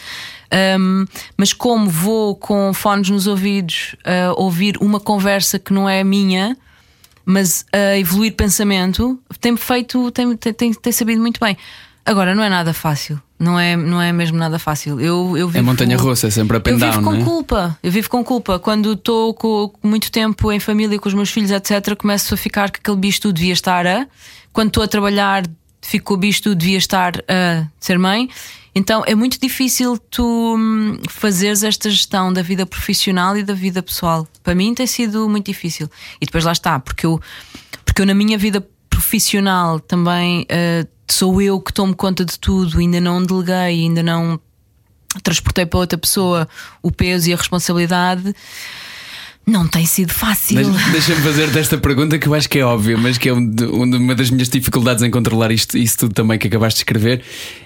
um, 0.78 1.04
mas 1.36 1.52
como 1.52 1.88
vou 1.90 2.34
com 2.36 2.72
fones 2.72 3.10
nos 3.10 3.26
ouvidos 3.26 3.96
uh, 4.00 4.40
ouvir 4.40 4.76
uma 4.80 5.00
conversa 5.00 5.58
que 5.58 5.72
não 5.72 5.88
é 5.88 6.02
minha. 6.04 6.56
Mas 7.30 7.66
a 7.70 7.98
evoluir 7.98 8.32
pensamento 8.32 9.20
tem-me 9.38 9.58
feito, 9.58 10.10
tem, 10.12 10.34
tem, 10.34 10.50
tem, 10.50 10.72
tem 10.72 10.92
sabido 10.94 11.20
muito 11.20 11.38
bem. 11.38 11.58
Agora, 12.08 12.34
não 12.34 12.42
é 12.42 12.48
nada 12.48 12.72
fácil. 12.72 13.20
Não 13.38 13.60
é, 13.60 13.76
não 13.76 14.00
é 14.00 14.10
mesmo 14.14 14.38
nada 14.38 14.58
fácil. 14.58 14.98
Eu, 14.98 15.36
eu 15.36 15.46
É 15.48 15.52
vivo, 15.52 15.64
montanha 15.64 15.94
russa, 15.94 16.28
é 16.28 16.30
sempre 16.30 16.56
up 16.56 16.68
and 16.68 16.72
Eu 16.72 16.78
vivo 16.78 16.92
down, 16.92 17.04
com 17.04 17.14
é? 17.14 17.22
culpa. 17.22 17.78
Eu 17.82 17.92
vivo 17.92 18.08
com 18.08 18.24
culpa. 18.24 18.58
Quando 18.58 18.94
estou 18.94 19.34
com 19.34 19.70
muito 19.82 20.10
tempo 20.10 20.50
em 20.50 20.58
família 20.58 20.98
com 20.98 21.06
os 21.06 21.14
meus 21.14 21.30
filhos, 21.30 21.50
etc., 21.50 21.94
começo 21.96 22.32
a 22.32 22.36
ficar 22.36 22.70
que 22.70 22.80
aquele 22.80 22.96
bicho 22.96 23.20
tu 23.20 23.30
devia 23.30 23.52
estar 23.52 23.86
a. 23.86 24.06
Quando 24.54 24.68
estou 24.68 24.82
a 24.82 24.88
trabalhar, 24.88 25.44
fico 25.82 26.06
com 26.06 26.14
o 26.14 26.16
bicho 26.16 26.44
tu 26.44 26.54
devia 26.54 26.78
estar 26.78 27.12
a 27.28 27.66
ser 27.78 27.98
mãe. 27.98 28.30
Então 28.74 29.02
é 29.06 29.14
muito 29.14 29.38
difícil 29.38 29.98
tu 29.98 30.56
hum, 30.56 30.98
fazeres 31.10 31.62
esta 31.62 31.90
gestão 31.90 32.32
da 32.32 32.40
vida 32.40 32.64
profissional 32.64 33.36
e 33.36 33.42
da 33.42 33.52
vida 33.52 33.82
pessoal. 33.82 34.26
Para 34.42 34.54
mim 34.54 34.72
tem 34.72 34.86
sido 34.86 35.28
muito 35.28 35.44
difícil. 35.44 35.90
E 36.22 36.24
depois 36.24 36.44
lá 36.44 36.52
está, 36.52 36.80
porque 36.80 37.04
eu, 37.04 37.20
porque 37.84 38.00
eu 38.00 38.06
na 38.06 38.14
minha 38.14 38.38
vida 38.38 38.66
profissional 38.88 39.78
também 39.78 40.46
eh, 40.48 40.86
sou 41.14 41.40
eu 41.42 41.60
que 41.60 41.72
tomo 41.72 41.94
conta 41.94 42.24
de 42.24 42.38
tudo, 42.38 42.78
ainda 42.78 43.00
não 43.00 43.22
deleguei, 43.22 43.54
ainda 43.84 44.02
não 44.02 44.38
transportei 45.22 45.64
para 45.66 45.78
outra 45.80 45.98
pessoa 45.98 46.48
o 46.82 46.90
peso 46.90 47.28
e 47.30 47.32
a 47.32 47.36
responsabilidade. 47.36 48.34
Não 49.46 49.66
tem 49.66 49.86
sido 49.86 50.12
fácil. 50.12 50.56
Deixa- 50.62 50.90
Deixa-me 50.90 51.22
fazer-te 51.22 51.58
esta 51.58 51.78
pergunta 51.78 52.18
que 52.18 52.28
eu 52.28 52.34
acho 52.34 52.46
que 52.50 52.58
é 52.58 52.64
óbvia, 52.64 52.98
mas 52.98 53.16
que 53.16 53.30
é 53.30 53.32
um 53.32 53.38
um 53.38 53.96
uma 53.96 54.14
das 54.14 54.28
minhas 54.28 54.50
dificuldades 54.50 55.02
em 55.02 55.10
controlar 55.10 55.50
isto, 55.50 55.78
isso 55.78 55.96
tudo 55.96 56.12
também 56.14 56.38
que 56.38 56.46
acabaste 56.48 56.76
de 56.76 56.80
escrever. 56.82 57.22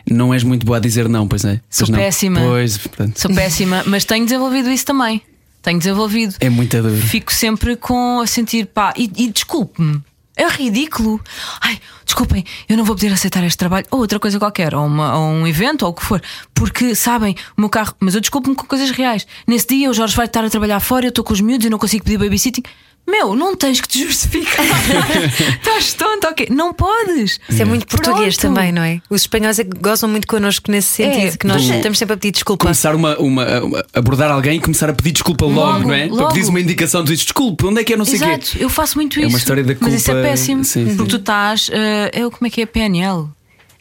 Não 0.09 0.33
és 0.33 0.45
muito 0.45 0.65
boa 0.65 0.79
a 0.79 0.81
dizer 0.81 1.09
não, 1.09 1.27
pois 1.27 1.45
é? 1.45 1.55
Sou 1.69 1.87
Pois 1.87 1.89
não. 1.91 1.99
péssima. 1.99 2.41
Pois, 2.41 2.79
portanto, 2.79 3.19
Sou 3.19 3.35
péssima, 3.35 3.83
mas 3.89 4.05
tenho 4.05 4.25
desenvolvido 4.25 4.71
isso 4.71 4.85
também. 4.85 5.21
Tenho 5.61 5.79
desenvolvido. 5.79 6.37
é 6.39 6.49
muita 6.49 6.81
dor. 6.81 6.97
Fico 6.97 7.33
sempre 7.33 7.75
com 7.75 8.21
a 8.21 8.27
sentir 8.29 8.67
pá, 8.67 8.95
e, 8.97 9.11
e 9.17 9.29
desculpe-me. 9.33 10.01
É 10.37 10.49
ridículo. 10.49 11.21
Ai, 11.61 11.81
desculpem, 12.13 12.45
eu 12.69 12.77
não 12.77 12.85
vou 12.85 12.95
poder 12.95 13.13
aceitar 13.13 13.43
este 13.43 13.57
trabalho 13.57 13.87
ou 13.91 14.01
outra 14.01 14.21
coisa 14.21 14.39
qualquer, 14.39 14.75
ou, 14.75 14.85
uma- 14.87 15.17
ou 15.19 15.25
um 15.31 15.47
evento, 15.47 15.83
ou 15.83 15.91
o 15.91 15.95
que 15.95 16.05
for, 16.05 16.21
porque 16.55 16.95
sabem, 16.95 17.35
o 17.57 17.61
meu 17.61 17.71
carro. 17.71 17.95
Mas 17.99 18.15
eu 18.15 18.21
desculpo-me 18.21 18.55
com 18.55 18.67
coisas 18.67 18.91
reais. 18.91 19.27
Nesse 19.47 19.67
dia 19.69 19.91
o 19.91 19.95
Jorge 19.95 20.15
vai 20.15 20.27
estar 20.27 20.45
a 20.45 20.51
trabalhar 20.51 20.79
fora, 20.81 21.07
eu 21.07 21.09
estou 21.09 21.25
com 21.25 21.33
os 21.33 21.41
miúdos 21.41 21.67
e 21.67 21.71
não 21.71 21.79
consigo 21.79 22.05
pedir 22.05 22.19
babysitting. 22.19 22.63
Meu, 23.09 23.35
não 23.35 23.57
tens 23.57 23.81
que 23.81 23.89
te 23.89 24.05
justificar. 24.07 24.65
Estás 25.59 25.93
tonto, 25.95 26.27
ok? 26.29 26.47
Não 26.51 26.73
podes. 26.73 27.41
Isso 27.49 27.61
é 27.61 27.65
muito 27.65 27.87
português 27.87 28.37
Pronto. 28.37 28.55
também, 28.55 28.71
não 28.73 28.83
é? 28.83 29.01
Os 29.11 29.23
espanhóis 29.23 29.59
é 29.59 29.65
que 29.65 29.77
gozam 29.79 30.09
muito 30.09 30.27
connosco 30.27 30.71
nesse 30.71 30.89
sentido, 30.89 31.35
É, 31.35 31.37
que 31.37 31.47
nós 31.47 31.67
do- 31.67 31.75
estamos 31.75 31.99
sempre 31.99 32.15
a 32.15 32.17
pedir 32.17 32.31
desculpa. 32.33 32.65
Começar 32.65 32.95
uma, 32.95 33.17
uma, 33.19 33.61
uma- 33.61 33.85
abordar 33.93 34.31
alguém 34.31 34.57
e 34.59 34.61
começar 34.61 34.89
a 34.89 34.93
pedir 34.93 35.13
desculpa 35.13 35.45
logo, 35.45 35.57
Logo, 35.79 35.89
não 35.89 35.95
é? 35.95 36.07
Para 36.07 36.17
logo. 36.17 36.29
pedires 36.29 36.49
uma 36.49 36.61
indicação, 36.61 37.03
tu 37.05 37.09
dizes 37.09 37.25
desculpe, 37.25 37.67
onde 37.67 37.81
é 37.81 37.85
que 37.85 37.93
é 37.93 37.97
não 37.97 38.05
sei 38.05 38.17
o 38.17 38.19
quê? 38.21 38.25
Exato, 38.27 38.59
eu 38.59 38.69
faço 38.71 38.97
muito 38.97 39.19
É 39.19 39.23
isso. 39.23 39.31
uma 39.31 39.39
história 39.39 39.65
da 39.65 39.75
Mas 39.81 39.95
isso 39.95 40.11
é 40.11 40.15
culpa, 40.15 40.29
péssimo. 40.29 40.65
sim, 40.65 40.89
sim. 40.91 40.97
Porque 40.97 41.11
tu 41.11 41.17
estás. 41.17 41.71
eh, 41.73 42.11
é, 42.15 42.27
o- 42.27 42.31
como 42.31 42.47
é 42.47 42.51
que 42.51 42.63
é? 42.63 42.67
PNL? 42.67 43.29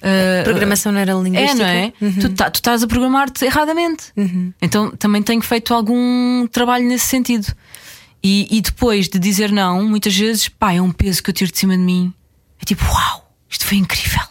Eh, 0.03 0.41
Programação 0.43 0.91
É, 0.91 1.05
neurolinguística. 1.05 1.55
não 1.61 1.65
é? 1.69 1.93
Tu, 2.19 2.29
tá- 2.29 2.49
tu 2.49 2.55
estás 2.55 2.81
a 2.81 2.87
programar-te 2.87 3.45
erradamente. 3.45 4.05
Então 4.59 4.89
também 4.97 5.21
tenho 5.21 5.43
feito 5.43 5.75
algum 5.75 6.47
trabalho 6.47 6.87
nesse 6.87 7.05
sentido. 7.05 7.45
E, 8.23 8.47
e 8.51 8.61
depois 8.61 9.07
de 9.07 9.17
dizer 9.17 9.51
não, 9.51 9.83
muitas 9.87 10.15
vezes, 10.15 10.47
pá, 10.47 10.73
é 10.73 10.81
um 10.81 10.91
peso 10.91 11.23
que 11.23 11.29
eu 11.29 11.33
tiro 11.33 11.51
de 11.51 11.57
cima 11.57 11.75
de 11.75 11.83
mim. 11.83 12.13
É 12.61 12.65
tipo, 12.65 12.83
uau, 12.85 13.33
isto 13.49 13.65
foi 13.65 13.77
incrível. 13.77 14.21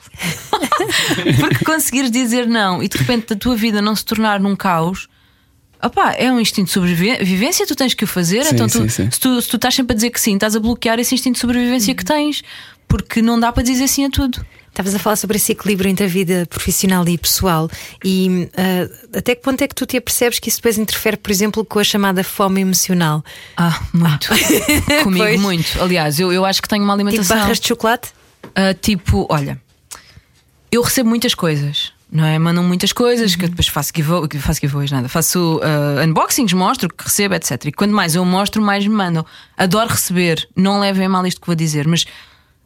Porque 1.41 1.65
conseguires 1.65 2.11
dizer 2.11 2.47
não 2.47 2.83
e 2.83 2.89
de 2.89 2.97
repente 2.97 3.33
a 3.33 3.37
tua 3.37 3.57
vida 3.57 3.83
não 3.83 3.97
se 3.97 4.05
tornar 4.05 4.39
num 4.39 4.55
caos. 4.55 5.09
Opá, 5.83 6.13
é 6.13 6.31
um 6.31 6.39
instinto 6.39 6.67
de 6.67 6.73
sobrevivência, 6.73 7.67
tu 7.67 7.75
tens 7.75 7.95
que 7.95 8.05
o 8.05 8.07
fazer. 8.07 8.45
Sim, 8.45 8.55
então, 8.55 8.69
tu, 8.69 8.83
sim, 8.83 8.89
sim. 8.89 9.11
Se, 9.11 9.19
tu, 9.19 9.41
se 9.41 9.49
tu 9.49 9.57
estás 9.57 9.75
sempre 9.75 9.95
a 9.95 9.97
dizer 9.97 10.11
que 10.11 10.21
sim, 10.21 10.35
estás 10.35 10.55
a 10.55 10.61
bloquear 10.61 10.99
esse 10.99 11.15
instinto 11.15 11.35
de 11.35 11.41
sobrevivência 11.41 11.95
que 11.95 12.05
tens, 12.05 12.43
porque 12.87 13.23
não 13.23 13.41
dá 13.41 13.51
para 13.51 13.63
dizer 13.63 13.89
sim 13.89 14.05
a 14.05 14.11
tudo. 14.11 14.45
Estavas 14.71 14.95
a 14.95 14.99
falar 14.99 15.17
sobre 15.17 15.37
esse 15.37 15.53
equilíbrio 15.53 15.91
entre 15.91 16.05
a 16.07 16.09
vida 16.09 16.47
profissional 16.49 17.07
e 17.09 17.19
pessoal 17.19 17.69
e 18.05 18.49
uh, 18.55 19.19
até 19.19 19.35
que 19.35 19.43
ponto 19.43 19.61
é 19.63 19.69
que 19.69 19.75
tu 19.75 19.85
te 19.85 19.97
apercebes 19.97 20.39
que 20.39 20.49
isso 20.49 20.59
depois 20.59 20.79
interfere, 20.79 21.17
por 21.17 21.31
exemplo, 21.31 21.65
com 21.65 21.79
a 21.79 21.85
chamada 21.85 22.23
fome 22.25 22.61
emocional? 22.61 23.23
Ah, 23.57 23.79
muito. 23.93 24.29
Comigo, 25.03 25.25
Pois. 25.25 25.41
muito. 25.41 25.83
Aliás, 25.83 26.19
eu, 26.21 26.33
eu 26.33 26.45
acho 26.47 26.63
que 26.63 26.69
tenho 26.69 26.85
uma 26.85 26.95
Tipo 26.97 27.09
alimentação. 27.09 27.37
barras 27.37 27.61
de 27.61 27.67
chocolate? 27.69 28.11
Ah, 28.55 28.73
tipo, 28.73 29.27
olha, 29.29 29.61
eu 30.71 30.83
recebo 30.83 31.09
muitas 31.09 31.35
coisas. 31.35 31.93
Não 32.13 32.25
é? 32.25 32.37
Mandam 32.41 32.65
muitas 32.65 32.93
coisas 32.93 33.37
que 33.37 33.45
eu 33.45 33.49
depois 33.49 33.69
faço, 33.69 33.93
giveaway, 33.95 34.29
faço 34.41 34.61
giveaways, 34.61 34.91
nada. 34.91 35.09
Faço 35.09 35.61
ah, 35.63 36.03
unboxings, 36.05 36.53
mostro 36.53 36.89
que 36.89 37.05
recebo, 37.05 37.35
etc. 37.35 37.67
E 37.67 37.73
quanto 37.73 37.93
mais 37.95 38.15
eu 38.17 38.25
mostro, 38.25 38.61
mais 38.63 38.85
me 38.87 38.95
mandam. 38.95 39.25
Adoro 39.57 39.91
receber, 39.91 40.49
não 40.57 40.81
levem 40.81 41.07
mal 41.09 41.25
isto 41.27 41.41
que 41.41 41.47
vou 41.47 41.55
dizer, 41.57 41.87
mas 41.87 42.05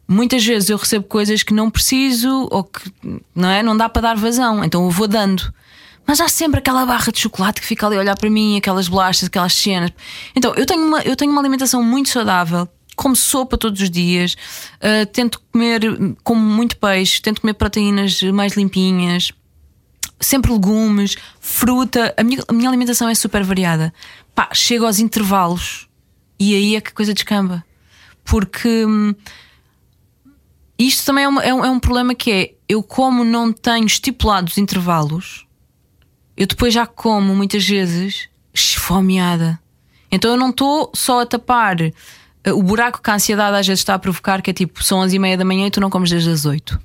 muitas 0.07 0.45
vezes 0.45 0.69
eu 0.69 0.77
recebo 0.77 1.05
coisas 1.05 1.43
que 1.43 1.53
não 1.53 1.69
preciso 1.69 2.47
ou 2.51 2.63
que 2.63 2.91
não, 3.33 3.49
é? 3.49 3.63
não 3.63 3.75
dá 3.75 3.89
para 3.89 4.01
dar 4.01 4.15
vazão, 4.15 4.63
então 4.63 4.83
eu 4.85 4.89
vou 4.89 5.07
dando. 5.07 5.53
Mas 6.07 6.21
há 6.21 6.27
sempre 6.27 6.59
aquela 6.59 6.85
barra 6.85 7.11
de 7.11 7.19
chocolate 7.19 7.59
que 7.61 7.67
fica 7.67 7.87
ali 7.87 7.95
a 7.95 7.99
olhar 7.99 8.15
para 8.15 8.29
mim, 8.29 8.57
aquelas 8.57 8.87
bolachas, 8.87 9.23
aquelas 9.23 9.53
cenas. 9.53 9.91
Então 10.35 10.53
eu 10.55 10.65
tenho 10.65 10.85
uma, 10.85 11.01
eu 11.01 11.15
tenho 11.15 11.31
uma 11.31 11.41
alimentação 11.41 11.81
muito 11.81 12.09
saudável, 12.09 12.67
como 12.95 13.15
sopa 13.15 13.57
todos 13.57 13.81
os 13.81 13.89
dias, 13.89 14.35
ah, 14.81 15.05
tento 15.05 15.41
comer, 15.51 15.81
como 16.23 16.41
muito 16.41 16.77
peixe, 16.77 17.21
tento 17.21 17.41
comer 17.41 17.53
proteínas 17.55 18.21
mais 18.21 18.53
limpinhas, 18.53 19.33
sempre 20.19 20.51
legumes, 20.51 21.17
fruta. 21.39 22.13
A 22.17 22.23
minha, 22.23 22.43
a 22.47 22.53
minha 22.53 22.69
alimentação 22.69 23.09
é 23.09 23.15
super 23.15 23.43
variada. 23.43 23.93
Pá, 24.33 24.49
chego 24.53 24.85
aos 24.85 24.99
intervalos 24.99 25.87
e 26.39 26.55
aí 26.55 26.75
é 26.75 26.81
que 26.81 26.89
a 26.89 26.93
coisa 26.93 27.13
descamba. 27.13 27.63
Porque 28.23 28.85
hum, 28.85 29.13
isto 30.77 31.05
também 31.05 31.23
é, 31.23 31.27
uma- 31.27 31.43
é 31.43 31.53
um, 31.53 31.65
é 31.65 31.69
um 31.69 31.79
problema 31.79 32.13
que 32.15 32.31
é 32.31 32.51
eu, 32.67 32.81
como 32.83 33.23
não 33.23 33.51
tenho 33.53 33.85
estipulados 33.85 34.57
intervalos, 34.57 35.45
eu 36.35 36.47
depois 36.47 36.73
já 36.73 36.85
como 36.85 37.33
muitas 37.35 37.65
vezes 37.67 38.27
esfomeada. 38.53 39.59
Então 40.11 40.31
eu 40.31 40.37
não 40.37 40.49
estou 40.49 40.91
só 40.93 41.21
a 41.21 41.25
tapar 41.25 41.79
eh, 41.81 41.93
o 42.53 42.61
buraco 42.61 43.01
que 43.01 43.09
a 43.09 43.15
ansiedade 43.15 43.57
às 43.57 43.67
vezes 43.67 43.81
está 43.81 43.93
a 43.95 43.99
provocar, 43.99 44.41
que 44.41 44.49
é 44.49 44.53
tipo, 44.53 44.83
são 44.83 44.99
11 44.99 45.15
e 45.15 45.19
meia 45.19 45.37
da 45.37 45.45
manhã 45.45 45.67
e 45.67 45.71
tu 45.71 45.79
não 45.81 45.89
comes 45.89 46.09
desde 46.09 46.29
as 46.29 46.45
8. 46.45 46.79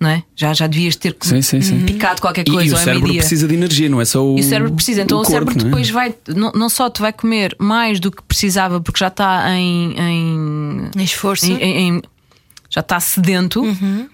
Não 0.00 0.08
é? 0.08 0.24
já, 0.34 0.52
já 0.52 0.66
devias 0.66 0.96
ter 0.96 1.16
Sim, 1.20 1.40
sim, 1.42 1.60
sim. 1.60 1.84
picado 1.86 2.20
qualquer 2.20 2.42
E, 2.48 2.50
coisa 2.50 2.66
e 2.66 2.70
o 2.70 2.74
ou 2.74 2.80
é 2.80 2.84
cérebro 2.84 3.12
precisa 3.14 3.46
de 3.46 3.54
energia, 3.54 3.88
não 3.88 4.00
é 4.00 4.04
só 4.04 4.20
o. 4.24 4.36
E 4.36 4.40
o 4.40 4.42
cérebro 4.42 4.72
precisa, 4.74 5.02
então 5.02 5.18
o, 5.18 5.20
corpo, 5.22 5.30
cérebro 5.32 5.54
não 5.54 5.60
é? 5.60 5.64
depois 5.64 5.90
vai, 5.90 6.14
não, 6.26 6.50
não 6.52 6.68
só 6.68 6.90
te 6.90 7.00
vai 7.00 7.12
comer 7.12 7.54
mais 7.60 8.00
do 8.00 8.10
que 8.10 8.20
precisava, 8.24 8.80
porque 8.80 8.98
já 8.98 9.06
está 9.06 9.48
em, 9.50 9.94
em, 9.96 10.90
Em 10.96 11.04
esforço. 11.04 11.46
em- 11.46 11.56
em- 11.96 12.02
já 12.72 12.80
está 12.80 12.98
sedento, 12.98 13.62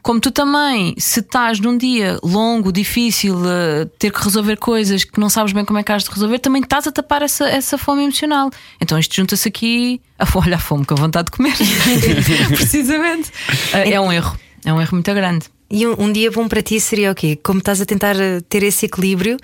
como 0.02 0.18
tu 0.18 0.32
também, 0.32 0.92
se 0.98 1.20
estás 1.20 1.60
num 1.60 1.78
dia 1.78 2.18
longo, 2.24 2.72
difícil, 2.72 3.38
eh, 3.48 3.84
ter 4.00 4.10
que 4.10 4.20
resolver 4.20 4.56
coisas 4.56 5.04
que 5.04 5.20
não 5.20 5.30
sabes 5.30 5.52
bem 5.52 5.64
como 5.64 5.78
é 5.78 5.84
que 5.84 5.92
has 5.92 6.02
de 6.02 6.10
resolver, 6.10 6.40
também 6.40 6.60
estás 6.60 6.88
a 6.88 6.90
tapar 6.90 7.22
essa, 7.22 7.48
essa 7.48 7.78
fome 7.78 8.02
emocional. 8.02 8.50
Então 8.80 8.98
isto 8.98 9.14
junta-se 9.14 9.46
aqui 9.46 10.00
a 10.18 10.26
fome, 10.26 10.46
olha 10.48 10.56
a 10.56 10.58
fome 10.58 10.84
com 10.84 10.94
a 10.94 10.96
vontade 10.96 11.26
de 11.26 11.36
comer. 11.36 11.54
Precisamente. 12.50 13.30
Eh, 13.72 13.92
é 13.92 14.00
um 14.00 14.12
erro, 14.12 14.36
é 14.64 14.72
um 14.72 14.80
erro 14.80 14.90
muito 14.94 15.14
grande. 15.14 15.46
E 15.70 15.86
um, 15.86 15.94
um 15.96 16.12
dia 16.12 16.28
bom 16.32 16.48
para 16.48 16.60
ti 16.60 16.80
seria 16.80 17.12
o 17.12 17.14
quê? 17.14 17.38
Como 17.40 17.60
estás 17.60 17.80
a 17.80 17.86
tentar 17.86 18.18
eh, 18.18 18.40
ter 18.48 18.64
esse 18.64 18.86
equilíbrio, 18.86 19.36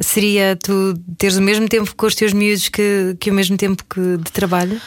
seria 0.00 0.56
tu 0.56 0.94
teres 1.18 1.36
o 1.36 1.42
mesmo 1.42 1.68
tempo 1.68 1.94
com 1.94 2.06
os 2.06 2.14
teus 2.14 2.32
miúdos 2.32 2.70
que, 2.70 3.14
que 3.20 3.30
o 3.30 3.34
mesmo 3.34 3.58
tempo 3.58 3.84
que 3.84 4.16
de 4.16 4.32
trabalho? 4.32 4.80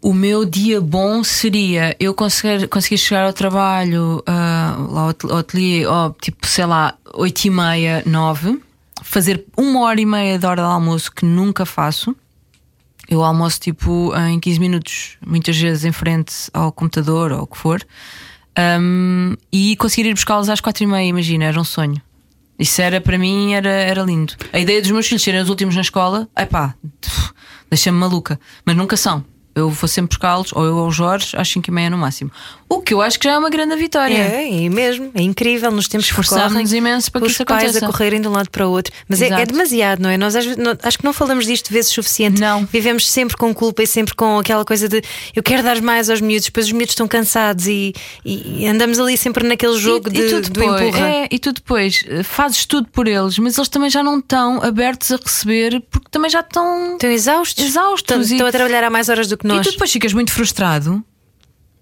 O 0.00 0.12
meu 0.14 0.44
dia 0.44 0.80
bom 0.80 1.24
seria 1.24 1.96
eu 1.98 2.14
conseguir, 2.14 2.68
conseguir 2.68 2.98
chegar 2.98 3.24
ao 3.26 3.32
trabalho, 3.32 4.22
ah, 4.26 4.76
lá 4.90 5.00
ao 5.02 5.08
atel- 5.08 5.30
ao 5.32 5.38
ateliê, 5.38 5.84
ó, 5.86 6.10
tipo, 6.20 6.46
sei 6.46 6.66
lá, 6.66 6.94
8 7.14 7.44
e 7.46 7.50
meia, 7.50 8.02
9, 8.06 8.60
fazer 9.02 9.44
uma 9.56 9.80
hora 9.80 10.00
e 10.00 10.06
meia 10.06 10.38
de 10.38 10.46
hora 10.46 10.62
de 10.62 10.68
almoço 10.68 11.10
que 11.12 11.24
nunca 11.24 11.66
faço. 11.66 12.14
Eu 13.08 13.24
almoço 13.24 13.58
tipo 13.58 14.12
em 14.28 14.38
15 14.38 14.60
minutos, 14.60 15.16
muitas 15.26 15.56
vezes 15.56 15.84
em 15.84 15.92
frente 15.92 16.34
ao 16.52 16.70
computador 16.70 17.32
ou 17.32 17.42
o 17.42 17.46
que 17.46 17.56
for, 17.58 17.84
Ahm, 18.60 19.36
e 19.52 19.76
conseguir 19.76 20.08
ir 20.08 20.14
buscá-los 20.14 20.48
às 20.48 20.60
4 20.60 20.82
e 20.82 20.86
meia, 20.86 21.08
imagina, 21.08 21.44
era 21.44 21.60
um 21.60 21.64
sonho. 21.64 22.02
Isso 22.58 22.82
era 22.82 23.00
para 23.00 23.16
mim, 23.16 23.52
era, 23.54 23.70
era 23.70 24.02
lindo. 24.02 24.34
A 24.52 24.58
ideia 24.58 24.82
dos 24.82 24.90
meus 24.90 25.06
filhos 25.06 25.22
serem 25.22 25.40
os 25.40 25.48
últimos 25.48 25.76
na 25.76 25.80
escola, 25.80 26.28
é 26.34 26.44
pá, 26.44 26.74
deixa-me 27.70 27.96
maluca, 27.98 28.38
mas 28.64 28.76
nunca 28.76 28.96
são. 28.96 29.24
Eu 29.58 29.70
vou 29.70 29.88
sempre 29.88 30.08
buscá-los, 30.16 30.52
ou 30.52 30.64
eu 30.64 30.76
ou 30.76 30.88
o 30.88 30.90
Jorge, 30.90 31.36
às 31.36 31.48
5 31.48 31.68
e 31.68 31.72
meia 31.72 31.90
no 31.90 31.98
máximo. 31.98 32.30
O 32.68 32.80
que 32.82 32.92
eu 32.92 33.00
acho 33.00 33.18
que 33.18 33.24
já 33.24 33.32
é 33.34 33.38
uma 33.38 33.48
grande 33.48 33.74
vitória. 33.76 34.14
É, 34.18 34.64
é 34.64 34.68
mesmo, 34.68 35.10
é 35.14 35.22
incrível 35.22 35.70
nos 35.70 35.88
Esforçámos-nos 35.92 36.62
correm, 36.64 36.78
imenso 36.78 37.10
para 37.10 37.20
que 37.22 37.26
os 37.26 37.32
isso 37.32 37.44
pais 37.46 37.64
aconteça. 37.64 37.84
a 37.86 37.88
correrem 37.88 38.20
de 38.20 38.28
um 38.28 38.30
lado 38.32 38.50
para 38.50 38.68
o 38.68 38.70
outro. 38.70 38.92
Mas 39.08 39.22
é, 39.22 39.28
é 39.28 39.46
demasiado, 39.46 40.00
não 40.00 40.10
é? 40.10 40.18
Nós 40.18 40.36
às 40.36 40.44
vezes- 40.44 40.62
não- 40.62 40.76
acho 40.82 40.98
que 40.98 41.04
não 41.04 41.12
falamos 41.14 41.46
disto 41.46 41.72
vezes 41.72 41.90
suficiente. 41.90 42.38
Não. 42.40 42.66
Vivemos 42.70 43.08
sempre 43.10 43.36
com 43.38 43.54
culpa 43.54 43.82
e 43.82 43.86
sempre 43.86 44.14
com 44.14 44.38
aquela 44.38 44.64
coisa 44.66 44.86
de 44.88 45.02
eu 45.34 45.42
quero 45.42 45.62
dar 45.62 45.80
mais 45.80 46.10
aos 46.10 46.20
miúdos, 46.20 46.44
depois 46.46 46.66
os 46.66 46.72
miúdos 46.72 46.92
estão 46.92 47.08
cansados 47.08 47.66
e, 47.66 47.94
e 48.24 48.66
andamos 48.66 48.98
ali 48.98 49.16
sempre 49.16 49.46
naquele 49.48 49.78
jogo 49.78 50.08
e, 50.10 50.12
de, 50.12 50.20
e 50.20 50.28
tu 50.30 50.40
do 50.42 50.50
depois, 50.50 50.82
empurra. 50.88 51.06
é, 51.08 51.28
e 51.30 51.38
tu 51.38 51.52
depois 51.54 52.04
eh, 52.06 52.22
fazes 52.22 52.66
tudo 52.66 52.86
por 52.88 53.08
eles, 53.08 53.38
mas 53.38 53.56
eles 53.56 53.68
também 53.70 53.88
já 53.88 54.02
não 54.02 54.18
estão 54.18 54.62
abertos 54.62 55.10
a 55.10 55.16
receber 55.16 55.82
porque 55.90 56.08
também 56.10 56.30
já 56.30 56.40
estão. 56.40 56.92
Estão 56.92 57.10
exaustos. 57.10 57.64
Exaustos 57.64 58.02
Estão, 58.02 58.20
e- 58.20 58.24
estão 58.36 58.46
a 58.46 58.52
trabalhar 58.52 58.84
há 58.84 58.90
mais 58.90 59.08
horas 59.08 59.26
do 59.28 59.38
que 59.38 59.46
E 59.54 59.56
nós. 59.56 59.66
tu 59.66 59.72
depois 59.72 59.90
ficas 59.90 60.12
muito 60.12 60.32
frustrado 60.32 61.04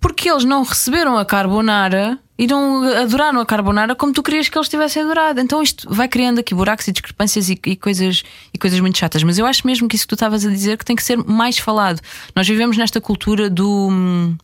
porque 0.01 0.31
eles 0.31 0.45
não 0.45 0.63
receberam 0.63 1.17
a 1.17 1.25
carbonara 1.25 2.19
e 2.39 2.47
não 2.47 2.85
adoraram 2.85 3.41
a 3.41 3.47
carbonara 3.47 3.95
como 3.95 4.13
tu 4.13 4.23
querias 4.23 4.49
que 4.49 4.57
eles 4.57 4.69
tivessem 4.69 5.03
adorado. 5.03 5.41
Então 5.41 5.63
isto 5.63 5.93
vai 5.93 6.07
criando 6.07 6.39
aqui 6.39 6.55
buracos 6.55 6.87
e 6.87 6.93
discrepâncias 6.93 7.49
e, 7.49 7.59
e 7.67 7.77
coisas, 7.77 8.23
e 8.53 8.59
coisas 8.59 8.79
muito 8.79 8.99
chatas. 8.99 9.23
Mas 9.23 9.39
eu 9.39 9.47
acho 9.47 9.67
mesmo 9.67 9.89
que 9.89 9.97
isso 9.97 10.05
que 10.05 10.11
tu 10.11 10.15
estavas 10.15 10.45
a 10.45 10.51
dizer 10.51 10.77
que 10.77 10.85
tem 10.85 10.95
que 10.95 11.03
ser 11.03 11.17
mais 11.17 11.59
falado. 11.59 12.01
Nós 12.35 12.47
vivemos 12.47 12.77
nesta 12.77 13.01
cultura 13.01 13.49
do. 13.51 14.35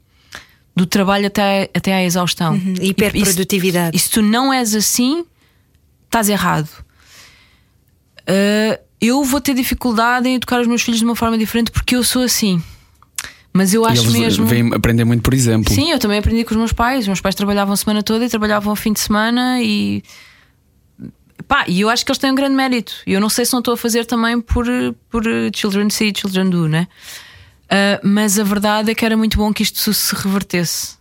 Do 0.74 0.86
trabalho 0.86 1.26
até, 1.26 1.68
até 1.74 1.92
à 1.94 2.02
exaustão. 2.02 2.54
Uhum, 2.54 2.74
E- 2.80 2.88
hiperprodutividade. 2.88 3.94
E 3.94 3.98
se, 3.98 4.06
e 4.06 4.08
se 4.08 4.10
tu 4.14 4.22
não 4.22 4.50
és 4.50 4.74
assim, 4.74 5.22
estás 6.06 6.30
errado. 6.30 6.68
Uh, 8.22 8.80
eu 9.00 9.22
vou 9.22 9.40
ter 9.40 9.52
dificuldade 9.54 10.28
em 10.28 10.36
educar 10.36 10.60
os 10.60 10.66
meus 10.66 10.80
filhos 10.80 10.98
de 11.00 11.04
uma 11.04 11.14
forma 11.16 11.36
diferente 11.36 11.70
porque 11.70 11.94
eu 11.94 12.02
sou 12.02 12.22
assim. 12.22 12.62
Mas 13.52 13.74
eu 13.74 13.82
E 13.82 13.92
acho 13.92 14.02
eles 14.02 14.14
mesmo. 14.18 14.46
vêm 14.46 14.72
aprender 14.74 15.04
muito, 15.04 15.22
por 15.22 15.34
exemplo. 15.34 15.72
Sim, 15.74 15.90
eu 15.90 15.98
também 15.98 16.18
aprendi 16.18 16.42
com 16.44 16.52
os 16.52 16.56
meus 16.56 16.72
pais. 16.72 17.00
Os 17.00 17.06
meus 17.08 17.20
pais 17.20 17.34
trabalhavam 17.34 17.74
a 17.74 17.76
semana 17.76 18.02
toda 18.02 18.24
e 18.24 18.28
trabalhavam 18.28 18.70
ao 18.70 18.76
fim 18.76 18.92
de 18.92 19.00
semana 19.00 19.60
e. 19.60 20.02
Pá, 21.46 21.64
e 21.68 21.80
eu 21.80 21.90
acho 21.90 22.04
que 22.04 22.10
eles 22.10 22.18
têm 22.18 22.30
um 22.32 22.34
grande 22.34 22.54
mérito. 22.54 22.94
E 23.06 23.12
eu 23.12 23.20
não 23.20 23.28
sei 23.28 23.44
se 23.44 23.52
não 23.52 23.58
estou 23.58 23.74
a 23.74 23.76
fazer 23.76 24.06
também 24.06 24.40
por, 24.40 24.64
por 25.10 25.22
Children 25.54 25.90
See, 25.90 26.12
Children 26.16 26.48
Do, 26.48 26.68
né? 26.68 26.86
Ah, 27.68 28.00
mas 28.02 28.38
a 28.38 28.44
verdade 28.44 28.90
é 28.90 28.94
que 28.94 29.04
era 29.04 29.16
muito 29.16 29.36
bom 29.36 29.52
que 29.52 29.62
isto 29.62 29.92
se 29.92 30.14
revertesse. 30.14 30.96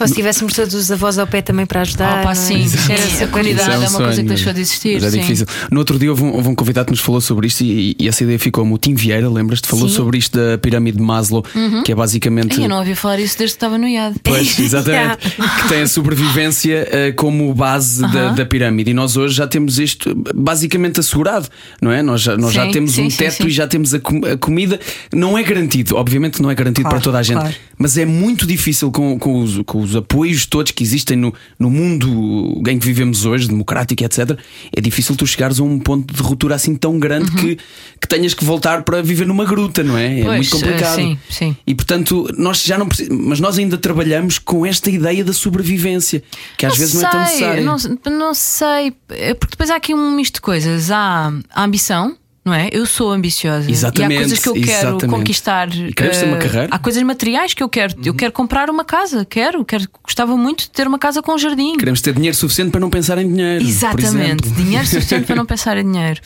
Ou 0.00 0.06
se 0.08 0.14
tivéssemos 0.14 0.52
todos 0.54 0.74
os 0.74 0.90
avós 0.90 1.18
ao 1.18 1.26
pé 1.26 1.42
também 1.42 1.66
para 1.66 1.80
ajudar. 1.82 2.20
Ah, 2.20 2.22
pá, 2.22 2.32
é? 2.32 2.34
sim, 2.34 2.68
super 2.68 2.94
a 3.24 3.26
comunidade 3.28 3.70
Isso 3.70 3.70
é 3.84 3.88
uma 3.88 3.98
coisa 3.98 4.22
que 4.22 4.28
deixou 4.28 4.52
de 4.52 4.60
existir, 4.60 4.94
mas 4.94 5.04
É 5.04 5.10
sim. 5.10 5.20
difícil. 5.20 5.46
No 5.70 5.78
outro 5.80 5.98
dia 5.98 6.10
houve 6.10 6.22
um, 6.22 6.32
houve 6.34 6.48
um 6.48 6.54
convidado 6.54 6.86
que 6.86 6.92
nos 6.92 7.00
falou 7.00 7.20
sobre 7.20 7.46
isto 7.46 7.62
e, 7.62 7.96
e 7.98 8.08
essa 8.08 8.22
ideia 8.22 8.38
ficou-me. 8.38 8.72
O 8.72 8.78
Tim 8.78 8.94
Vieira, 8.94 9.28
lembras-te? 9.28 9.66
Falou 9.68 9.88
Sim. 9.88 9.94
sobre 9.96 10.18
isto 10.18 10.38
da 10.38 10.58
pirâmide 10.58 10.98
de 10.98 11.02
Maslow, 11.02 11.44
que 11.84 11.92
é 11.92 11.94
basicamente. 11.94 12.58
Ai, 12.58 12.64
eu 12.64 12.68
não 12.68 12.78
ouvi 12.78 12.94
falar 12.94 13.18
isso 13.18 13.36
desde 13.38 13.54
que 13.54 13.56
estava 13.56 13.76
no 13.78 13.88
IAD. 13.88 14.16
Pois, 14.24 14.58
exatamente. 14.58 15.18
que 15.62 15.68
tem 15.68 15.82
a 15.82 15.86
sobrevivência 15.86 16.88
eh, 16.90 17.12
como 17.12 17.52
base 17.54 18.00
da, 18.02 18.06
Aham. 18.08 18.34
da 18.34 18.46
pirâmide. 18.46 18.90
E 18.90 18.94
nós 18.94 19.16
hoje 19.16 19.34
já 19.34 19.46
temos 19.46 19.78
isto 19.78 20.14
basicamente 20.34 21.00
assegurado, 21.00 21.48
não 21.80 21.90
é? 21.90 22.02
Nós 22.02 22.20
já, 22.20 22.36
nós 22.36 22.52
já 22.52 22.64
Sim, 22.66 22.70
temos 22.72 22.92
sim, 22.92 23.06
um 23.06 23.10
sim, 23.10 23.16
teto 23.16 23.36
sim. 23.42 23.46
e 23.46 23.50
já 23.50 23.66
temos 23.66 23.94
a, 23.94 24.00
com- 24.00 24.24
a 24.24 24.36
comida. 24.36 24.78
Não 25.12 25.36
é 25.38 25.42
garantido, 25.42 25.96
obviamente 25.96 26.40
não 26.42 26.50
é 26.50 26.54
garantido 26.54 26.82
Claro, 26.88 26.96
para 26.96 27.04
toda 27.04 27.18
a 27.18 27.22
gente, 27.22 27.38
claro. 27.40 27.54
Mas 27.78 27.96
é 27.96 28.04
muito 28.04 28.46
difícil 28.46 28.90
com, 28.90 29.18
com, 29.18 29.40
os, 29.42 29.58
com 29.64 29.80
os 29.80 29.94
apoios 29.96 30.44
todos 30.46 30.72
que 30.72 30.82
existem 30.82 31.16
no, 31.16 31.32
no 31.58 31.70
mundo 31.70 32.62
em 32.68 32.78
que 32.78 32.86
vivemos 32.86 33.24
hoje, 33.24 33.48
democrático, 33.48 34.02
etc. 34.04 34.38
É 34.76 34.80
difícil 34.80 35.14
tu 35.16 35.26
chegares 35.26 35.60
a 35.60 35.62
um 35.62 35.78
ponto 35.78 36.12
de 36.12 36.20
ruptura 36.22 36.54
assim 36.54 36.74
tão 36.74 36.98
grande 36.98 37.30
que, 37.32 37.56
que 38.00 38.08
tenhas 38.08 38.34
que 38.34 38.44
voltar 38.44 38.82
para 38.82 39.00
viver 39.02 39.26
numa 39.26 39.44
gruta, 39.44 39.82
não 39.82 39.96
é? 39.96 40.18
É 40.18 40.18
Uhum. 40.18 40.24
Pois, 40.24 40.36
muito 40.50 40.50
complicado. 40.50 40.98
eh, 40.98 41.02
sim, 41.02 41.18
sim. 41.30 41.56
E 41.66 41.74
portanto, 41.74 42.28
nós 42.36 42.62
já 42.62 42.76
não 42.78 42.86
precisamos, 42.88 43.24
mas 43.26 43.40
nós 43.40 43.58
ainda 43.58 43.78
trabalhamos 43.78 44.38
com 44.38 44.64
esta 44.66 44.90
ideia 44.90 45.24
da 45.24 45.32
sobrevivência, 45.32 46.22
que 46.56 46.66
às 46.66 46.76
vezes 46.76 46.94
não 46.94 47.08
é 47.08 47.10
tão 47.10 47.26
sei, 47.26 47.32
necessária. 47.32 47.62
Não, 47.62 47.76
não 48.18 48.34
sei, 48.34 48.92
É 49.10 49.34
porque 49.34 49.52
depois 49.52 49.70
há 49.70 49.76
aqui 49.76 49.94
um 49.94 50.10
misto 50.14 50.34
de 50.34 50.40
coisas. 50.40 50.90
Há 50.90 51.32
a 51.54 51.64
ambição, 51.64 52.16
não 52.44 52.54
é? 52.54 52.68
Eu 52.72 52.86
sou 52.86 53.10
ambiciosa. 53.10 53.70
Exatamente, 53.70 54.12
E 54.12 54.16
há 54.16 54.20
coisas 54.20 54.38
que 54.38 54.48
eu 54.48 54.54
quero 54.54 54.66
exatamente. 54.68 55.06
conquistar. 55.06 55.68
E 55.74 55.92
queres 55.92 56.18
ter 56.18 56.26
uma 56.26 56.36
eh, 56.36 56.40
carreira? 56.40 56.62
Uhum. 56.66 56.68
Há 56.72 56.78
coisas 56.78 57.02
materiais 57.02 57.54
que 57.54 57.62
eu 57.62 57.68
quero. 57.68 57.94
Eu 58.04 58.14
quero 58.14 58.32
comprar 58.32 58.70
uma 58.70 58.84
casa, 58.84 59.24
quero, 59.24 59.64
quero. 59.64 59.86
Gostava 60.02 60.36
muito 60.36 60.60
de 60.64 60.70
ter 60.70 60.86
uma 60.86 60.98
casa 60.98 61.22
com 61.22 61.36
jardim. 61.36 61.76
Queremos 61.76 62.00
ter 62.00 62.14
dinheiro 62.14 62.36
suficiente 62.36 62.70
para 62.70 62.80
não 62.80 62.90
pensar 62.90 63.18
em 63.18 63.28
dinheiro. 63.28 63.64
Exatamente, 63.64 64.48
dinheiro 64.50 64.86
suficiente 64.88 65.26
para 65.26 65.36
não 65.36 65.46
pensar 65.46 65.76
em 65.76 65.84
dinheiro. 65.84 66.20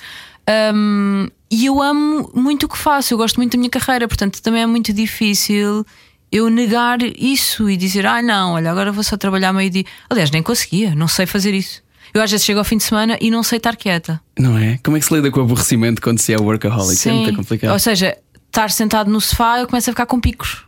Um, 0.75 1.29
e 1.51 1.66
eu 1.66 1.81
amo 1.81 2.31
muito 2.35 2.66
o 2.66 2.68
que 2.68 2.77
faço, 2.79 3.14
eu 3.14 3.18
gosto 3.18 3.37
muito 3.37 3.53
da 3.53 3.59
minha 3.59 3.70
carreira, 3.70 4.09
portanto 4.09 4.40
também 4.42 4.62
é 4.62 4.66
muito 4.66 4.92
difícil 4.92 5.87
eu 6.33 6.48
negar 6.48 6.98
isso 7.03 7.68
e 7.68 7.77
dizer, 7.77 8.07
ah, 8.07 8.22
não, 8.22 8.55
olha, 8.55 8.70
agora 8.70 8.90
vou 8.90 9.05
só 9.05 9.18
trabalhar 9.18 9.53
meio-dia. 9.53 9.85
Aliás, 10.09 10.31
nem 10.31 10.42
conseguia, 10.42 10.94
não 10.94 11.07
sei 11.07 11.27
fazer 11.27 11.53
isso. 11.53 11.82
Eu 12.14 12.22
às 12.22 12.31
vezes 12.31 12.44
chego 12.44 12.59
ao 12.59 12.64
fim 12.64 12.77
de 12.77 12.83
semana 12.85 13.16
e 13.20 13.31
não 13.31 13.42
sei 13.42 13.57
estar 13.59 13.75
quieta. 13.77 14.20
Não 14.38 14.57
é? 14.59 14.79
Como 14.83 14.96
é 14.96 15.01
que 15.01 15.07
se 15.07 15.14
lida 15.14 15.31
com 15.31 15.40
o 15.40 15.42
aborrecimento 15.44 16.01
quando 16.03 16.18
se 16.18 16.33
é 16.33 16.38
workaholic? 16.38 17.09
É 17.09 17.12
muito 17.12 17.37
complicado. 17.37 17.72
Ou 17.72 17.79
seja, 17.79 18.16
estar 18.48 18.70
sentado 18.70 19.11
no 19.11 19.20
sofá 19.20 19.61
eu 19.61 19.66
começo 19.66 19.88
a 19.88 19.92
ficar 19.94 20.05
com 20.07 20.20
picos. 20.20 20.64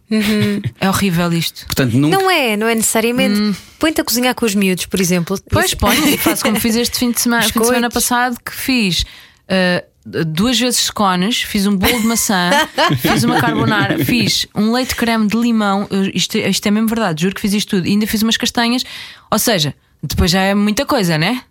É 0.80 0.88
horrível 0.88 1.30
isto. 1.32 1.66
Portanto, 1.66 1.92
nunca. 1.94 2.16
Não 2.16 2.30
é, 2.30 2.56
não 2.56 2.66
é 2.66 2.74
necessariamente. 2.74 3.58
Põe-te 3.78 4.00
a 4.00 4.04
cozinhar 4.04 4.34
com 4.34 4.46
os 4.46 4.54
miúdos, 4.54 4.86
por 4.86 5.00
exemplo. 5.00 5.38
Pois 5.50 5.74
ponho, 5.74 6.16
faço 6.18 6.42
como 6.42 6.58
fiz 6.58 6.76
este 6.76 6.98
fim 6.98 7.10
de 7.10 7.20
semana, 7.20 7.42
fim 7.42 7.60
de 7.60 7.66
semana 7.66 7.90
passado, 7.90 8.38
que 8.42 8.52
fiz 8.54 9.04
ah, 9.48 9.84
duas 10.26 10.58
vezes 10.58 10.80
scones, 10.80 11.42
fiz 11.42 11.66
um 11.66 11.76
bolo 11.76 12.00
de 12.00 12.06
maçã, 12.06 12.50
fiz 13.00 13.22
uma 13.24 13.38
carbonara, 13.40 14.02
fiz 14.02 14.46
um 14.54 14.72
leite 14.72 14.94
creme 14.94 15.26
de 15.26 15.36
limão. 15.36 15.86
eu- 15.90 16.10
isto, 16.14 16.38
isto 16.38 16.66
é 16.66 16.70
mesmo 16.70 16.88
verdade, 16.88 17.20
juro 17.22 17.34
que 17.34 17.40
fiz 17.42 17.52
isto 17.52 17.76
tudo. 17.76 17.86
E 17.86 17.90
ainda 17.90 18.06
fiz 18.06 18.22
umas 18.22 18.36
castanhas. 18.38 18.82
Ou 19.30 19.38
seja, 19.38 19.74
depois 20.08 20.30
já 20.30 20.40
é 20.42 20.54
muita 20.54 20.84
coisa, 20.86 21.18
né? 21.18 21.42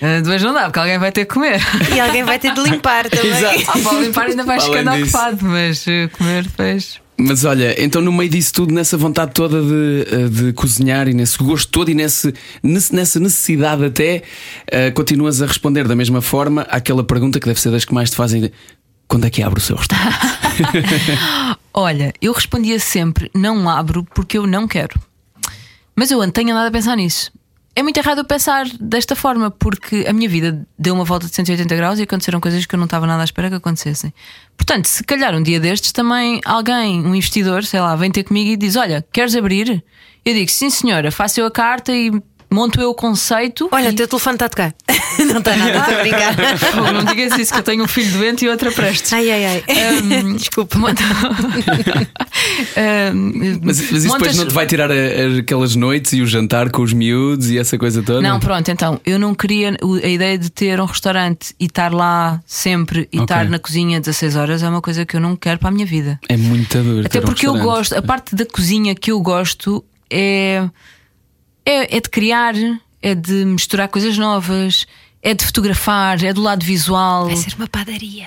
Ah, 0.00 0.20
Depois 0.22 0.40
não 0.42 0.54
dá, 0.54 0.64
porque 0.64 0.78
alguém 0.78 0.98
vai 0.98 1.10
ter 1.10 1.24
que 1.24 1.34
comer. 1.34 1.60
E 1.94 1.98
alguém 2.00 2.22
vai 2.22 2.38
ter 2.38 2.54
de 2.54 2.60
limpar 2.62 3.08
também. 3.10 3.30
Exato. 3.32 3.64
Ah, 3.68 3.78
para 3.82 3.98
limpar 4.00 4.26
ainda 4.26 4.44
vais 4.44 4.62
Além 4.64 4.78
ficando 4.78 5.02
ocupado, 5.02 5.38
mas 5.44 5.84
eh, 5.88 6.08
comer 6.08 6.44
depois. 6.44 7.00
Mas 7.18 7.44
olha, 7.44 7.74
então 7.82 8.00
no 8.00 8.12
meio 8.12 8.30
disso 8.30 8.52
tudo, 8.52 8.72
nessa 8.72 8.96
vontade 8.96 9.32
toda 9.32 9.60
de, 9.60 10.06
eh, 10.10 10.28
de 10.28 10.52
cozinhar 10.54 11.08
e 11.08 11.14
nesse 11.14 11.36
gosto 11.38 11.68
todo 11.70 11.90
e 11.90 11.94
nesse, 11.94 12.32
nesse- 12.62 12.94
nessa 12.94 13.20
necessidade 13.20 13.84
até, 13.84 14.22
eh, 14.68 14.90
continuas 14.92 15.42
a 15.42 15.46
responder 15.46 15.86
da 15.86 15.94
mesma 15.96 16.20
forma 16.22 16.62
àquela 16.70 17.04
pergunta 17.04 17.38
que 17.40 17.46
deve 17.46 17.60
ser 17.60 17.70
das 17.70 17.84
que 17.84 17.92
mais 17.94 18.10
te 18.10 18.16
fazem: 18.16 18.50
quando 19.08 19.26
é 19.26 19.30
que 19.30 19.42
abre 19.42 19.58
o 19.58 19.62
seu 19.62 19.76
restaurante? 19.76 20.16
Olha, 21.74 22.12
eu 22.20 22.32
respondia 22.32 22.78
sempre: 22.78 23.30
não 23.34 23.68
abro 23.68 24.04
porque 24.14 24.38
eu 24.38 24.46
não 24.46 24.66
quero. 24.66 24.98
Mas 25.94 26.10
eu 26.10 26.18
não 26.18 26.30
tenho 26.30 26.50
andado 26.50 26.68
a 26.68 26.70
pensar 26.70 26.96
nisso. 26.96 27.30
É 27.74 27.82
muito 27.82 27.96
errado 27.96 28.18
eu 28.18 28.24
pensar 28.24 28.66
desta 28.78 29.16
forma, 29.16 29.50
porque 29.50 30.04
a 30.06 30.12
minha 30.12 30.28
vida 30.28 30.66
deu 30.78 30.92
uma 30.94 31.04
volta 31.04 31.26
de 31.26 31.34
180 31.34 31.74
graus 31.74 31.98
e 31.98 32.02
aconteceram 32.02 32.38
coisas 32.38 32.66
que 32.66 32.74
eu 32.74 32.78
não 32.78 32.84
estava 32.84 33.06
nada 33.06 33.22
à 33.22 33.24
espera 33.24 33.48
que 33.48 33.54
acontecessem. 33.56 34.12
Portanto, 34.56 34.84
se 34.86 35.02
calhar 35.02 35.34
um 35.34 35.42
dia 35.42 35.58
destes 35.58 35.90
também 35.90 36.38
alguém, 36.44 37.00
um 37.00 37.14
investidor, 37.14 37.64
sei 37.64 37.80
lá, 37.80 37.96
vem 37.96 38.10
ter 38.10 38.24
comigo 38.24 38.50
e 38.50 38.56
diz: 38.58 38.76
Olha, 38.76 39.02
queres 39.10 39.34
abrir? 39.34 39.82
Eu 40.22 40.34
digo: 40.34 40.50
Sim, 40.50 40.68
senhora, 40.68 41.10
faço 41.10 41.40
eu 41.40 41.46
a 41.46 41.50
carta 41.50 41.92
e 41.94 42.10
monto 42.52 42.80
eu 42.80 42.90
o 42.90 42.94
conceito. 42.94 43.68
Olha, 43.72 43.88
e... 43.88 43.92
o 43.92 43.94
teu 43.96 44.06
telefone 44.08 44.36
está 44.36 44.46
a 44.46 44.48
tocar. 44.48 44.74
Não 45.26 45.38
está 45.38 45.54
nada, 45.56 45.78
estou 45.78 45.94
a 45.94 45.98
brincar. 46.02 46.58
Fogo, 46.58 46.90
não 46.92 47.04
digas 47.04 47.38
isso, 47.38 47.52
que 47.52 47.58
eu 47.58 47.62
tenho 47.62 47.84
um 47.84 47.86
filho 47.88 48.10
doente 48.18 48.44
e 48.46 48.48
outra 48.48 48.72
prestes. 48.72 49.12
Ai, 49.12 49.30
ai, 49.30 49.44
ai. 49.44 49.64
Hum, 50.02 50.34
Desculpa. 50.40 50.78
Monta- 50.78 51.02
Hum, 53.14 53.60
Mas, 53.62 53.78
mas 53.78 53.80
isso 53.80 53.92
depois 53.92 54.08
montas- 54.22 54.36
não 54.36 54.46
te 54.48 54.54
vai 54.54 54.66
tirar 54.66 54.90
a- 54.90 54.94
a- 54.94 55.38
aquelas 55.40 55.76
noites 55.76 56.12
e 56.14 56.22
o 56.22 56.26
jantar 56.26 56.70
com 56.70 56.82
os 56.82 56.92
miúdos 56.92 57.50
e 57.50 57.58
essa 57.58 57.76
coisa 57.78 58.02
toda? 58.02 58.20
Não, 58.20 58.40
pronto, 58.40 58.68
então 58.70 59.00
eu 59.04 59.18
não 59.18 59.34
queria 59.34 59.76
a 60.02 60.08
ideia 60.08 60.38
de 60.38 60.50
ter 60.50 60.80
um 60.80 60.84
restaurante 60.86 61.54
e 61.60 61.66
estar 61.66 61.92
lá 61.92 62.40
sempre 62.46 63.02
e 63.12 63.18
Ok. 63.18 63.22
estar 63.24 63.48
na 63.48 63.58
cozinha 63.58 64.00
16 64.00 64.36
horas 64.36 64.62
é 64.62 64.68
uma 64.68 64.80
coisa 64.80 65.04
que 65.04 65.16
eu 65.16 65.20
não 65.20 65.36
quero 65.36 65.58
para 65.58 65.68
a 65.68 65.72
minha 65.72 65.86
vida. 65.86 66.18
É 66.28 66.36
muito 66.36 66.82
duro. 66.82 67.00
Até 67.06 67.20
ter 67.20 67.24
um 67.24 67.28
porque 67.28 67.46
eu 67.46 67.54
gosto, 67.58 67.94
a 67.96 68.02
parte 68.02 68.34
da 68.34 68.46
cozinha 68.46 68.94
que 68.94 69.10
eu 69.12 69.20
gosto 69.20 69.84
é, 70.10 70.64
é, 71.64 71.96
é 71.96 72.00
de 72.00 72.08
criar, 72.08 72.54
é 73.00 73.14
de 73.14 73.44
misturar 73.44 73.88
coisas 73.88 74.16
novas, 74.18 74.86
é 75.22 75.34
de 75.34 75.44
fotografar, 75.44 76.22
é 76.24 76.32
do 76.32 76.42
lado 76.42 76.64
visual. 76.64 77.26
Vai 77.26 77.36
ser 77.36 77.54
uma 77.54 77.68
padaria. 77.68 78.26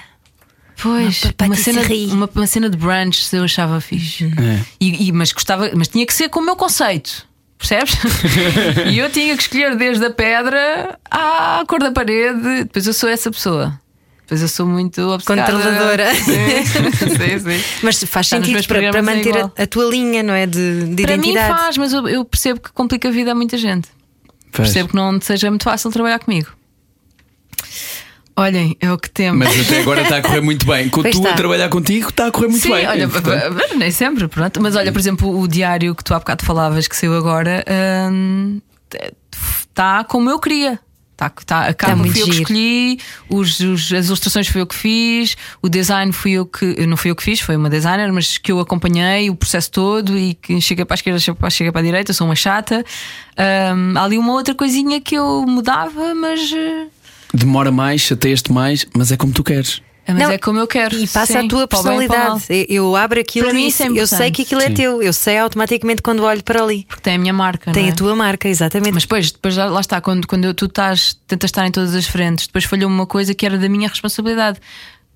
Pois, 0.81 1.23
Uma 1.23 1.47
uma 1.47 1.55
cena, 1.55 1.81
uma, 2.13 2.29
uma 2.35 2.47
cena 2.47 2.69
de 2.69 2.77
brunch 2.77 3.23
se 3.23 3.37
eu 3.37 3.43
achava 3.45 3.79
fixe. 3.79 4.25
É. 4.25 4.65
E, 4.79 5.07
e- 5.07 5.11
mas 5.11 5.31
gostava, 5.31 5.71
mas 5.73 5.87
tinha 5.87 6.05
que 6.05 6.13
ser 6.13 6.29
com 6.29 6.39
o 6.41 6.45
meu 6.45 6.55
conceito. 6.55 7.25
Percebes? 7.57 7.93
e 8.91 8.99
eu 8.99 9.09
tinha 9.09 9.35
que 9.37 9.43
escolher 9.43 9.75
desde 9.77 10.05
a 10.05 10.11
pedra 10.11 10.99
à 11.09 11.63
cor 11.67 11.79
da 11.79 11.91
parede. 11.91 12.63
Depois 12.65 12.85
eu 12.85 12.93
sou 12.93 13.07
essa 13.09 13.31
pessoa. 13.31 13.79
Depois 14.25 14.41
eu 14.41 14.47
sou 14.47 14.65
muito 14.65 14.99
obcecada. 15.01 15.51
Controladora. 15.51 16.11
Sim, 16.15 16.63
sim, 16.91 17.39
sim. 17.39 17.63
Mas 17.83 18.03
faz 18.05 18.25
Está 18.25 18.39
nos 18.39 18.47
sentido 18.47 18.67
para, 18.67 18.89
para 18.89 18.97
é 18.97 19.01
manter 19.03 19.35
a, 19.35 19.39
igual. 19.39 19.53
a 19.55 19.67
tua 19.67 19.85
linha, 19.85 20.23
não 20.23 20.33
é? 20.33 20.47
De, 20.47 20.95
de 20.95 21.03
Para 21.03 21.15
mim 21.17 21.29
identidade. 21.29 21.59
faz, 21.59 21.77
mas 21.77 21.93
eu, 21.93 22.07
eu 22.07 22.25
percebo 22.25 22.59
que 22.59 22.71
complica 22.71 23.07
a 23.07 23.11
vida 23.11 23.31
a 23.31 23.35
muita 23.35 23.55
gente. 23.55 23.87
Pois. 24.51 24.69
Percebo 24.69 24.89
que 24.89 24.95
não 24.95 25.21
seja 25.21 25.49
muito 25.51 25.63
fácil 25.63 25.91
trabalhar 25.91 26.17
comigo. 26.17 26.49
Olhem, 28.35 28.75
é 28.81 28.91
o 28.91 28.97
que 28.97 29.09
temos. 29.09 29.47
Mas 29.47 29.59
até 29.67 29.79
agora 29.81 30.01
está 30.01 30.17
a 30.17 30.21
correr 30.21 30.41
muito 30.41 30.65
bem. 30.65 30.89
Com 30.89 31.01
Pois 31.03 31.15
tu 31.15 31.25
a 31.27 31.33
trabalhar 31.33 31.69
contigo, 31.69 32.09
está 32.09 32.27
a 32.27 32.31
correr 32.31 32.47
muito 32.47 32.63
Sim, 32.63 32.71
bem. 32.73 32.85
olha, 32.87 33.07
nem 33.77 33.91
sempre, 33.91 34.27
pronto. 34.27 34.61
Mas 34.61 34.75
olha, 34.75 34.91
por 34.91 34.99
exemplo, 34.99 35.39
o 35.39 35.47
diário 35.47 35.93
que 35.95 36.03
tu 36.03 36.13
há 36.13 36.19
bocado 36.19 36.43
falavas 36.43 36.87
que 36.87 36.95
saiu 36.97 37.15
agora 37.15 37.63
está 39.69 40.03
como 40.03 40.29
eu 40.29 40.39
queria. 40.39 40.79
Está 41.15 41.29
tá, 41.29 41.67
a 41.67 41.73
capa 41.73 41.95
muito 41.95 42.11
fui 42.11 42.21
eu 42.23 42.25
que 42.27 42.35
escolhi, 42.41 42.99
os, 43.29 43.59
os- 43.61 43.93
as 43.93 44.07
ilustrações 44.07 44.49
fui 44.49 44.59
eu 44.59 44.67
que 44.67 44.75
fiz, 44.75 45.37
o 45.61 45.69
design 45.69 46.11
fui 46.11 46.33
eu 46.33 46.45
que. 46.45 46.85
Não 46.85 46.97
fui 46.97 47.09
eu 47.09 47.15
que 47.15 47.23
fiz, 47.23 47.39
foi 47.39 47.55
uma 47.55 47.69
designer, 47.69 48.11
mas 48.11 48.37
que 48.37 48.51
eu 48.51 48.59
acompanhei 48.59 49.29
o 49.29 49.35
processo 49.35 49.71
todo 49.71 50.17
e 50.17 50.33
que 50.33 50.59
chega 50.59 50.85
para 50.85 50.93
a 50.93 50.97
esquerda, 50.97 51.17
chega 51.19 51.35
para, 51.37 51.49
chega 51.49 51.71
para 51.71 51.79
a 51.79 51.83
direita, 51.85 52.11
sou 52.11 52.27
uma 52.27 52.35
chata. 52.35 52.83
Ahm, 53.37 53.95
há 53.97 54.03
ali 54.03 54.17
uma 54.17 54.33
outra 54.33 54.53
coisinha 54.53 54.99
que 54.99 55.15
eu 55.15 55.45
mudava, 55.47 56.13
mas. 56.13 56.51
eh, 56.53 56.87
Demora 57.33 57.71
mais, 57.71 58.01
chateias-te 58.01 58.51
mais, 58.51 58.85
mas 58.93 59.09
é 59.11 59.15
como 59.17 59.31
tu 59.31 59.41
queres. 59.43 59.81
Mas 60.07 60.17
Não, 60.17 60.31
é 60.31 60.37
como 60.37 60.59
eu 60.59 60.67
quero. 60.67 60.95
E 60.95 61.07
passa 61.07 61.33
Sim, 61.33 61.45
a 61.45 61.47
tua 61.47 61.67
personalidade. 61.67 62.45
Eu 62.49 62.85
eu 62.85 62.95
abro 62.95 63.19
aquilo 63.19 63.47
Para 63.47 63.55
mim 63.55 63.65
e 63.65 63.67
isso 63.67 63.83
é 63.83 63.87
eu 63.87 64.07
sei 64.07 64.31
que 64.31 64.43
aquilo 64.43 64.61
é 64.61 64.67
Sim. 64.67 64.73
teu. 64.73 65.01
Eu 65.01 65.13
sei 65.13 65.37
automaticamente 65.37 66.01
quando 66.01 66.23
olho 66.23 66.43
para 66.43 66.61
ali. 66.61 66.85
Porque 66.87 67.01
tem 67.01 67.15
a 67.15 67.17
minha 67.17 67.33
marca. 67.33 67.71
Tem 67.71 67.83
não 67.83 67.89
é? 67.89 67.91
a 67.91 67.95
tua 67.95 68.15
marca, 68.15 68.47
exatamente. 68.47 68.93
Mas 68.93 69.03
depois, 69.03 69.31
depois 69.31 69.57
lá 69.57 69.65
lá 69.65 69.81
está, 69.81 69.99
quando, 69.99 70.27
quando 70.27 70.53
tu 70.53 70.65
estás, 70.65 71.17
tentas 71.27 71.49
estar 71.49 71.65
em 71.65 71.71
todas 71.71 71.95
as 71.95 72.05
frentes, 72.05 72.47
depois 72.47 72.65
falhou 72.65 72.89
uma 72.89 73.05
coisa 73.05 73.33
que 73.33 73.45
era 73.45 73.57
da 73.57 73.67
minha 73.67 73.87
responsabilidade. 73.87 74.59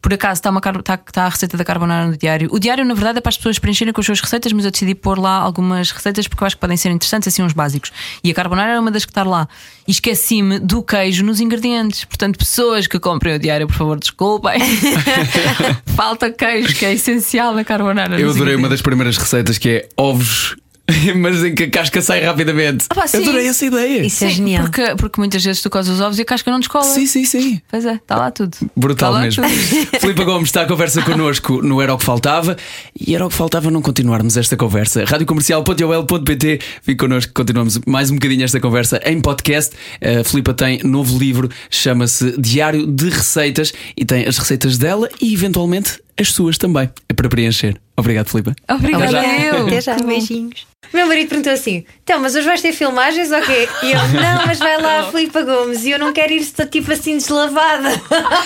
Por 0.01 0.13
acaso 0.13 0.39
está, 0.39 0.49
uma, 0.49 0.59
está, 0.59 0.93
está 0.95 1.25
a 1.25 1.29
receita 1.29 1.57
da 1.57 1.65
carbonara 1.65 2.07
no 2.07 2.17
diário. 2.17 2.49
O 2.51 2.59
diário, 2.59 2.85
na 2.85 2.93
verdade, 2.93 3.17
é 3.17 3.21
para 3.21 3.29
as 3.29 3.37
pessoas 3.37 3.59
preencherem 3.59 3.93
com 3.93 3.99
as 3.99 4.05
suas 4.05 4.21
receitas, 4.21 4.51
mas 4.53 4.63
eu 4.63 4.71
decidi 4.71 4.95
pôr 4.95 5.19
lá 5.19 5.35
algumas 5.37 5.91
receitas 5.91 6.27
porque 6.27 6.43
eu 6.43 6.47
acho 6.47 6.55
que 6.55 6.61
podem 6.61 6.77
ser 6.77 6.89
interessantes, 6.89 7.27
assim, 7.27 7.43
uns 7.43 7.53
básicos. 7.53 7.91
E 8.23 8.31
a 8.31 8.33
carbonara 8.33 8.71
era 8.71 8.79
uma 8.79 8.91
das 8.91 9.03
que 9.03 9.11
está 9.11 9.23
lá. 9.23 9.47
E 9.87 9.91
esqueci-me 9.91 10.59
do 10.59 10.81
queijo 10.81 11.23
nos 11.25 11.41
ingredientes. 11.41 12.05
Portanto, 12.05 12.37
pessoas 12.37 12.87
que 12.87 12.99
comprem 12.99 13.35
o 13.35 13.39
diário, 13.39 13.67
por 13.67 13.75
favor, 13.75 13.99
desculpem. 13.99 14.59
Falta 15.95 16.31
queijo, 16.31 16.75
que 16.75 16.85
é 16.85 16.93
essencial 16.93 17.53
na 17.53 17.65
carbonara. 17.65 18.19
Eu 18.19 18.29
adorei 18.29 18.55
uma 18.55 18.69
das 18.69 18.81
primeiras 18.81 19.17
receitas 19.17 19.57
que 19.57 19.69
é 19.69 19.89
ovos, 19.97 20.55
mas 21.17 21.43
em 21.43 21.53
que 21.53 21.63
a 21.63 21.69
casca 21.69 22.01
sai 22.01 22.21
rapidamente. 22.21 22.85
Ah, 22.89 22.95
pá, 22.95 23.07
sim. 23.07 23.17
adorei 23.17 23.47
essa 23.47 23.65
ideia. 23.65 24.05
Isso 24.05 24.23
é 24.23 24.29
Sim, 24.29 24.35
genial. 24.35 24.63
Porque, 24.63 24.95
porque 24.95 25.21
muitas 25.21 25.43
vezes 25.43 25.61
tu 25.61 25.69
cozes 25.69 25.93
os 25.93 26.01
ovos 26.01 26.17
e 26.17 26.21
a 26.21 26.25
casca 26.25 26.51
não 26.51 26.59
descola. 26.59 26.85
Sim, 26.85 27.05
sim, 27.05 27.25
sim. 27.25 27.61
Pois 27.69 27.85
é, 27.85 27.95
está 27.95 28.15
lá 28.15 28.31
tudo. 28.31 28.57
Brutal 28.75 29.09
Está 29.09 29.09
lá 29.09 29.21
mesmo. 29.21 29.43
Filipe 29.99 30.23
Gomes 30.23 30.49
está 30.49 30.61
à 30.63 30.65
conversa 30.65 31.01
connosco 31.01 31.61
no 31.61 31.81
Era 31.81 31.93
o 31.93 31.97
que 31.97 32.05
Faltava 32.05 32.57
e 32.99 33.13
era 33.13 33.25
o 33.25 33.29
que 33.29 33.35
faltava 33.35 33.69
não 33.69 33.81
continuarmos 33.81 34.35
esta 34.35 34.57
conversa. 34.57 35.03
Radiocomercial.ol.pt 35.05 36.59
Fique 36.81 36.95
connosco, 36.95 37.31
continuamos 37.33 37.79
mais 37.85 38.09
um 38.09 38.15
bocadinho 38.15 38.43
esta 38.43 38.59
conversa 38.59 38.99
em 39.05 39.21
podcast. 39.21 39.75
A 40.01 40.23
Filipa 40.23 40.53
tem 40.53 40.81
novo 40.83 41.17
livro, 41.17 41.49
chama-se 41.69 42.35
Diário 42.39 42.87
de 42.87 43.09
Receitas 43.09 43.73
e 43.95 44.05
tem 44.05 44.25
as 44.25 44.37
receitas 44.37 44.77
dela 44.77 45.07
e 45.21 45.33
eventualmente 45.33 45.99
as 46.19 46.31
suas 46.33 46.57
também. 46.57 46.89
É 47.07 47.13
para 47.13 47.29
preencher. 47.29 47.75
Obrigado, 47.95 48.29
Filipa. 48.29 48.55
Obrigada, 48.69 49.05
Obrigada. 49.05 49.43
eu. 49.43 49.67
Até 49.67 49.81
já, 49.81 49.95
beijinhos. 49.95 50.67
O 50.91 50.95
meu 50.97 51.05
marido 51.05 51.27
perguntou 51.27 51.51
assim: 51.51 51.83
então, 52.03 52.19
mas 52.19 52.33
hoje 52.33 52.47
vais 52.47 52.61
ter 52.61 52.71
filmagens 52.71 53.29
ou 53.31 53.41
quê? 53.41 53.67
E 53.83 53.91
eu, 53.91 53.99
não, 54.09 54.45
mas 54.47 54.57
vai 54.57 54.81
lá 54.81 55.11
Filipa 55.11 55.43
Gomes 55.43 55.83
e 55.83 55.91
eu 55.91 55.99
não 55.99 56.13
quero 56.13 56.31
ir 56.33 56.43
tipo 56.71 56.91
assim 56.91 57.17
deslavada. 57.17 57.89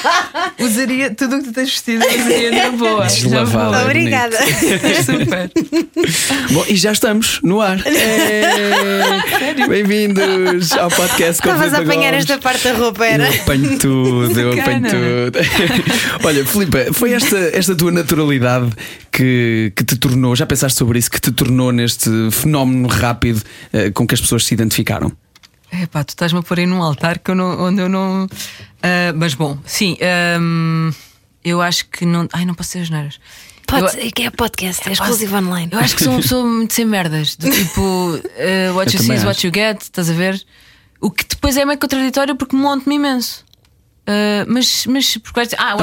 Usaria 0.60 1.14
tudo 1.14 1.36
o 1.38 1.40
que 1.40 1.46
tu 1.46 1.54
tens 1.54 1.70
vestido, 1.70 2.04
usaria 2.06 2.52
na 2.52 2.72
boa. 2.72 3.06
Deslavada. 3.14 3.78
É 3.78 3.84
Obrigada. 3.84 4.38
Super. 5.06 5.52
Bom, 6.52 6.66
e 6.68 6.76
já 6.76 6.92
estamos 6.92 7.40
no 7.44 7.62
ar. 7.62 7.80
É. 7.86 9.68
Bem-vindos 9.68 10.74
ao 10.74 10.90
podcast 10.90 11.42
com 11.42 11.50
Estavas 11.50 11.74
a 11.74 11.78
apanhar 11.78 12.12
Gomes. 12.12 12.30
esta 12.30 12.38
parte 12.40 12.64
da 12.64 12.74
roupa, 12.74 13.06
era? 13.06 13.28
Eu 13.28 13.42
apanho 13.42 13.80
tudo, 13.80 14.40
eu 14.40 14.54
apanho 14.60 14.82
tudo. 14.82 15.40
Olha, 16.26 16.46
Filipa, 16.46 16.94
foi 16.94 17.14
esta, 17.14 17.38
esta 17.64 17.76
tua 17.76 17.92
naturalidade 17.92 18.72
que, 19.12 19.72
que 19.76 19.84
te 19.84 19.96
tornou, 19.96 20.36
já 20.36 20.46
pensaste 20.46 20.78
sobre 20.78 21.00
isso, 21.00 21.10
que 21.10 21.20
te 21.20 21.32
tornou 21.32 21.72
neste 21.72 22.10
fenómeno 22.32 22.88
rápido 22.88 23.42
eh, 23.72 23.90
com 23.92 24.06
que 24.06 24.14
as 24.14 24.22
pessoas 24.22 24.46
se 24.46 24.54
identificaram? 24.54 25.12
Epá, 25.72 26.04
tu 26.04 26.10
estás-me 26.10 26.40
a 26.40 26.44
pôr 26.44 26.60
aí 26.60 26.66
num 26.68 26.84
altar 26.84 27.18
que 27.20 27.32
eu 27.32 27.36
não, 27.36 27.60
onde 27.60 27.82
eu 27.82 27.90
não. 27.90 28.28
Ah, 28.82 29.12
mas 29.16 29.34
bom, 29.34 29.58
sim. 29.66 29.98
ahm, 30.02 30.92
eu 31.44 31.62
acho 31.62 31.88
que 31.90 32.06
não. 32.06 32.28
Ai, 32.32 32.46
não 32.46 32.54
posso 32.54 32.72
ser 32.72 32.80
as 32.80 32.90
neiras. 32.90 33.20
Pode 33.66 33.84
Eu- 33.84 33.90
ser 33.90 34.12
que 34.12 34.24
é 34.24 34.30
podcast, 34.30 34.88
é 34.88 34.92
exclusivo 34.92 35.36
online. 35.38 35.70
Eu 35.72 35.80
acho 35.80 35.96
que 35.96 36.04
sou 36.04 36.14
uma 36.14 36.22
pessoa 36.22 36.46
muito 36.46 36.74
sem 36.74 36.86
merdas. 36.86 37.36
Do 37.36 37.50
tipo, 37.52 38.20
eh, 38.38 38.70
what 38.74 38.94
Eu 38.94 39.00
you 39.00 39.06
see 39.08 39.16
is 39.16 39.24
what 39.24 39.48
you 39.48 39.52
get, 39.54 39.82
estás 39.82 40.10
a 40.10 40.14
ver? 40.14 40.40
O 41.02 41.10
que 41.10 41.26
depois 41.28 41.58
é 41.58 41.66
meio 41.66 41.80
contraditório 41.80 42.36
porque 42.36 42.56
monto-me 42.56 42.96
imenso. 42.96 43.44
Uh, 44.04 44.44
mas, 44.48 44.86
mas, 44.86 45.16
porque 45.16 45.34
vais 45.34 45.48
dizer, 45.48 45.58
ah, 45.62 45.72
é 45.72 45.76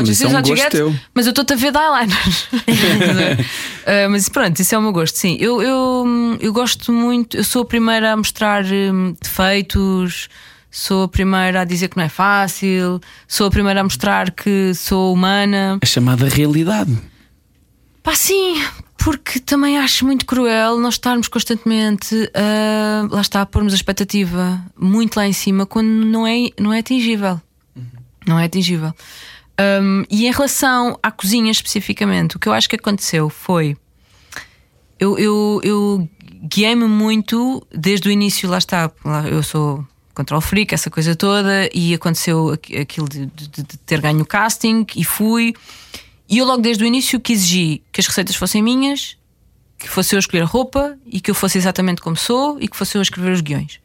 mas 1.14 1.26
eu 1.26 1.30
estou-te 1.30 1.54
a 1.54 1.56
ver 1.56 1.72
de 1.72 1.78
eyeliners. 1.78 2.48
Uh, 3.80 4.10
mas 4.10 4.28
pronto, 4.28 4.60
isso 4.60 4.74
é 4.74 4.78
o 4.78 4.82
meu 4.82 4.92
gosto, 4.92 5.16
sim. 5.16 5.38
Eu, 5.40 5.60
eu, 5.62 6.38
eu 6.38 6.52
gosto 6.52 6.92
muito, 6.92 7.38
eu 7.38 7.42
sou 7.42 7.62
a 7.62 7.64
primeira 7.64 8.12
a 8.12 8.16
mostrar 8.16 8.62
hum, 8.64 9.16
defeitos, 9.20 10.28
sou 10.70 11.04
a 11.04 11.08
primeira 11.08 11.62
a 11.62 11.64
dizer 11.64 11.88
que 11.88 11.96
não 11.96 12.04
é 12.04 12.08
fácil, 12.08 13.00
sou 13.26 13.46
a 13.46 13.50
primeira 13.50 13.80
a 13.80 13.82
mostrar 13.84 14.30
que 14.30 14.72
sou 14.74 15.14
humana. 15.14 15.78
A 15.82 15.86
chamada 15.86 16.28
realidade. 16.28 16.96
Pá, 18.02 18.14
sim, 18.14 18.62
porque 18.98 19.40
também 19.40 19.78
acho 19.78 20.04
muito 20.04 20.26
cruel 20.26 20.78
nós 20.78 20.94
estarmos 20.94 21.26
constantemente 21.26 22.30
a, 22.34 23.08
lá 23.10 23.22
está, 23.22 23.40
a 23.40 23.46
pormos 23.46 23.72
a 23.72 23.76
expectativa 23.76 24.62
muito 24.78 25.16
lá 25.16 25.26
em 25.26 25.32
cima 25.32 25.64
quando 25.64 25.88
não 25.88 26.26
é, 26.26 26.50
não 26.60 26.72
é 26.72 26.80
atingível. 26.80 27.40
Não 28.26 28.38
é 28.38 28.44
atingível. 28.44 28.92
Um, 29.82 30.04
e 30.10 30.26
em 30.26 30.32
relação 30.32 30.98
à 31.02 31.10
cozinha 31.10 31.50
especificamente, 31.50 32.36
o 32.36 32.38
que 32.38 32.48
eu 32.48 32.52
acho 32.52 32.68
que 32.68 32.76
aconteceu 32.76 33.28
foi. 33.28 33.76
Eu, 34.98 35.18
eu, 35.18 35.60
eu 35.62 36.08
guiei-me 36.44 36.86
muito 36.86 37.66
desde 37.74 38.08
o 38.08 38.10
início, 38.12 38.48
lá 38.48 38.58
está, 38.58 38.90
eu 39.30 39.42
sou 39.42 39.84
control 40.14 40.40
freak, 40.40 40.74
essa 40.74 40.90
coisa 40.90 41.14
toda, 41.16 41.68
e 41.74 41.94
aconteceu 41.94 42.50
aqu- 42.50 42.76
aquilo 42.78 43.08
de, 43.08 43.26
de- 43.26 43.48
de 43.48 43.62
ter 43.78 44.00
ganho 44.00 44.20
o 44.20 44.26
casting 44.26 44.86
e 44.94 45.04
fui. 45.04 45.54
E 46.28 46.38
eu 46.38 46.44
logo 46.44 46.60
desde 46.62 46.84
o 46.84 46.86
início 46.86 47.18
que 47.18 47.32
exigi 47.32 47.82
que 47.90 48.00
as 48.00 48.06
receitas 48.06 48.36
fossem 48.36 48.62
minhas, 48.62 49.16
que 49.78 49.88
fosse 49.88 50.14
eu 50.14 50.18
escolher 50.18 50.42
a 50.42 50.46
roupa 50.46 50.96
e 51.06 51.20
que 51.20 51.30
eu 51.30 51.34
fosse 51.34 51.56
exatamente 51.56 52.02
como 52.02 52.16
sou 52.16 52.58
e 52.60 52.68
que 52.68 52.76
fosse 52.76 52.96
eu 52.98 53.02
escrever 53.02 53.32
os 53.32 53.40
guiões. 53.40 53.80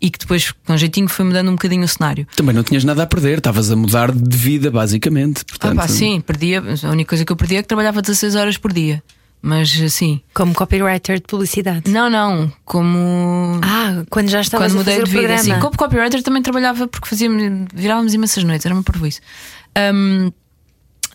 E 0.00 0.10
que 0.10 0.18
depois, 0.18 0.52
com 0.64 0.76
jeitinho, 0.76 1.08
foi 1.08 1.24
mudando 1.24 1.48
um 1.48 1.52
bocadinho 1.52 1.82
o 1.84 1.88
cenário. 1.88 2.26
Também 2.36 2.54
não 2.54 2.62
tinhas 2.62 2.84
nada 2.84 3.02
a 3.02 3.06
perder, 3.06 3.38
estavas 3.38 3.70
a 3.72 3.74
mudar 3.76 4.12
de 4.12 4.36
vida, 4.36 4.70
basicamente. 4.70 5.40
Ah, 5.40 5.44
Portanto, 5.48 5.76
pá, 5.76 5.88
sim, 5.88 6.20
perdia. 6.20 6.62
A 6.84 6.90
única 6.90 7.08
coisa 7.08 7.24
que 7.24 7.32
eu 7.32 7.36
perdia 7.36 7.58
é 7.58 7.62
que 7.62 7.68
trabalhava 7.68 8.00
16 8.00 8.36
horas 8.36 8.56
por 8.56 8.72
dia. 8.72 9.02
Mas 9.42 9.80
assim, 9.80 10.20
Como 10.34 10.52
copywriter 10.54 11.16
de 11.16 11.22
publicidade. 11.26 11.88
não, 11.90 12.08
não, 12.10 12.52
como. 12.64 13.60
Ah, 13.62 14.04
quando 14.10 14.28
já 14.28 14.40
estavas 14.40 14.72
quando 14.72 14.76
a 14.76 14.78
mudei 14.80 14.94
fazer 14.94 15.04
de 15.04 15.10
o 15.10 15.12
vida, 15.20 15.32
programa. 15.34 15.54
assim, 15.54 15.60
como 15.64 15.76
copywriter 15.76 16.22
também 16.24 16.42
trabalhava 16.42 16.88
porque 16.88 17.08
fazíamos, 17.08 17.66
virávamos 17.74 18.14
imensas 18.14 18.42
noites, 18.44 18.66
era 18.66 18.74
uma 18.74 18.82
parvoíce. 18.82 19.20
Um, 19.94 20.32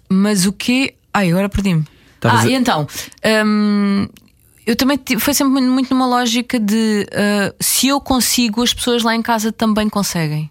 mas 0.09 0.45
o 0.45 0.53
que. 0.53 0.93
Ai, 1.13 1.31
agora 1.31 1.49
perdi-me. 1.49 1.83
Estavas 2.15 2.39
Ah, 2.41 2.43
a- 2.43 2.49
e 2.49 2.53
então. 2.53 2.87
um, 3.45 4.07
eu 4.65 4.75
também 4.75 4.99
foi 5.19 5.33
sempre 5.33 5.61
muito, 5.61 5.93
numa 5.93 6.05
lógica 6.07 6.59
de 6.59 7.05
uh, 7.11 7.55
se 7.59 7.87
eu 7.87 7.99
consigo, 7.99 8.61
as 8.63 8.73
pessoas 8.73 9.03
lá 9.03 9.15
em 9.15 9.21
casa 9.21 9.51
também 9.51 9.89
conseguem, 9.89 10.49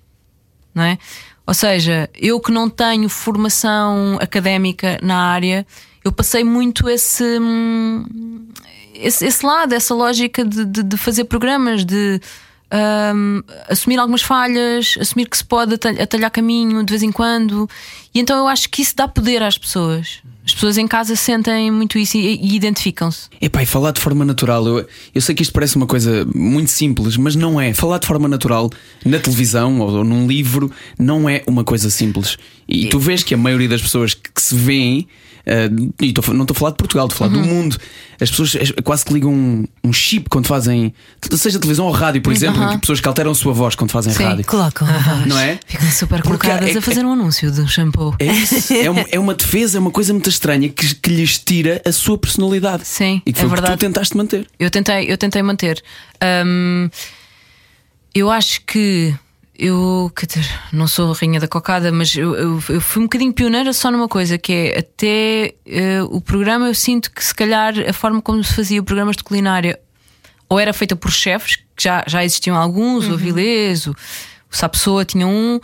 não 0.75 0.83
é? 0.85 0.99
Ou 1.47 1.55
seja, 1.55 2.09
eu 2.15 2.39
que 2.41 2.53
não 2.53 2.69
tenho 2.71 3.09
formação 3.09 4.17
académica 4.21 4.99
na 5.03 5.17
área, 5.19 5.67
eu 6.05 6.13
passei 6.13 6.45
muito 6.45 6.89
esse, 6.89 7.25
hum, 7.41 8.49
esse, 8.95 9.27
esse 9.27 9.45
lado, 9.45 9.73
essa 9.75 9.95
lógica 9.95 10.45
de, 10.45 10.65
de- 10.65 10.83
de 10.83 10.97
fazer 10.97 11.25
programas, 11.25 11.85
de 11.85 12.21
hum, 13.15 13.43
assumir 13.69 13.99
algumas 13.99 14.23
falhas, 14.23 14.97
assumir 15.01 15.29
que 15.29 15.37
se 15.37 15.45
pode 15.45 15.75
atal- 15.75 16.01
atalhar 16.01 16.31
caminho 16.31 16.85
de 16.85 16.91
vez 16.91 17.03
em 17.03 17.11
quando. 17.13 17.69
E 18.15 18.21
então 18.21 18.37
eu 18.39 18.47
acho 18.47 18.69
que 18.71 18.81
isso 18.83 18.95
dá 18.97 19.09
poder 19.09 19.43
às 19.43 19.59
pessoas. 19.59 20.23
As 20.45 20.53
pessoas 20.53 20.77
em 20.77 20.89
casa 20.89 21.15
sentem 21.15 21.71
muito 21.71 21.99
isso 21.99 22.17
e, 22.17 22.37
e 22.37 22.57
identificam-se. 22.57 23.29
Epá, 23.41 23.63
e 23.63 23.67
falar 23.67 23.93
de 23.93 24.01
forma 24.01 24.25
natural, 24.25 24.67
eu, 24.67 24.87
eu 25.15 25.21
sei 25.21 25.35
que 25.35 25.43
isto 25.43 25.53
parece 25.53 25.77
uma 25.77 25.87
coisa 25.87 26.27
muito 26.35 26.71
simples, 26.71 27.17
mas 27.17 27.37
não 27.37 27.61
é. 27.61 27.73
Falar 27.73 27.99
de 27.99 28.07
forma 28.07 28.27
natural 28.27 28.69
na 29.05 29.19
televisão 29.21 29.81
ou, 29.81 29.91
ou 29.99 30.05
num 30.05 30.27
livro 30.27 30.71
não 30.99 31.29
é 31.29 31.43
uma 31.47 31.63
coisa 31.63 31.91
simples. 31.91 32.37
E 32.69 32.87
tu 32.87 32.99
vês 32.99 33.23
que 33.23 33.35
a 33.35 33.37
maioria 33.37 33.69
das 33.69 33.83
pessoas 33.83 34.15
que, 34.15 34.31
que 34.33 34.43
se 34.43 34.55
veem, 34.55 35.07
eh, 35.47 35.69
e 36.01 36.13
a- 36.17 36.33
não 36.35 36.43
estou 36.43 36.55
a 36.55 36.59
falar 36.59 36.71
de 36.73 36.77
Portugal, 36.77 37.07
estou 37.07 37.27
a 37.27 37.31
falar 37.31 37.43
do 37.43 37.47
mundo, 37.49 37.77
as 38.21 38.31
pessoas 38.31 38.53
quase 38.85 39.05
que 39.05 39.13
ligam 39.13 39.33
um, 39.33 39.65
um 39.85 39.93
chip 39.93 40.29
quando 40.31 40.47
fazem, 40.47 40.95
seja 41.33 41.59
televisão 41.59 41.87
ou 41.87 41.93
rádio, 41.93 42.23
por 42.23 42.33
exemplo, 42.33 42.67
que 42.71 42.79
pessoas 42.79 43.01
que 43.01 43.09
alteram 43.09 43.33
a 43.33 43.35
sua 43.35 43.53
voz 43.53 43.75
quando 43.75 43.91
fazem 43.91 44.13
Sim. 44.13 44.25
rádio. 44.25 44.45
Colocam 44.47 44.87
a 44.89 44.99
voz. 44.99 45.27
Não 45.27 45.39
é? 45.39 45.59
Ficam 45.67 45.91
super 45.91 46.23
Porque 46.23 46.47
colocadas 46.47 46.75
é- 46.75 46.79
a 46.79 46.83
fazer 46.83 47.05
um 47.05 47.13
anúncio 47.13 47.51
de 47.51 47.61
um 47.61 47.67
shampoo. 47.69 48.15
É 48.19 48.27
isso. 48.27 48.73
É 48.73 48.89
uma, 48.91 49.05
é 49.11 49.19
uma 49.19 49.35
defesa, 49.35 49.79
é 49.79 49.81
uma 49.81 49.91
coisa 49.91 50.13
muito 50.13 50.29
estranha 50.31 50.69
que, 50.69 50.95
que 50.95 51.11
lhes 51.11 51.39
tira 51.39 51.81
a 51.85 51.93
sua 51.93 52.17
personalidade. 52.19 52.83
Sim, 52.87 53.21
e 53.27 53.33
que 53.33 53.39
é 53.39 53.43
foi 53.43 53.49
que 53.51 53.55
verdade. 53.57 53.77
tu 53.77 53.81
tentaste 53.81 54.17
manter. 54.17 54.47
Eu 54.59 54.71
tentei, 54.71 55.11
eu 55.11 55.19
tentei 55.19 55.43
manter. 55.43 55.83
Hum, 56.47 56.89
eu 58.15 58.31
acho 58.31 58.61
que 58.67 59.15
eu, 59.59 60.11
quer 60.17 60.27
dizer, 60.27 60.61
não 60.73 60.87
sou 60.87 61.13
a 61.13 61.15
rainha 61.15 61.39
da 61.39 61.47
cocada, 61.47 61.93
mas 61.93 62.15
eu, 62.17 62.35
eu, 62.35 62.63
eu 62.69 62.81
fui 62.81 63.03
um 63.03 63.05
bocadinho 63.05 63.33
pioneira 63.33 63.73
só 63.73 63.91
numa 63.91 64.09
coisa, 64.09 64.39
que 64.39 64.53
é 64.53 64.79
até 64.79 65.55
eh, 65.67 66.03
o 66.05 66.21
programa 66.21 66.69
eu 66.69 66.75
sinto 66.75 67.11
que 67.11 67.23
se 67.23 67.35
calhar 67.35 67.75
a 67.87 67.93
forma 67.93 68.23
como 68.23 68.43
se 68.43 68.55
fazia 68.55 68.83
programas 68.83 69.17
de 69.17 69.23
culinária 69.23 69.79
ou 70.49 70.59
era 70.59 70.73
feita 70.73 70.97
por 70.97 71.11
chefes, 71.11 71.57
que 71.57 71.85
já, 71.85 72.05
já 72.07 72.25
existiam 72.25 72.57
alguns, 72.57 73.09
o 73.09 73.15
Avilés, 73.15 73.87
o, 73.87 73.93
o 73.93 74.57
Sapessoa 74.57 75.05
tinha 75.05 75.27
um, 75.27 75.61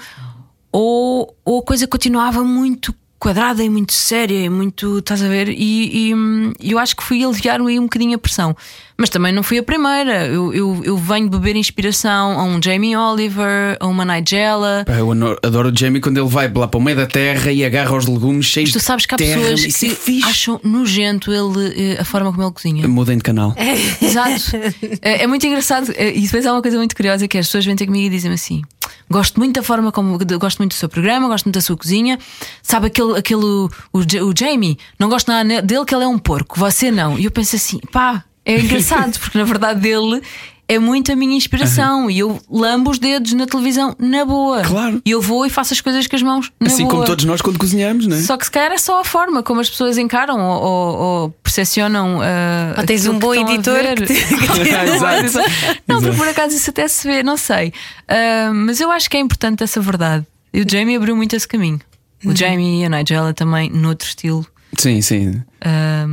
ou, 0.72 1.36
ou 1.44 1.60
a 1.60 1.62
coisa 1.62 1.86
continuava 1.86 2.42
muito 2.44 2.94
quadrada 3.18 3.62
e 3.62 3.68
muito 3.68 3.92
séria 3.92 4.44
e 4.44 4.48
muito, 4.48 4.98
estás 4.98 5.22
a 5.22 5.28
ver? 5.28 5.48
E, 5.48 6.12
e, 6.12 6.70
eu 6.70 6.78
acho 6.78 6.96
que 6.96 7.02
fui 7.02 7.24
aliviar 7.24 7.60
aí 7.60 7.78
um 7.78 7.84
bocadinho 7.84 8.14
a 8.14 8.18
pressão. 8.18 8.56
Mas 9.00 9.10
também 9.10 9.32
não 9.32 9.44
fui 9.44 9.58
a 9.58 9.62
primeira. 9.62 10.26
Eu, 10.26 10.52
eu, 10.52 10.80
eu 10.84 10.96
venho 10.96 11.28
beber 11.28 11.54
inspiração 11.54 12.32
a 12.38 12.42
um 12.42 12.60
Jamie 12.60 12.96
Oliver, 12.96 13.76
a 13.78 13.86
uma 13.86 14.04
Nigella. 14.04 14.84
Eu 14.88 15.12
adoro 15.40 15.70
o 15.70 15.76
Jamie 15.76 16.00
quando 16.00 16.18
ele 16.18 16.28
vai 16.28 16.52
lá 16.52 16.66
para 16.66 16.78
o 16.78 16.82
meio 16.82 16.96
da 16.96 17.06
terra 17.06 17.52
e 17.52 17.64
agarra 17.64 17.96
os 17.96 18.06
legumes 18.06 18.46
cheios 18.46 18.72
Tu 18.72 18.80
sabes 18.80 19.06
que 19.06 19.14
há 19.14 19.16
de 19.16 19.24
terra. 19.24 19.40
pessoas 19.40 19.60
é 19.62 19.66
que 19.88 19.94
fixe. 19.94 20.28
acham 20.28 20.60
nojento 20.64 21.30
ele, 21.32 21.92
eh, 21.94 22.00
a 22.00 22.04
forma 22.04 22.32
como 22.32 22.42
ele 22.42 22.50
cozinha. 22.52 22.88
Mudem 22.88 23.18
de 23.18 23.22
canal. 23.22 23.54
Exato. 24.02 24.28
É, 25.00 25.22
é 25.22 25.26
muito 25.26 25.46
engraçado. 25.46 25.92
É, 25.96 26.16
E 26.16 26.22
depois 26.22 26.44
há 26.44 26.52
uma 26.52 26.62
coisa 26.62 26.76
muito 26.76 26.96
curiosa 26.96 27.28
que 27.28 27.36
é, 27.36 27.40
as 27.40 27.46
pessoas 27.46 27.64
vêm 27.64 27.76
ter 27.76 27.86
comigo 27.86 28.06
e 28.06 28.10
dizem-me 28.10 28.34
assim: 28.34 28.62
gosto 29.10 29.38
muito 29.38 29.54
da 29.54 29.62
forma 29.62 29.90
como 29.90 30.18
gosto 30.38 30.58
muito 30.58 30.72
do 30.72 30.76
seu 30.76 30.88
programa, 30.88 31.28
gosto 31.28 31.46
muito 31.46 31.54
da 31.54 31.60
sua 31.60 31.76
cozinha. 31.76 32.18
Sabe 32.62 32.88
aquele, 32.88 33.18
aquele 33.18 33.44
o, 33.44 33.68
o 33.92 34.34
Jamie, 34.36 34.78
não 34.98 35.08
gosto 35.08 35.28
nada 35.28 35.62
dele 35.62 35.84
que 35.84 35.94
ele 35.94 36.04
é 36.04 36.08
um 36.08 36.18
porco, 36.18 36.58
você 36.58 36.90
não. 36.90 37.18
E 37.18 37.24
eu 37.24 37.30
penso 37.30 37.56
assim, 37.56 37.78
pá, 37.92 38.24
é 38.44 38.60
engraçado, 38.60 39.18
porque 39.20 39.38
na 39.38 39.44
verdade 39.44 39.80
dele 39.80 40.22
é 40.68 40.78
muito 40.78 41.10
a 41.10 41.16
minha 41.16 41.34
inspiração. 41.36 42.10
E 42.10 42.18
eu 42.18 42.38
lambo 42.50 42.90
os 42.90 42.98
dedos 42.98 43.32
na 43.32 43.46
televisão 43.46 43.96
na 43.98 44.24
boa. 44.24 44.62
Claro. 44.62 45.00
E 45.04 45.10
eu 45.10 45.20
vou 45.22 45.46
e 45.46 45.50
faço 45.50 45.72
as 45.72 45.80
coisas 45.80 46.06
com 46.06 46.14
as 46.14 46.22
mãos. 46.22 46.52
Na 46.60 46.66
Assim 46.66 46.82
boa. 46.82 46.90
como 46.94 47.04
todos 47.06 47.24
nós 47.24 47.40
quando 47.40 47.58
cozinhamos, 47.58 48.06
não 48.06 48.16
é? 48.16 48.20
Só 48.20 48.36
que 48.36 48.44
se 48.44 48.50
calhar 48.50 48.70
é 48.72 48.78
só 48.78 49.00
a 49.00 49.04
forma 49.04 49.42
como 49.42 49.60
as 49.60 49.70
pessoas 49.70 49.96
encaram 49.96 50.38
ou, 50.38 50.62
ou, 50.62 50.96
ou 50.98 51.30
percepcionam. 51.42 52.20
ah, 52.22 52.74
Ou 52.78 52.84
tens 52.86 53.06
um 53.06 53.18
bom 53.18 53.34
editor 53.34 53.74
ver. 53.82 53.96
que 54.02 54.06
te- 54.06 54.12
Exato. 54.94 55.50
Não, 55.86 56.02
por 56.16 56.28
acaso 56.28 56.54
isso 56.54 56.70
até 56.70 56.86
se 56.86 57.06
vê, 57.08 57.22
não 57.22 57.36
sei. 57.36 57.72
Ah, 58.06 58.50
mas 58.54 58.80
eu 58.80 58.90
acho 58.90 59.08
que 59.08 59.16
é 59.16 59.20
importante 59.20 59.62
essa 59.62 59.80
verdade. 59.80 60.26
E 60.52 60.60
o 60.62 60.66
Jamie 60.70 60.96
abriu 60.96 61.16
muito 61.16 61.34
esse 61.34 61.46
caminho. 61.48 61.80
Uhum. 62.24 62.32
O 62.32 62.36
Jamie 62.36 62.82
e 62.82 62.84
a 62.84 62.88
Nigella 62.88 63.32
também, 63.32 63.70
noutro 63.70 64.08
estilo. 64.08 64.46
Sim, 64.78 65.00
sim. 65.02 65.42
Ah, 65.60 66.06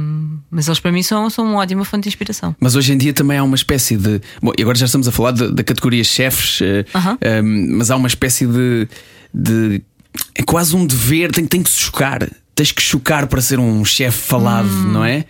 mas 0.50 0.68
eles 0.68 0.80
para 0.80 0.92
mim 0.92 1.04
são, 1.04 1.30
são 1.30 1.46
uma 1.46 1.60
ótima 1.60 1.86
fonte 1.86 2.04
de 2.04 2.10
inspiração. 2.10 2.56
Mas 2.60 2.76
hoje 2.76 2.92
em 2.94 2.98
dia 2.98 3.14
também 3.14 3.38
há 3.38 3.44
uma 3.44 3.56
espécie 3.56 3.96
de. 3.96 4.20
Bom, 4.42 4.52
e 4.58 4.62
agora 4.64 4.76
já 4.78 4.88
estamos 4.88 5.08
a 5.08 5.12
falar 5.12 5.32
da 5.32 5.64
categoria 5.64 6.04
chefes, 6.04 6.60
eh, 6.62 6.84
Aham. 6.96 7.18
eh, 7.22 7.42
mas 7.44 7.92
há 7.92 7.96
uma 7.96 8.08
espécie 8.08 8.48
de. 8.48 8.88
de- 9.34 9.82
é 10.34 10.42
quase 10.44 10.76
um 10.76 10.86
dever, 10.86 11.32
tem, 11.32 11.46
tem 11.46 11.62
que 11.62 11.70
se 11.70 11.78
chocar. 11.80 12.28
Tens 12.56 12.72
que 12.72 12.82
chocar 12.82 13.28
para 13.28 13.42
ser 13.42 13.60
um 13.60 13.84
chefe 13.86 14.18
falado, 14.18 14.68
Hum. 14.68 14.92
não 14.94 15.06
é? 15.06 15.26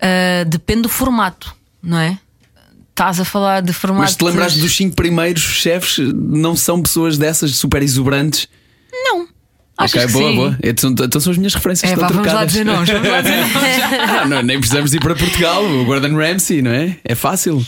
Ah, 0.00 0.44
depende 0.46 0.82
do 0.82 0.88
formato, 0.88 1.54
não 1.82 1.98
é? 1.98 2.18
Estás 2.90 3.18
a 3.20 3.24
falar 3.24 3.62
de 3.62 3.72
formato. 3.72 4.02
Mas 4.02 4.16
te 4.16 4.22
lembrares 4.24 4.56
dos 4.58 4.76
cinco 4.76 4.94
primeiros 4.94 5.40
chefes, 5.42 5.98
não 6.12 6.54
são 6.54 6.82
pessoas 6.82 7.16
dessas 7.16 7.56
super 7.56 7.82
exuberantes. 7.82 8.46
Não. 8.92 9.26
Achas 9.84 9.94
ok, 9.94 10.06
que 10.06 10.12
boa, 10.12 10.30
sim? 10.30 10.36
boa. 10.36 10.58
Então, 10.62 10.90
então 10.90 11.20
são 11.20 11.30
as 11.32 11.38
minhas 11.38 11.54
referências 11.54 11.90
É, 11.90 11.94
estão 11.94 12.08
vá, 12.08 12.14
vamos 12.14 12.26
lá 12.32 12.46
trocadas. 12.46 12.52
dizer 12.52 12.64
vamos 12.64 12.88
lá 13.08 13.20
dizer. 13.20 13.90
Ah, 14.20 14.26
não, 14.26 14.42
nem 14.42 14.58
precisamos 14.58 14.92
ir 14.94 15.00
para 15.00 15.14
Portugal. 15.14 15.64
O 15.64 15.84
Gordon 15.84 16.14
Ramsay, 16.16 16.62
não 16.62 16.70
é? 16.70 16.96
É 17.04 17.14
fácil. 17.14 17.64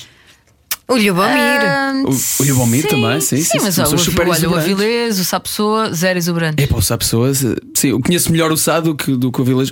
O 0.89 0.95
Lubomir. 0.95 1.61
Ah, 1.63 1.93
O- 2.05 2.43
o 2.43 2.47
Lubomir 2.47 2.87
também, 2.87 3.21
sim, 3.21 3.41
sim, 3.43 3.59
mas 3.63 3.75
são 3.75 3.85
ó, 3.91 3.95
o, 3.95 3.99
super 3.99 4.23
olha, 4.23 4.31
o 4.33 4.35
exuberantes. 4.35 4.73
Avilés, 4.73 5.19
o 5.21 5.25
Sapessoa, 5.25 5.93
zero 5.95 6.19
exuberante. 6.19 6.63
É 6.63 6.67
para 6.67 6.77
o 6.77 6.83
Sá 6.83 6.99
Pessoas. 6.99 7.43
eh, 7.45 7.55
Sim, 7.75 7.89
eu 7.91 8.01
conheço 8.01 8.31
melhor 8.31 8.53
o 8.53 8.57
Sá 8.57 8.79
do 8.81 8.95
que, 8.95 9.17
do 9.17 9.33
que 9.33 9.41
o 9.41 9.45
Vilas. 9.45 9.71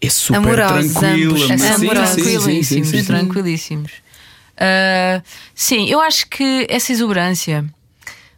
É 0.00 0.08
super 0.08 0.36
Amorosos, 0.38 0.92
tranquilo. 0.92 1.34
ambos. 1.34 1.50
É, 1.50 1.56
mas- 1.56 1.60
sim, 1.62 1.74
amorosos. 1.88 2.14
sim, 2.14 2.22
sim, 2.22 2.30
sim, 2.30 2.40
tranquilíssimos, 2.42 2.88
sim, 2.88 2.98
sim. 2.98 3.04
tranquilíssimos. 3.04 3.92
Ah, 4.56 5.22
sim, 5.54 5.88
eu 5.90 6.00
acho 6.00 6.26
que 6.28 6.66
essa 6.70 6.92
exuberância 6.92 7.64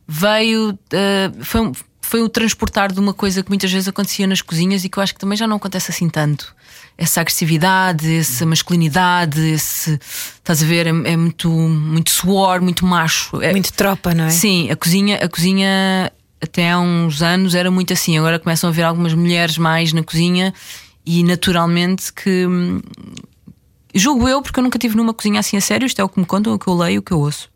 veio. 0.09 0.78
ah, 0.94 1.32
foi, 1.42 1.61
um- 1.61 1.72
foi 2.12 2.20
o 2.20 2.28
transportar 2.28 2.92
de 2.92 3.00
uma 3.00 3.14
coisa 3.14 3.42
que 3.42 3.48
muitas 3.48 3.72
vezes 3.72 3.88
acontecia 3.88 4.26
nas 4.26 4.42
cozinhas 4.42 4.84
e 4.84 4.88
que 4.90 4.98
eu 4.98 5.02
acho 5.02 5.14
que 5.14 5.18
também 5.18 5.34
já 5.34 5.46
não 5.46 5.56
acontece 5.56 5.90
assim 5.90 6.10
tanto. 6.10 6.54
Essa 6.98 7.22
agressividade, 7.22 8.14
essa 8.16 8.44
masculinidade, 8.44 9.40
esse. 9.40 9.98
Estás 10.34 10.62
a 10.62 10.66
ver? 10.66 10.86
É, 10.86 10.90
é 10.90 11.16
muito, 11.16 11.48
muito 11.48 12.10
suor, 12.10 12.60
muito 12.60 12.84
macho. 12.84 13.40
É- 13.40 13.50
Muito 13.52 13.72
tropa, 13.72 14.14
não 14.14 14.24
é? 14.24 14.28
Sim, 14.30 14.70
a 14.70 14.76
cozinha, 14.76 15.16
a 15.24 15.26
cozinha 15.26 16.12
até 16.38 16.70
há 16.70 16.78
uns 16.78 17.22
anos 17.22 17.54
era 17.54 17.70
muito 17.70 17.94
assim. 17.94 18.18
Agora 18.18 18.38
começam 18.38 18.68
a 18.68 18.72
ver 18.74 18.82
algumas 18.82 19.14
mulheres 19.14 19.56
mais 19.56 19.94
na 19.94 20.02
cozinha 20.02 20.52
e 21.06 21.24
naturalmente 21.24 22.12
que. 22.12 22.46
hum, 22.46 22.82
Julgo 23.94 24.28
eu, 24.28 24.42
porque 24.42 24.58
eu 24.60 24.64
nunca 24.64 24.78
tive 24.78 24.96
numa 24.96 25.14
cozinha 25.14 25.40
assim 25.40 25.56
a 25.56 25.60
sério, 25.62 25.86
isto 25.86 25.98
é 26.00 26.04
o 26.04 26.08
que 26.10 26.20
me 26.20 26.26
contam, 26.26 26.52
o 26.52 26.58
que 26.58 26.66
eu 26.68 26.74
leio, 26.74 27.00
o 27.00 27.02
que 27.02 27.12
eu 27.12 27.20
ouço. 27.20 27.48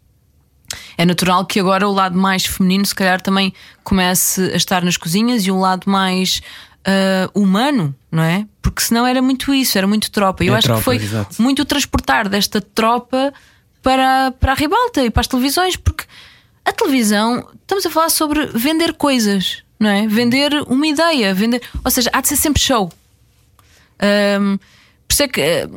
É 0.99 1.05
natural 1.05 1.45
que 1.47 1.61
agora 1.61 1.89
o 1.89 1.93
lado 1.93 2.19
mais 2.19 2.45
feminino, 2.45 2.85
se 2.85 2.95
calhar, 2.95 3.21
também 3.21 3.53
comece 3.85 4.41
a 4.53 4.57
estar 4.57 4.83
nas 4.85 4.97
cozinhas 4.97 5.47
e 5.47 5.51
um 5.51 5.61
lado 5.61 5.89
mais 5.89 6.43
ah, 6.87 7.29
humano, 7.35 7.95
não 8.11 8.23
é? 8.23 8.47
Porque 8.63 8.81
senão 8.81 9.05
era 9.07 9.21
muito 9.21 9.53
isso, 9.53 9.77
era 9.77 9.87
muito 9.87 10.11
tropa. 10.11 10.45
Eu 10.45 10.55
É 10.55 10.59
acho 10.59 10.67
tropa, 10.69 10.97
que 10.97 11.07
foi 11.09 11.27
muito 11.39 11.63
o 11.63 11.65
transportar 11.65 12.29
desta 12.29 12.61
tropa 12.61 13.35
para, 13.83 14.33
para 14.39 14.53
a 14.53 14.55
ribalta 14.55 15.05
e 15.05 15.11
para 15.11 15.21
as 15.21 15.27
televisões, 15.27 15.77
porque 15.77 16.05
a 16.65 16.73
televisão, 16.73 17.49
estamos 17.61 17.85
a 17.87 17.91
falar 17.91 18.09
sobre 18.11 18.47
vender 18.47 18.93
coisas, 18.95 19.63
não 19.79 19.91
é? 19.91 20.07
Vender 20.07 20.53
uma 20.69 20.87
ideia, 20.87 21.35
vender. 21.35 21.61
Ou 21.85 21.91
seja, 21.91 22.11
há 22.13 22.21
de 22.21 22.29
ser 22.29 22.37
sempre 22.37 22.63
show. 22.63 22.91
Ahm, 24.01 24.57
por 25.07 25.13
isso 25.13 25.23
é 25.23 25.29
que. 25.29 25.41
eh, 25.41 25.69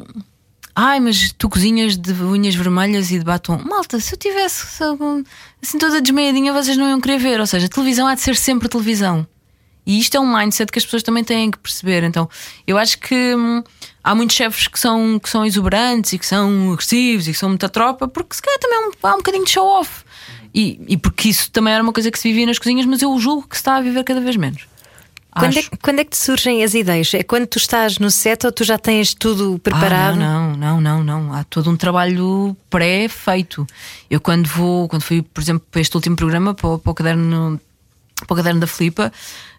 Ai, 0.82 1.02
mas 1.02 1.34
tu 1.38 1.50
cozinhas 1.50 1.98
de 1.98 2.14
unhas 2.24 2.56
vermelhas 2.56 3.12
e 3.12 3.20
de 3.20 3.26
batom. 3.26 3.58
Malta, 3.66 4.00
se 4.00 4.14
eu 4.14 4.18
tivesse 4.18 4.66
assim 5.62 5.78
toda 5.78 6.00
desmeiadinha, 6.00 6.54
vocês 6.54 6.78
não 6.78 6.88
iam 6.88 7.02
querer 7.02 7.18
ver. 7.18 7.42
Ou 7.42 7.46
seja, 7.46 7.68
televisão 7.68 8.08
há 8.08 8.16
de 8.16 8.22
ser 8.22 8.38
sempre 8.38 8.70
televisão. 8.70 9.28
E 9.86 10.00
isto 10.00 10.16
é 10.16 10.22
um 10.22 10.38
mindset 10.38 10.72
que 10.72 10.80
as 10.80 10.86
pessoas 10.86 11.04
também 11.04 11.22
têm 11.22 11.52
que 11.52 11.58
perceber. 11.58 12.06
Então, 12.06 12.30
eu 12.66 12.78
acho 12.78 12.98
que 12.98 13.36
hum, 13.36 13.62
há 14.02 14.16
muitos 14.16 14.38
chefes 14.38 14.70
que 14.70 14.80
são, 14.80 15.20
que 15.20 15.30
são 15.30 15.46
exuberantes 15.46 16.14
e 16.14 16.18
que 16.18 16.26
são 16.26 16.72
agressivos 16.72 17.28
e 17.28 17.34
que 17.34 17.38
são 17.38 17.50
muita 17.50 17.68
tropa, 17.68 18.08
porque 18.08 18.34
se 18.38 18.42
calhar 18.42 18.58
também 18.58 18.78
há 18.78 18.88
um, 18.88 18.92
há 19.04 19.14
um 19.16 19.18
bocadinho 19.18 19.44
de 19.44 19.52
show-off. 19.52 20.06
E, 20.56 20.80
e 20.88 20.96
porque 20.96 21.28
isso 21.28 21.52
também 21.52 21.74
era 21.74 21.84
uma 21.84 21.92
coisa 21.92 22.10
que 22.10 22.18
se 22.18 22.30
vivia 22.30 22.46
nas 22.46 22.58
cozinhas, 22.58 22.86
mas 22.86 23.02
eu 23.02 23.20
julgo 23.20 23.50
que 23.50 23.58
se 23.58 23.60
está 23.60 23.76
a 23.76 23.82
viver 23.82 24.06
cada 24.06 24.22
vez 24.22 24.38
menos. 24.38 24.66
Quando 25.40 25.58
é, 25.58 25.64
quando 25.82 26.00
é 26.00 26.04
que 26.04 26.12
te 26.12 26.18
surgem 26.18 26.64
as 26.64 26.74
ideias? 26.74 27.14
É 27.14 27.24
quando 27.24 27.48
tu 27.48 27.58
estás 27.58 27.98
no 28.00 28.10
set 28.12 28.46
ou 28.46 28.52
tu 28.52 28.64
já 28.64 28.78
tens 28.78 29.14
tudo 29.14 29.58
preparado? 29.60 30.14
Ah, 30.14 30.16
não, 30.16 30.56
não, 30.58 30.82
não, 30.82 31.04
não, 31.04 31.24
não. 31.24 31.34
Há 31.34 31.44
todo 31.44 31.70
um 31.70 31.76
trabalho 31.78 32.56
pré-feito. 32.70 33.66
Eu 34.10 34.20
quando 34.22 34.48
vou, 34.48 34.88
quando 34.88 35.02
fui, 35.02 35.22
por 35.22 35.42
exemplo, 35.42 35.66
para 35.72 35.82
este 35.82 35.96
último 35.96 36.16
programa, 36.16 36.54
para, 36.54 36.68
o- 36.70 36.80
para 36.80 36.92
o 36.92 36.94
caderno, 36.94 37.60
para 38.28 38.34
o 38.34 38.38
caderno 38.38 38.60
da 38.60 38.68
Flipa, 38.68 39.12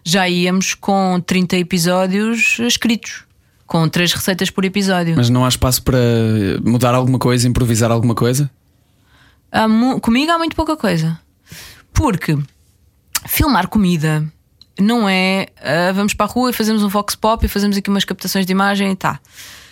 já 0.03 0.27
íamos 0.27 0.73
com 0.73 1.21
30 1.25 1.57
episódios 1.57 2.57
escritos, 2.59 3.23
com 3.67 3.87
três 3.89 4.13
receitas 4.13 4.49
por 4.49 4.65
episódio. 4.65 5.15
Mas 5.15 5.29
não 5.29 5.45
há 5.45 5.49
espaço 5.49 5.81
para 5.83 5.97
mudar 6.63 6.93
alguma 6.93 7.17
coisa, 7.19 7.47
improvisar 7.47 7.91
alguma 7.91 8.15
coisa? 8.15 8.49
Há 9.51 9.65
comigo 10.01 10.31
há 10.31 10.37
muito 10.37 10.55
pouca 10.55 10.77
coisa. 10.77 11.19
Porque 11.93 12.37
filmar 13.27 13.67
comida 13.67 14.23
não 14.81 15.07
é 15.07 15.47
ah, 15.61 15.91
vamos 15.93 16.13
para 16.13 16.25
a 16.25 16.29
rua 16.29 16.49
e 16.49 16.53
fazemos 16.53 16.83
um 16.83 16.87
vox 16.89 17.15
pop 17.15 17.45
e 17.45 17.49
fazemos 17.49 17.77
aqui 17.77 17.89
umas 17.89 18.05
captações 18.05 18.45
de 18.45 18.51
imagem 18.51 18.91
e 18.91 18.95
tá. 18.95 19.19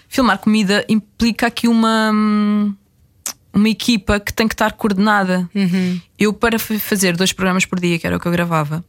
Filmar 0.08 0.38
comida 0.40 0.86
implica 0.90 1.48
aqui 1.48 1.68
uma 1.68 2.12
hum, 2.14 2.74
uma 3.54 3.70
equipa 3.70 4.20
que 4.20 4.32
tem 4.34 4.48
que 4.48 4.54
estar 4.54 4.72
coordenada. 4.74 5.50
Eu, 6.18 6.34
para 6.34 6.58
fa- 6.60 6.78
fazer 6.80 7.16
dois 7.18 7.32
programas 7.34 7.66
por 7.66 7.80
dia, 7.80 7.98
que 8.00 8.06
era 8.08 8.16
o 8.16 8.20
que 8.20 8.28
eu 8.28 8.32
gravava, 8.32 8.84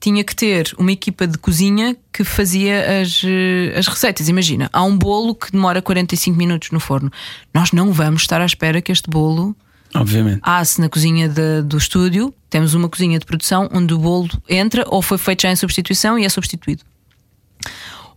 tinha 0.00 0.22
que 0.22 0.34
ter 0.36 0.74
uma 0.78 0.92
equipa 0.92 1.26
de 1.26 1.38
cozinha 1.38 1.96
que 2.12 2.22
fazia 2.24 3.00
as, 3.00 3.22
eh, 3.24 3.74
as 3.78 3.86
receitas. 3.86 4.28
Imagina, 4.28 4.68
há 4.72 4.82
um 4.82 4.96
bolo 4.96 5.34
que 5.34 5.50
demora 5.50 5.80
45 5.80 6.36
minutos 6.36 6.70
no 6.70 6.78
forno. 6.80 7.10
Nós 7.54 7.72
não 7.72 7.92
vamos 7.92 8.22
estar 8.22 8.40
à 8.40 8.44
espera 8.46 8.82
que 8.82 8.92
este 8.92 9.08
bolo 9.08 9.56
Obviamente. 10.00 10.40
há-se 10.42 10.80
na 10.80 10.88
cozinha 10.88 11.28
de- 11.28 11.62
do 11.62 11.76
estúdio. 11.78 12.32
Temos 12.50 12.74
uma 12.74 12.88
cozinha 12.88 13.18
de 13.18 13.24
produção 13.26 13.68
onde 13.72 13.92
o 13.94 13.98
bolo 13.98 14.28
entra 14.48 14.84
ou 14.88 15.02
foi 15.02 15.18
feito 15.18 15.42
já 15.42 15.50
em 15.50 15.56
substituição 15.56 16.18
e 16.18 16.24
é 16.24 16.28
substituído. 16.28 16.82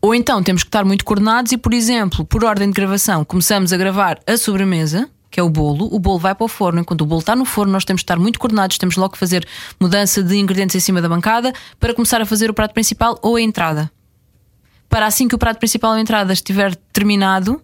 Ou 0.02 0.16
então 0.16 0.42
temos 0.42 0.64
que 0.64 0.70
estar 0.70 0.86
muito 0.86 1.04
coordenados 1.04 1.52
e, 1.52 1.58
por 1.58 1.74
exemplo, 1.74 2.24
por 2.24 2.44
ordem 2.46 2.68
de 2.70 2.74
gravação, 2.74 3.26
começamos 3.26 3.74
a 3.74 3.78
gravar 3.78 4.18
a 4.26 4.38
sobremesa, 4.38 5.10
que 5.30 5.40
é 5.40 5.44
o 5.44 5.50
bolo, 5.50 5.94
o 5.94 6.00
bolo 6.00 6.18
vai 6.20 6.34
para 6.34 6.46
o 6.46 6.48
forno. 6.48 6.80
Enquanto 6.80 7.02
o 7.02 7.06
bolo 7.06 7.20
está 7.20 7.36
no 7.36 7.44
forno, 7.46 7.72
nós 7.74 7.84
temos 7.84 8.02
que 8.02 8.06
estar 8.06 8.18
muito 8.18 8.40
coordenados, 8.40 8.78
temos 8.78 8.96
logo 8.96 9.14
que 9.14 9.20
fazer 9.20 9.46
mudança 9.80 10.24
de 10.24 10.38
ingredientes 10.38 10.76
em 10.76 10.80
cima 10.80 11.02
da 11.02 11.10
bancada 11.10 11.54
para 11.80 11.94
começar 11.94 12.22
a 12.22 12.26
fazer 12.26 12.50
o 12.50 12.54
prato 12.54 12.74
principal 12.74 13.20
ou 13.22 13.36
a 13.36 13.42
entrada. 13.42 13.92
Para 14.88 15.06
assim 15.06 15.28
que 15.28 15.36
o 15.36 15.38
prato 15.38 15.60
principal 15.60 15.92
ou 15.92 15.98
a 15.98 16.02
entrada 16.02 16.32
estiver 16.34 16.76
terminado, 16.94 17.62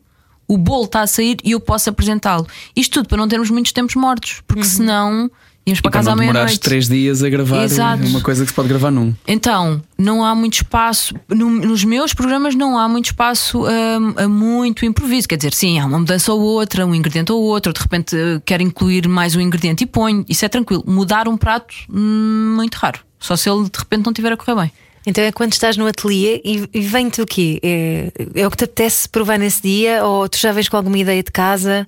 o 0.48 0.58
bolo 0.58 0.86
está 0.86 1.02
a 1.02 1.08
sair 1.08 1.38
e 1.44 1.52
eu 1.52 1.60
posso 1.60 1.90
apresentá-lo. 1.90 2.46
Isto 2.76 2.94
tudo 3.00 3.10
para 3.10 3.18
não 3.18 3.28
termos 3.28 3.50
muitos 3.50 3.72
tempos 3.72 3.96
mortos, 3.96 4.42
porque 4.48 4.64
senão 4.66 5.30
íamos 5.68 5.82
para 5.82 5.90
Para 5.90 6.00
casa 6.00 6.12
à 6.12 6.16
não 6.16 6.20
demorares 6.22 6.52
meia-noite. 6.52 6.60
três 6.60 6.88
dias 6.88 7.24
a 7.24 7.30
gravar 7.30 7.64
Exato. 7.64 8.06
uma 8.06 8.22
coisa 8.22 8.44
que 8.44 8.50
se 8.52 8.56
pode 8.56 8.68
gravar 8.70 8.92
num. 8.92 9.16
Então, 9.28 9.82
não 9.98 10.24
há 10.24 10.36
muito 10.36 10.54
espaço. 10.54 11.16
no- 11.28 11.50
nos 11.50 11.84
meus 11.84 12.14
programas 12.14 12.54
não 12.54 12.78
há 12.78 12.88
muito 12.88 13.06
espaço 13.06 13.64
hum, 13.64 14.14
a, 14.16 14.28
muito 14.28 14.86
improviso. 14.86 15.28
Quer 15.28 15.38
dizer, 15.38 15.54
sim, 15.56 15.80
há 15.80 15.86
uma 15.88 15.98
mudança 15.98 16.32
ou 16.32 16.40
outra, 16.40 16.86
um 16.86 16.94
ingrediente 16.94 17.32
ou 17.32 17.42
outro, 17.42 17.74
de 17.74 17.80
repente 17.80 18.16
eh, 18.16 18.40
quero 18.46 18.62
incluir 18.62 19.08
mais 19.08 19.36
um 19.36 19.42
ingrediente 19.42 19.84
e 19.84 19.88
ponho. 19.88 20.24
Isso 20.30 20.46
é 20.46 20.50
tranquilo. 20.50 20.84
Mudar 20.86 21.28
um 21.28 21.36
prato, 21.36 21.74
hum, 21.92 22.54
muito 22.56 22.76
raro. 22.76 23.00
Só 23.20 23.36
se 23.36 23.50
ele 23.50 23.64
de 23.64 23.80
repente 23.80 24.06
não 24.06 24.12
estiver 24.12 24.32
a 24.34 24.38
correr 24.38 24.56
bem. 24.62 24.72
Então 25.06 25.24
é 25.24 25.32
quando 25.32 25.54
estás 25.54 25.78
no 25.78 25.86
ateliê 25.86 26.42
e, 26.44 26.68
e 26.74 26.82
vem-te 26.82 27.22
o 27.22 27.26
quê? 27.26 27.60
É, 27.62 28.12
é 28.34 28.48
o 28.48 28.52
que 28.52 28.58
te 28.58 28.64
apetece 28.64 29.08
provar 29.08 29.38
nesse 29.38 29.62
dia 29.62 30.04
ou 30.04 30.28
tu 30.28 30.38
já 30.38 30.52
vens 30.52 30.68
com 30.68 30.78
alguma 30.78 30.98
ideia 30.98 31.22
de 31.22 31.32
casa? 31.32 31.88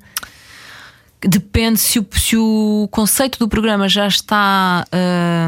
Depende 1.20 1.80
se 1.80 1.98
o, 1.98 2.06
se 2.12 2.38
o 2.38 2.88
conceito 2.92 3.40
do 3.40 3.48
programa 3.48 3.90
já 3.90 4.06
está 4.06 4.86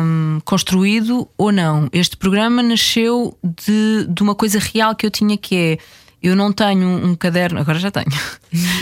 hum, 0.03 0.39
construído 0.43 1.29
ou 1.37 1.51
não. 1.51 1.87
Este 1.93 2.17
programa 2.17 2.63
nasceu 2.63 3.37
de, 3.43 4.07
de 4.09 4.23
uma 4.23 4.33
coisa 4.33 4.57
real 4.57 4.95
que 4.95 5.05
eu 5.05 5.11
tinha 5.11 5.37
que 5.37 5.55
é. 5.55 5.77
Eu 6.21 6.35
não 6.35 6.51
tenho 6.51 6.87
um 6.87 7.15
caderno, 7.15 7.59
agora 7.59 7.79
já 7.79 7.89
tenho, 7.89 8.07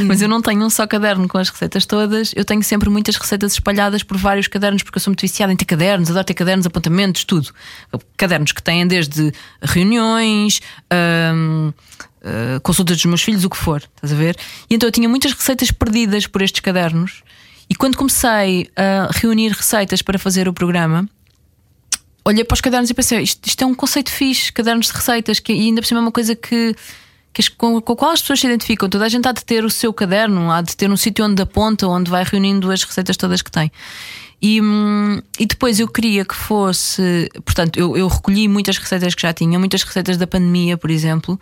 mas 0.05 0.21
eu 0.21 0.27
não 0.27 0.41
tenho 0.41 0.63
um 0.63 0.69
só 0.69 0.87
caderno 0.87 1.27
com 1.27 1.37
as 1.37 1.49
receitas 1.49 1.85
todas. 1.85 2.33
Eu 2.35 2.43
tenho 2.43 2.63
sempre 2.63 2.89
muitas 2.89 3.15
receitas 3.15 3.53
espalhadas 3.53 4.01
por 4.01 4.17
vários 4.17 4.47
cadernos, 4.47 4.81
porque 4.81 4.97
eu 4.97 5.01
sou 5.01 5.11
muito 5.11 5.21
viciada 5.21 5.53
em 5.53 5.55
ter 5.55 5.65
cadernos, 5.65 6.09
adoro 6.09 6.25
ter 6.25 6.33
cadernos, 6.33 6.65
apontamentos, 6.65 7.23
tudo. 7.23 7.49
Cadernos 8.15 8.51
que 8.51 8.63
têm 8.63 8.87
desde 8.87 9.31
reuniões, 9.61 10.61
hum, 11.33 11.73
Uh, 12.19 12.59
consultas 12.61 12.97
dos 12.97 13.05
meus 13.05 13.21
filhos, 13.21 13.45
o 13.45 13.49
que 13.49 13.55
for, 13.55 13.81
estás 13.95 14.11
a 14.11 14.15
ver? 14.15 14.35
E 14.69 14.75
então 14.75 14.87
eu 14.87 14.91
tinha 14.91 15.07
muitas 15.07 15.31
receitas 15.31 15.71
perdidas 15.71 16.27
por 16.27 16.41
estes 16.41 16.59
cadernos. 16.59 17.23
E 17.69 17.75
quando 17.75 17.95
comecei 17.95 18.69
a 18.75 19.09
reunir 19.13 19.51
receitas 19.51 20.01
para 20.01 20.17
fazer 20.17 20.47
o 20.47 20.53
programa, 20.53 21.07
olhei 22.25 22.43
para 22.43 22.55
os 22.55 22.61
cadernos 22.61 22.89
e 22.89 22.93
pensei: 22.93 23.21
isto, 23.21 23.45
isto 23.47 23.63
é 23.63 23.65
um 23.65 23.73
conceito 23.73 24.11
fixe, 24.11 24.51
cadernos 24.51 24.87
de 24.87 24.93
receitas, 24.93 25.39
que, 25.39 25.53
e 25.53 25.61
ainda 25.67 25.81
por 25.81 25.87
cima 25.87 25.99
é 25.99 26.03
uma 26.03 26.11
coisa 26.11 26.35
que. 26.35 26.75
Com, 27.47 27.79
com 27.81 27.93
a 27.93 27.95
qual 27.95 28.11
as 28.11 28.21
pessoas 28.21 28.39
se 28.39 28.47
identificam, 28.47 28.89
toda 28.89 29.05
a 29.05 29.09
gente 29.09 29.27
há 29.27 29.31
de 29.31 29.45
ter 29.45 29.63
o 29.63 29.69
seu 29.69 29.93
caderno, 29.93 30.51
há 30.51 30.61
de 30.61 30.75
ter 30.75 30.89
um 30.89 30.97
sítio 30.97 31.25
onde 31.25 31.41
aponta, 31.41 31.87
onde 31.87 32.09
vai 32.09 32.23
reunindo 32.23 32.71
as 32.71 32.83
receitas 32.83 33.17
todas 33.17 33.41
que 33.41 33.51
tem. 33.51 33.71
E, 34.41 34.61
hum, 34.61 35.21
e 35.39 35.45
depois 35.45 35.79
eu 35.79 35.87
queria 35.87 36.23
que 36.23 36.35
fosse. 36.35 37.29
Portanto, 37.43 37.77
eu, 37.77 37.97
eu 37.97 38.07
recolhi 38.07 38.47
muitas 38.47 38.77
receitas 38.77 39.15
que 39.15 39.21
já 39.21 39.33
tinha, 39.33 39.57
muitas 39.57 39.83
receitas 39.83 40.17
da 40.17 40.27
pandemia, 40.27 40.77
por 40.77 40.91
exemplo, 40.91 41.39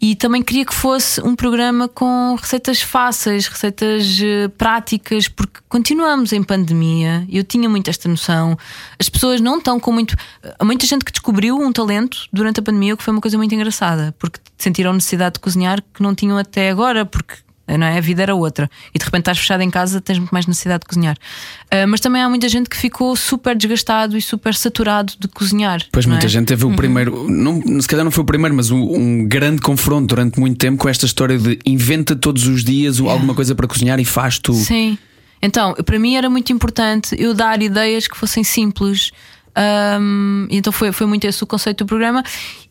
e 0.00 0.14
também 0.14 0.42
queria 0.42 0.64
que 0.64 0.74
fosse 0.74 1.20
um 1.22 1.34
programa 1.34 1.88
com 1.88 2.36
receitas 2.38 2.82
fáceis, 2.82 3.46
receitas 3.46 4.20
eh, 4.22 4.48
práticas, 4.48 5.26
porque 5.26 5.60
continuamos 5.68 6.32
em 6.32 6.42
pandemia. 6.42 7.26
Eu 7.30 7.42
tinha 7.42 7.68
muito 7.68 7.88
esta 7.88 8.06
noção. 8.08 8.58
As 8.98 9.08
pessoas 9.08 9.40
não 9.40 9.58
estão 9.58 9.80
com 9.80 9.90
muito. 9.92 10.14
Há 10.58 10.64
muita 10.64 10.86
gente 10.86 11.04
que 11.04 11.10
descobriu 11.10 11.58
um 11.58 11.72
talento 11.72 12.28
durante 12.30 12.60
a 12.60 12.62
pandemia, 12.62 12.92
o 12.92 12.96
que 12.96 13.02
foi 13.02 13.12
uma 13.12 13.22
coisa 13.22 13.38
muito 13.38 13.54
engraçada, 13.54 14.14
porque 14.18 14.38
sentiram 14.58 14.92
necessidade 14.92 15.34
de 15.34 15.40
cozinhar 15.40 15.82
que 15.94 16.02
não 16.02 16.14
tinham 16.14 16.36
até 16.36 16.68
agora, 16.68 17.06
porque 17.06 17.36
não 17.68 17.86
é? 17.86 17.98
a 17.98 18.00
vida 18.00 18.22
era 18.22 18.34
outra. 18.34 18.70
E 18.94 18.98
de 18.98 19.04
repente 19.04 19.22
estás 19.22 19.38
fechado 19.38 19.62
em 19.62 19.70
casa, 19.70 20.00
tens 20.00 20.18
muito 20.18 20.30
mais 20.32 20.46
necessidade 20.46 20.80
de 20.80 20.86
cozinhar. 20.86 21.16
Ah, 21.70 21.86
mas 21.86 22.00
também 22.00 22.22
há 22.22 22.28
muita 22.28 22.48
gente 22.48 22.68
que 22.68 22.76
ficou 22.76 23.16
super 23.16 23.56
desgastado 23.56 24.16
e 24.16 24.22
super 24.22 24.54
saturado 24.54 25.12
de 25.18 25.28
cozinhar. 25.28 25.80
Pois 25.90 26.06
muita 26.06 26.26
é? 26.26 26.28
gente 26.28 26.46
teve 26.46 26.64
o 26.64 26.74
primeiro, 26.76 27.28
não, 27.28 27.80
se 27.80 27.88
calhar 27.88 28.04
não 28.04 28.10
foi 28.10 28.22
o 28.22 28.26
primeiro, 28.26 28.54
mas 28.54 28.70
um, 28.70 28.80
um 28.96 29.24
grande 29.26 29.60
confronto 29.62 30.06
durante 30.06 30.38
muito 30.38 30.58
tempo 30.58 30.78
com 30.78 30.88
esta 30.88 31.06
história 31.06 31.38
de 31.38 31.58
inventa 31.64 32.14
todos 32.14 32.46
os 32.46 32.62
dias 32.64 33.00
o- 33.00 33.08
alguma 33.08 33.34
coisa 33.34 33.54
para 33.54 33.66
cozinhar 33.66 33.98
e 33.98 34.04
faz 34.04 34.38
tu. 34.38 34.52
Sim. 34.54 34.98
Então, 35.42 35.74
para 35.84 35.98
mim 35.98 36.16
era 36.16 36.30
muito 36.30 36.52
importante 36.52 37.14
eu 37.18 37.34
dar 37.34 37.60
ideias 37.62 38.06
que 38.08 38.16
fossem 38.16 38.42
simples. 38.42 39.12
E 40.50 40.56
então 40.56 40.72
foi, 40.72 40.92
foi 40.92 41.06
muito 41.06 41.26
esse 41.26 41.42
o 41.42 41.46
conceito 41.46 41.84
do 41.84 41.86
programa. 41.86 42.22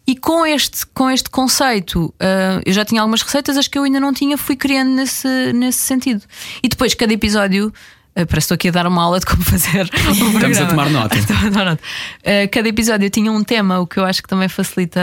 E 0.07 0.15
com 0.15 0.45
este, 0.45 0.85
com 0.87 1.09
este 1.09 1.29
conceito, 1.29 2.13
ah, 2.19 2.61
eu 2.63 2.71
já 2.71 2.85
tinha 2.85 3.01
algumas 3.01 3.21
receitas, 3.21 3.57
as 3.57 3.67
que 3.67 3.77
eu 3.77 3.83
ainda 3.83 3.99
não 3.99 4.13
tinha, 4.13 4.37
fui 4.37 4.55
criando 4.55 4.91
nesse, 4.91 5.27
nesse 5.53 5.79
sentido. 5.79 6.21
E 6.61 6.69
depois, 6.69 6.93
cada 6.93 7.11
episódio. 7.11 7.73
ah, 8.15 8.25
parece 8.25 8.29
que 8.29 8.37
estou 8.37 8.55
aqui 8.55 8.67
a 8.67 8.71
dar 8.71 8.85
uma 8.85 9.03
aula 9.03 9.19
de 9.19 9.25
como 9.25 9.41
fazer. 9.43 9.89
o 10.07 10.35
Estamos 10.35 10.59
a 10.59 10.65
tomar 10.67 10.89
nota. 10.91 11.17
Estou 11.17 11.35
a 11.35 11.39
tomar 11.39 11.65
nota. 11.65 11.83
Ah, 12.23 12.47
cada 12.51 12.69
episódio 12.69 13.09
tinha 13.09 13.31
um 13.31 13.43
tema, 13.43 13.79
o 13.79 13.87
que 13.87 13.97
eu 13.97 14.05
acho 14.05 14.21
que 14.21 14.29
também 14.29 14.47
facilita 14.47 15.01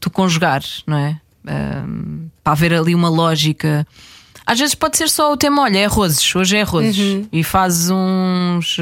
tu 0.00 0.10
conjugar, 0.10 0.62
não 0.86 0.98
é? 0.98 1.16
Para 2.42 2.52
haver 2.52 2.74
ali 2.74 2.94
uma 2.96 3.08
lógica. 3.08 3.86
Às 4.44 4.58
vezes 4.58 4.74
pode 4.74 4.96
ser 4.96 5.08
só 5.08 5.32
o 5.32 5.36
tema, 5.36 5.62
olha, 5.62 5.78
é 5.78 5.84
arrozes, 5.84 6.34
hoje 6.34 6.56
é 6.56 6.62
arrozes. 6.62 7.28
E 7.32 7.44
fazes 7.44 7.90
uns. 7.90 8.76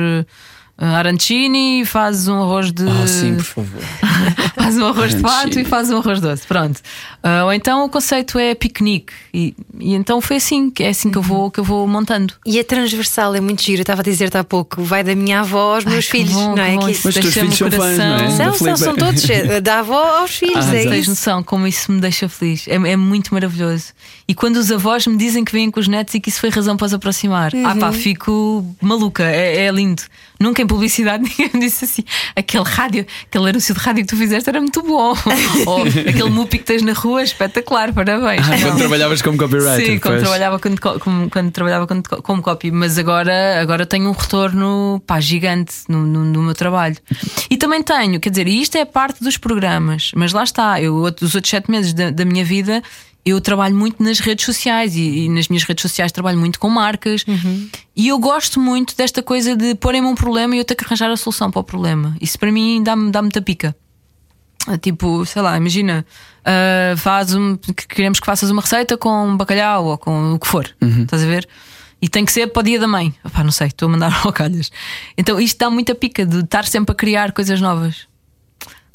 Eh, 0.80 0.84
arancini, 0.84 1.84
faz 1.84 2.28
um 2.28 2.40
arroz 2.42 2.72
de. 2.72 2.84
Oh, 2.84 3.06
sim, 3.06 3.34
por 3.36 3.44
favor. 3.44 3.82
faz 4.54 4.76
um 4.78 4.86
arroz 4.86 5.14
de 5.14 5.20
pato 5.22 5.58
e 5.58 5.64
faz 5.64 5.90
um 5.90 5.98
arroz 5.98 6.20
doce. 6.20 6.46
Pronto. 6.46 6.80
Ah, 7.22 7.44
ou 7.44 7.52
então 7.52 7.84
o 7.84 7.88
conceito 7.88 8.38
é 8.38 8.54
piquenique. 8.54 9.12
E, 9.34 9.54
e 9.80 9.94
então 9.94 10.20
foi 10.20 10.36
assim, 10.36 10.70
que 10.70 10.82
é 10.84 10.88
assim 10.90 11.10
que 11.10 11.18
eu 11.18 11.22
vou, 11.22 11.50
que 11.50 11.58
eu 11.60 11.64
vou 11.64 11.86
montando. 11.86 12.34
E 12.46 12.58
é 12.58 12.62
transversal, 12.62 13.34
é 13.34 13.40
muito 13.40 13.62
giro. 13.62 13.80
Eu 13.80 13.82
estava 13.82 14.00
a 14.02 14.04
dizer-te 14.04 14.36
há 14.38 14.44
pouco, 14.44 14.82
vai 14.82 15.02
da 15.02 15.14
minha 15.14 15.40
avó 15.40 15.74
aos 15.76 15.84
meus 15.84 16.04
que 16.06 16.12
filhos, 16.12 16.32
bom, 16.32 16.54
não 16.54 16.62
é? 16.62 16.70
que 16.72 16.76
bom, 16.76 16.84
Que 16.86 16.92
isso 16.92 17.02
Mas 17.04 17.16
os 17.16 17.22
teus 17.22 17.34
filhos 17.34 17.54
o 17.54 17.56
são 17.58 17.70
fãs, 17.70 17.98
não 17.98 18.14
é? 18.14 18.30
São, 18.30 18.36
são, 18.36 18.52
Filipe. 18.54 18.78
são 18.78 18.94
todos 18.96 19.30
eh, 19.30 19.60
da 19.60 19.78
avó 19.80 20.20
aos 20.20 20.30
filhos, 20.36 20.66
Ah, 20.68 20.74
é 20.76 20.80
exato. 20.80 20.90
Tens 20.90 21.00
isso. 21.02 21.10
noção 21.10 21.42
como 21.42 21.66
isso 21.66 21.90
me 21.92 22.00
deixa 22.00 22.28
feliz. 22.28 22.66
É, 22.68 22.74
é 22.74 22.96
muito 22.96 23.34
maravilhoso. 23.34 23.86
E 24.26 24.34
quando 24.34 24.56
os 24.56 24.70
avós 24.70 25.06
me 25.06 25.16
dizem 25.16 25.44
que 25.44 25.52
vêm 25.52 25.70
com 25.70 25.80
os 25.80 25.88
netos 25.88 26.14
e 26.14 26.20
que 26.20 26.28
isso 26.28 26.40
foi 26.40 26.50
razão 26.50 26.76
para 26.76 26.86
os 26.86 26.94
aproximar, 26.94 27.50
ah 27.64 27.72
Uhum. 27.72 27.78
pá, 27.78 27.92
fico 27.92 28.64
maluca. 28.80 29.24
É, 29.24 29.66
é 29.66 29.70
lindo. 29.70 30.02
Nunca 30.40 30.62
publicidade 30.68 31.24
ninguém 31.28 31.50
me 31.54 31.60
disse 31.60 31.84
assim: 31.84 32.04
aquele 32.36 32.64
rádio, 32.64 33.06
aquele 33.26 33.50
anúncio 33.50 33.74
de 33.74 33.80
rádio 33.80 34.04
que 34.04 34.08
tu 34.08 34.16
fizeste 34.16 34.48
era 34.48 34.60
muito 34.60 34.82
bom. 34.82 35.14
Ou 35.66 35.82
aquele 35.82 36.30
mupi 36.30 36.58
que 36.58 36.64
tens 36.64 36.82
na 36.82 36.92
rua, 36.92 37.22
espetacular, 37.22 37.92
parabéns. 37.92 38.46
Ah, 38.46 38.58
quando 38.60 38.78
trabalhavas 38.78 39.22
como 39.22 39.38
copywriter. 39.38 39.86
Sim, 39.86 39.98
quando 39.98 40.20
trabalhava, 40.20 40.58
quando, 40.58 40.80
como, 41.00 41.30
quando 41.30 41.50
trabalhava 41.50 41.86
como, 41.86 42.02
como 42.02 42.42
copy, 42.42 42.70
mas 42.70 42.98
agora, 42.98 43.60
agora 43.60 43.86
tenho 43.86 44.08
um 44.08 44.12
retorno 44.12 45.02
pá, 45.06 45.18
gigante 45.20 45.74
no, 45.88 46.06
no, 46.06 46.24
no 46.24 46.42
meu 46.42 46.54
trabalho. 46.54 46.96
E 47.50 47.56
também 47.56 47.82
tenho, 47.82 48.20
quer 48.20 48.30
dizer, 48.30 48.46
e 48.46 48.60
isto 48.60 48.76
é 48.76 48.84
parte 48.84 49.22
dos 49.24 49.36
programas, 49.36 50.12
mas 50.14 50.32
lá 50.32 50.44
está, 50.44 50.80
eu, 50.80 50.94
os 50.96 51.34
outros 51.34 51.48
sete 51.48 51.70
meses 51.70 51.92
da, 51.92 52.10
da 52.10 52.24
minha 52.24 52.44
vida. 52.44 52.82
Eu 53.24 53.40
trabalho 53.40 53.74
muito 53.74 54.02
nas 54.02 54.20
redes 54.20 54.44
sociais 54.44 54.96
e, 54.96 55.00
e 55.00 55.28
nas 55.28 55.48
minhas 55.48 55.64
redes 55.64 55.82
sociais 55.82 56.10
trabalho 56.10 56.38
muito 56.38 56.58
com 56.58 56.68
marcas 56.70 57.24
e 57.94 58.08
eu 58.08 58.18
gosto 58.18 58.58
muito 58.58 58.96
desta 58.96 59.22
coisa 59.22 59.54
de 59.54 59.74
porem-me 59.74 60.06
um 60.06 60.14
problema 60.14 60.54
e 60.56 60.58
eu 60.58 60.64
ter 60.64 60.74
que 60.74 60.84
arranjar 60.84 61.10
a 61.10 61.16
solução 61.16 61.50
para 61.50 61.60
o 61.60 61.64
problema. 61.64 62.16
Isso 62.20 62.38
para 62.38 62.50
mim 62.50 62.82
dá-me 62.82 63.10
dá 63.10 63.20
muita 63.20 63.42
pica. 63.42 63.76
Tipo, 64.80 65.24
sei 65.24 65.40
lá, 65.40 65.56
imagina, 65.56 66.04
ah, 66.44 66.96
faz 66.96 67.34
um, 67.34 67.56
que 67.56 67.86
queremos 67.86 68.18
que 68.18 68.26
faças 68.26 68.50
uma 68.50 68.62
receita 68.62 68.96
com 68.96 69.36
bacalhau 69.36 69.84
ou 69.84 69.98
com 69.98 70.32
o 70.32 70.38
que 70.38 70.46
for, 70.46 70.74
estás 71.02 71.22
a 71.22 71.26
ver? 71.26 71.46
E 72.00 72.08
tem 72.08 72.24
que 72.24 72.32
ser 72.32 72.46
para 72.46 72.60
o 72.60 72.62
dia 72.62 72.78
da 72.78 72.88
mãe. 72.88 73.14
Opá, 73.24 73.44
não 73.44 73.50
sei, 73.50 73.66
estou 73.66 73.88
a 73.88 73.92
mandar 73.92 74.18
ao 74.24 74.32
calhas. 74.32 74.70
Então 75.16 75.38
isto 75.38 75.58
dá 75.58 75.68
muita 75.68 75.94
pica 75.94 76.24
de 76.24 76.40
estar 76.40 76.64
sempre 76.64 76.92
a 76.92 76.94
criar 76.94 77.32
coisas 77.32 77.60
novas. 77.60 78.08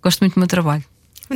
Gosto 0.02 0.22
muito 0.22 0.34
do 0.34 0.40
meu 0.40 0.48
trabalho. 0.48 0.84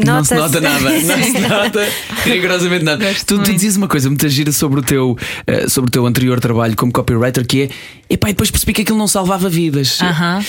Não 0.05 0.23
se 0.23 0.35
nota 0.35 0.59
nada, 0.61 0.89
não 0.89 1.23
se 1.23 1.39
nota 1.47 1.87
rigorosamente 2.23 2.83
nada. 2.83 3.05
Tu, 3.25 3.37
tu 3.39 3.51
dizias 3.53 3.75
uma 3.77 3.87
coisa 3.87 4.09
muito 4.09 4.27
gira 4.29 4.51
sobre 4.51 4.79
o, 4.79 4.83
teu, 4.83 5.17
eh, 5.45 5.67
sobre 5.69 5.89
o 5.89 5.91
teu 5.91 6.05
anterior 6.05 6.39
trabalho 6.39 6.75
como 6.75 6.91
copywriter 6.91 7.45
que 7.45 7.63
é 7.63 7.69
epá, 8.13 8.29
e 8.29 8.33
depois 8.33 8.51
percebi 8.51 8.73
que 8.73 8.81
aquilo 8.81 8.97
não 8.97 9.07
salvava 9.07 9.49
vidas. 9.49 9.99
Aham. 10.01 10.43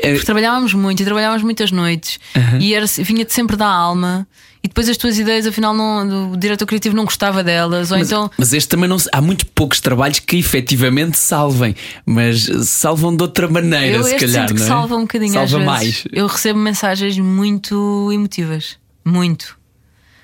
É- 0.00 0.10
Porque 0.12 0.26
trabalhávamos 0.26 0.72
muito 0.74 1.02
e 1.02 1.04
trabalhávamos 1.04 1.42
muitas 1.42 1.72
noites 1.72 2.20
e 2.60 2.72
era, 2.72 2.86
vinha-te 2.86 3.32
sempre 3.34 3.56
da 3.56 3.66
alma. 3.66 4.26
E 4.62 4.66
depois 4.68 4.88
as 4.88 4.96
tuas 4.96 5.16
ideias, 5.18 5.46
afinal, 5.46 5.72
não, 5.72 6.32
o 6.32 6.36
diretor 6.36 6.66
criativo 6.66 6.94
não 6.94 7.04
gostava 7.04 7.44
delas. 7.44 7.90
Ou 7.92 7.98
Mas, 7.98 8.08
então. 8.08 8.30
mas 8.36 8.52
este 8.52 8.68
também 8.68 8.88
não 8.88 8.96
há 9.12 9.20
muito 9.20 9.46
poucos 9.46 9.80
trabalhos 9.80 10.18
que 10.18 10.36
efetivamente 10.36 11.16
salvem, 11.18 11.74
mas 12.04 12.48
salvam 12.64 13.14
de 13.16 13.22
outra 13.22 13.48
maneira, 13.48 13.96
Eu 13.98 14.02
se 14.04 14.16
calhar. 14.16 14.48
sinto 14.48 14.54
que 14.54 14.60
não 14.60 14.66
é? 14.66 14.68
salva 14.68 14.96
um 14.96 15.02
bocadinho 15.02 15.32
Salva 15.32 15.58
mais. 15.60 16.04
Eu 16.12 16.26
recebo 16.26 16.58
mensagens 16.58 17.16
muito 17.18 18.10
emotivas. 18.12 18.76
Muito. 19.08 19.56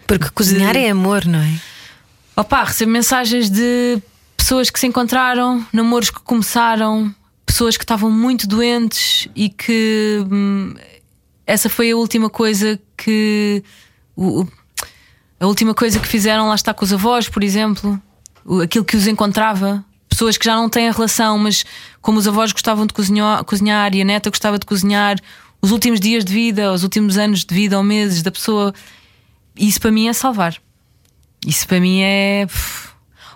Porque 0.06 0.28
cozinhar 0.30 0.76
é 0.76 0.90
amor, 0.90 1.24
não 1.24 1.38
é? 1.38 1.58
Opa, 2.36 2.64
recebo 2.64 2.92
mensagens 2.92 3.48
de 3.48 3.98
pessoas 4.36 4.68
que 4.68 4.78
se 4.78 4.86
encontraram, 4.86 5.64
namoros 5.72 6.10
que 6.10 6.20
começaram, 6.20 7.14
pessoas 7.46 7.76
que 7.76 7.84
estavam 7.84 8.10
muito 8.10 8.46
doentes 8.46 9.28
e 9.34 9.48
que 9.48 10.24
hum, 10.30 10.74
essa 11.46 11.68
foi 11.70 11.90
a 11.92 11.96
última 11.96 12.28
coisa 12.28 12.78
que 12.96 13.62
o- 14.16 14.46
a 15.40 15.46
última 15.46 15.72
coisa 15.74 15.98
que 15.98 16.06
fizeram 16.08 16.48
lá 16.48 16.54
está 16.54 16.74
com 16.74 16.84
os 16.84 16.92
avós, 16.92 17.28
por 17.28 17.42
exemplo, 17.42 18.00
aquilo 18.62 18.84
que 18.84 18.96
os 18.96 19.06
encontrava. 19.06 19.84
Pessoas 20.08 20.36
que 20.36 20.44
já 20.44 20.54
não 20.54 20.68
têm 20.68 20.88
a 20.88 20.92
relação, 20.92 21.38
mas 21.38 21.64
como 22.00 22.18
os 22.18 22.28
avós 22.28 22.52
gostavam 22.52 22.86
de 22.86 22.92
cozinhar, 22.94 23.42
cozinhar 23.44 23.94
e 23.94 24.02
a 24.02 24.04
neta 24.04 24.30
gostava 24.30 24.58
de 24.58 24.66
cozinhar, 24.66 25.16
os 25.64 25.70
últimos 25.72 25.98
dias 25.98 26.24
de 26.24 26.32
vida, 26.34 26.70
os 26.72 26.82
últimos 26.82 27.16
anos 27.16 27.42
de 27.42 27.54
vida 27.54 27.78
ou 27.78 27.82
meses 27.82 28.22
da 28.22 28.30
pessoa, 28.30 28.74
isso 29.56 29.80
para 29.80 29.90
mim 29.90 30.08
é 30.08 30.12
salvar. 30.12 30.54
Isso 31.46 31.66
para 31.66 31.80
mim 31.80 32.00
é. 32.02 32.46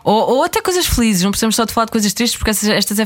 Ou, 0.05 0.37
ou 0.37 0.45
até 0.45 0.61
coisas 0.61 0.87
felizes, 0.87 1.23
não 1.23 1.31
precisamos 1.31 1.57
só 1.57 1.65
de 1.65 1.73
falar 1.73 1.87
de 1.87 1.93
coisas 1.93 2.13
tristes, 2.13 2.37
porque 2.39 2.51
essas- 2.51 2.69
estas 2.69 2.99
é, 2.99 3.03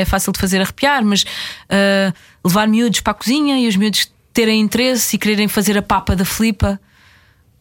é 0.00 0.04
fácil 0.04 0.32
de 0.32 0.38
fazer 0.38 0.60
arrepiar, 0.60 1.04
mas 1.04 1.24
ah, 1.68 2.12
levar 2.44 2.68
miúdos 2.68 3.00
para 3.00 3.10
a 3.10 3.14
cozinha 3.14 3.58
e 3.58 3.66
os 3.66 3.74
miúdos 3.74 4.08
terem 4.32 4.60
interesse 4.60 5.16
e 5.16 5.18
quererem 5.18 5.48
fazer 5.48 5.76
a 5.76 5.82
papa 5.82 6.14
da 6.14 6.24
flipa. 6.24 6.80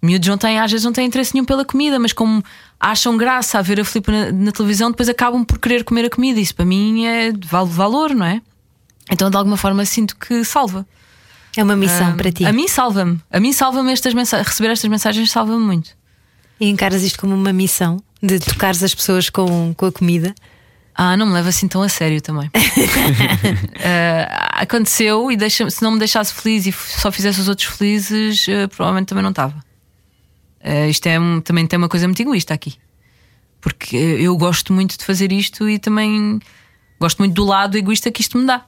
Miúdos 0.03 0.27
não 0.29 0.37
têm, 0.37 0.59
às 0.59 0.71
vezes 0.71 0.85
não 0.85 0.93
têm 0.93 1.07
interesse 1.07 1.33
nenhum 1.33 1.45
pela 1.45 1.65
comida, 1.65 1.97
mas 1.99 2.13
como 2.13 2.43
acham 2.79 3.17
graça 3.17 3.57
a 3.57 3.61
ver 3.63 3.79
a 3.79 3.85
flipa 3.85 4.11
na, 4.11 4.31
na 4.31 4.51
televisão, 4.51 4.89
depois 4.91 5.09
acabam 5.09 5.43
por 5.43 5.57
querer 5.59 5.83
comer 5.83 6.05
a 6.05 6.09
comida. 6.11 6.39
Isso 6.39 6.53
para 6.55 6.65
mim 6.65 7.05
é 7.05 7.31
de 7.31 7.47
val- 7.47 7.65
valor, 7.65 8.13
não 8.13 8.25
é? 8.25 8.41
Então 9.09 9.29
de 9.29 9.37
alguma 9.37 9.57
forma 9.57 9.83
sinto 9.85 10.15
que 10.15 10.43
salva. 10.43 10.85
É 11.57 11.63
uma 11.63 11.75
missão 11.75 12.09
Ah, 12.09 12.13
para 12.13 12.31
ti. 12.31 12.45
A 12.45 12.53
mim 12.53 12.67
salva-me. 12.67 13.19
A 13.29 13.39
mim 13.39 13.51
salva-me 13.51 13.91
estas 13.91 14.13
mensagens. 14.13 14.47
Receber 14.47 14.69
estas 14.71 14.89
mensagens 14.89 15.31
salva-me 15.31 15.63
muito. 15.63 15.89
E 16.59 16.69
encaras 16.69 17.03
isto 17.03 17.19
como 17.19 17.33
uma 17.35 17.51
missão 17.51 17.97
de 18.21 18.39
tocares 18.39 18.81
as 18.83 18.93
pessoas 18.95 19.29
com, 19.29 19.73
com 19.75 19.85
a 19.87 19.91
comida. 19.91 20.33
Ah, 20.95 21.17
não 21.17 21.25
me 21.25 21.33
leva 21.33 21.49
assim 21.49 21.67
tão 21.67 21.81
a 21.81 21.89
sério 21.89 22.21
também. 22.21 22.49
Ah, 23.83 24.61
aconteceu 24.61 25.31
e 25.31 25.35
deixa 25.37 25.69
se 25.69 25.81
não 25.81 25.91
me 25.91 25.99
deixasse 25.99 26.33
feliz 26.33 26.65
e 26.65 26.71
só 26.71 27.11
fizesse 27.11 27.39
os 27.39 27.47
outros 27.47 27.67
felizes, 27.67 28.45
ah, 28.49 28.67
provavelmente 28.67 29.07
também 29.07 29.23
não 29.23 29.31
estava. 29.31 29.55
Ah, 30.63 30.87
isto 30.87 31.07
é 31.07 31.19
um- 31.19 31.41
também 31.41 31.65
tem 31.65 31.77
uma 31.77 31.89
coisa 31.89 32.07
muito 32.07 32.21
egoísta 32.21 32.53
aqui. 32.53 32.75
Porque 33.59 33.95
eu 33.95 34.35
gosto 34.37 34.73
muito 34.73 34.97
de 34.97 35.03
fazer 35.05 35.31
isto 35.31 35.69
e 35.69 35.77
também 35.79 36.39
gosto 36.99 37.19
muito 37.19 37.33
do 37.33 37.43
lado 37.45 37.77
egoísta 37.77 38.11
que 38.11 38.21
isto 38.21 38.37
me 38.37 38.45
dá. 38.45 38.63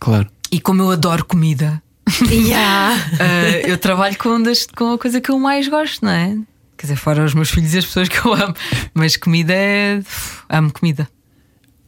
Claro. 0.00 0.26
E 0.50 0.58
como 0.60 0.82
eu 0.82 0.90
adoro 0.90 1.24
comida, 1.24 1.80
Yeah. 2.30 2.96
ah, 3.20 3.58
eu 3.68 3.78
trabalho 3.78 4.16
com, 4.18 4.30
um 4.30 4.42
das- 4.42 4.66
com 4.66 4.94
a 4.94 4.98
coisa 4.98 5.20
que 5.20 5.30
eu 5.30 5.38
mais 5.38 5.68
gosto, 5.68 6.04
não 6.04 6.10
é? 6.12 6.36
Quer 6.76 6.86
dizer, 6.86 6.96
fora 6.96 7.24
os 7.24 7.34
meus 7.34 7.50
filhos 7.50 7.74
e 7.74 7.78
as 7.78 7.84
pessoas 7.84 8.08
que 8.08 8.18
eu 8.26 8.32
amo. 8.32 8.54
Mas 8.94 9.16
comida 9.16 9.52
é. 9.54 10.00
amo 10.48 10.72
comida. 10.72 11.06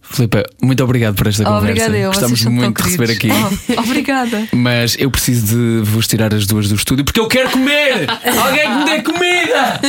Filipe, 0.02 0.42
muito 0.62 0.84
obrigado 0.84 1.14
por 1.14 1.26
esta 1.26 1.42
conversa. 1.44 1.66
Obrigada, 1.66 1.96
eu. 1.96 2.10
Gostamos 2.10 2.44
muito 2.44 2.82
de 2.82 2.88
receber 2.90 3.10
aqui. 3.10 3.28
Oh, 3.76 3.80
obrigada. 3.80 4.46
Mas 4.52 4.94
eu 4.98 5.10
preciso 5.10 5.46
de 5.46 5.90
vos 5.90 6.06
tirar 6.06 6.34
as 6.34 6.46
duas 6.46 6.68
do 6.68 6.74
estúdio 6.74 7.04
porque 7.04 7.18
eu 7.18 7.28
quero 7.28 7.48
comer! 7.50 8.06
Alguém 8.10 8.68
que 8.68 8.74
me 8.76 8.84
dê 8.84 9.02
comida! 9.02 9.80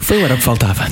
Foi 0.00 0.22
o 0.22 0.24
era 0.24 0.36
que 0.36 0.42
faltava. 0.42 0.86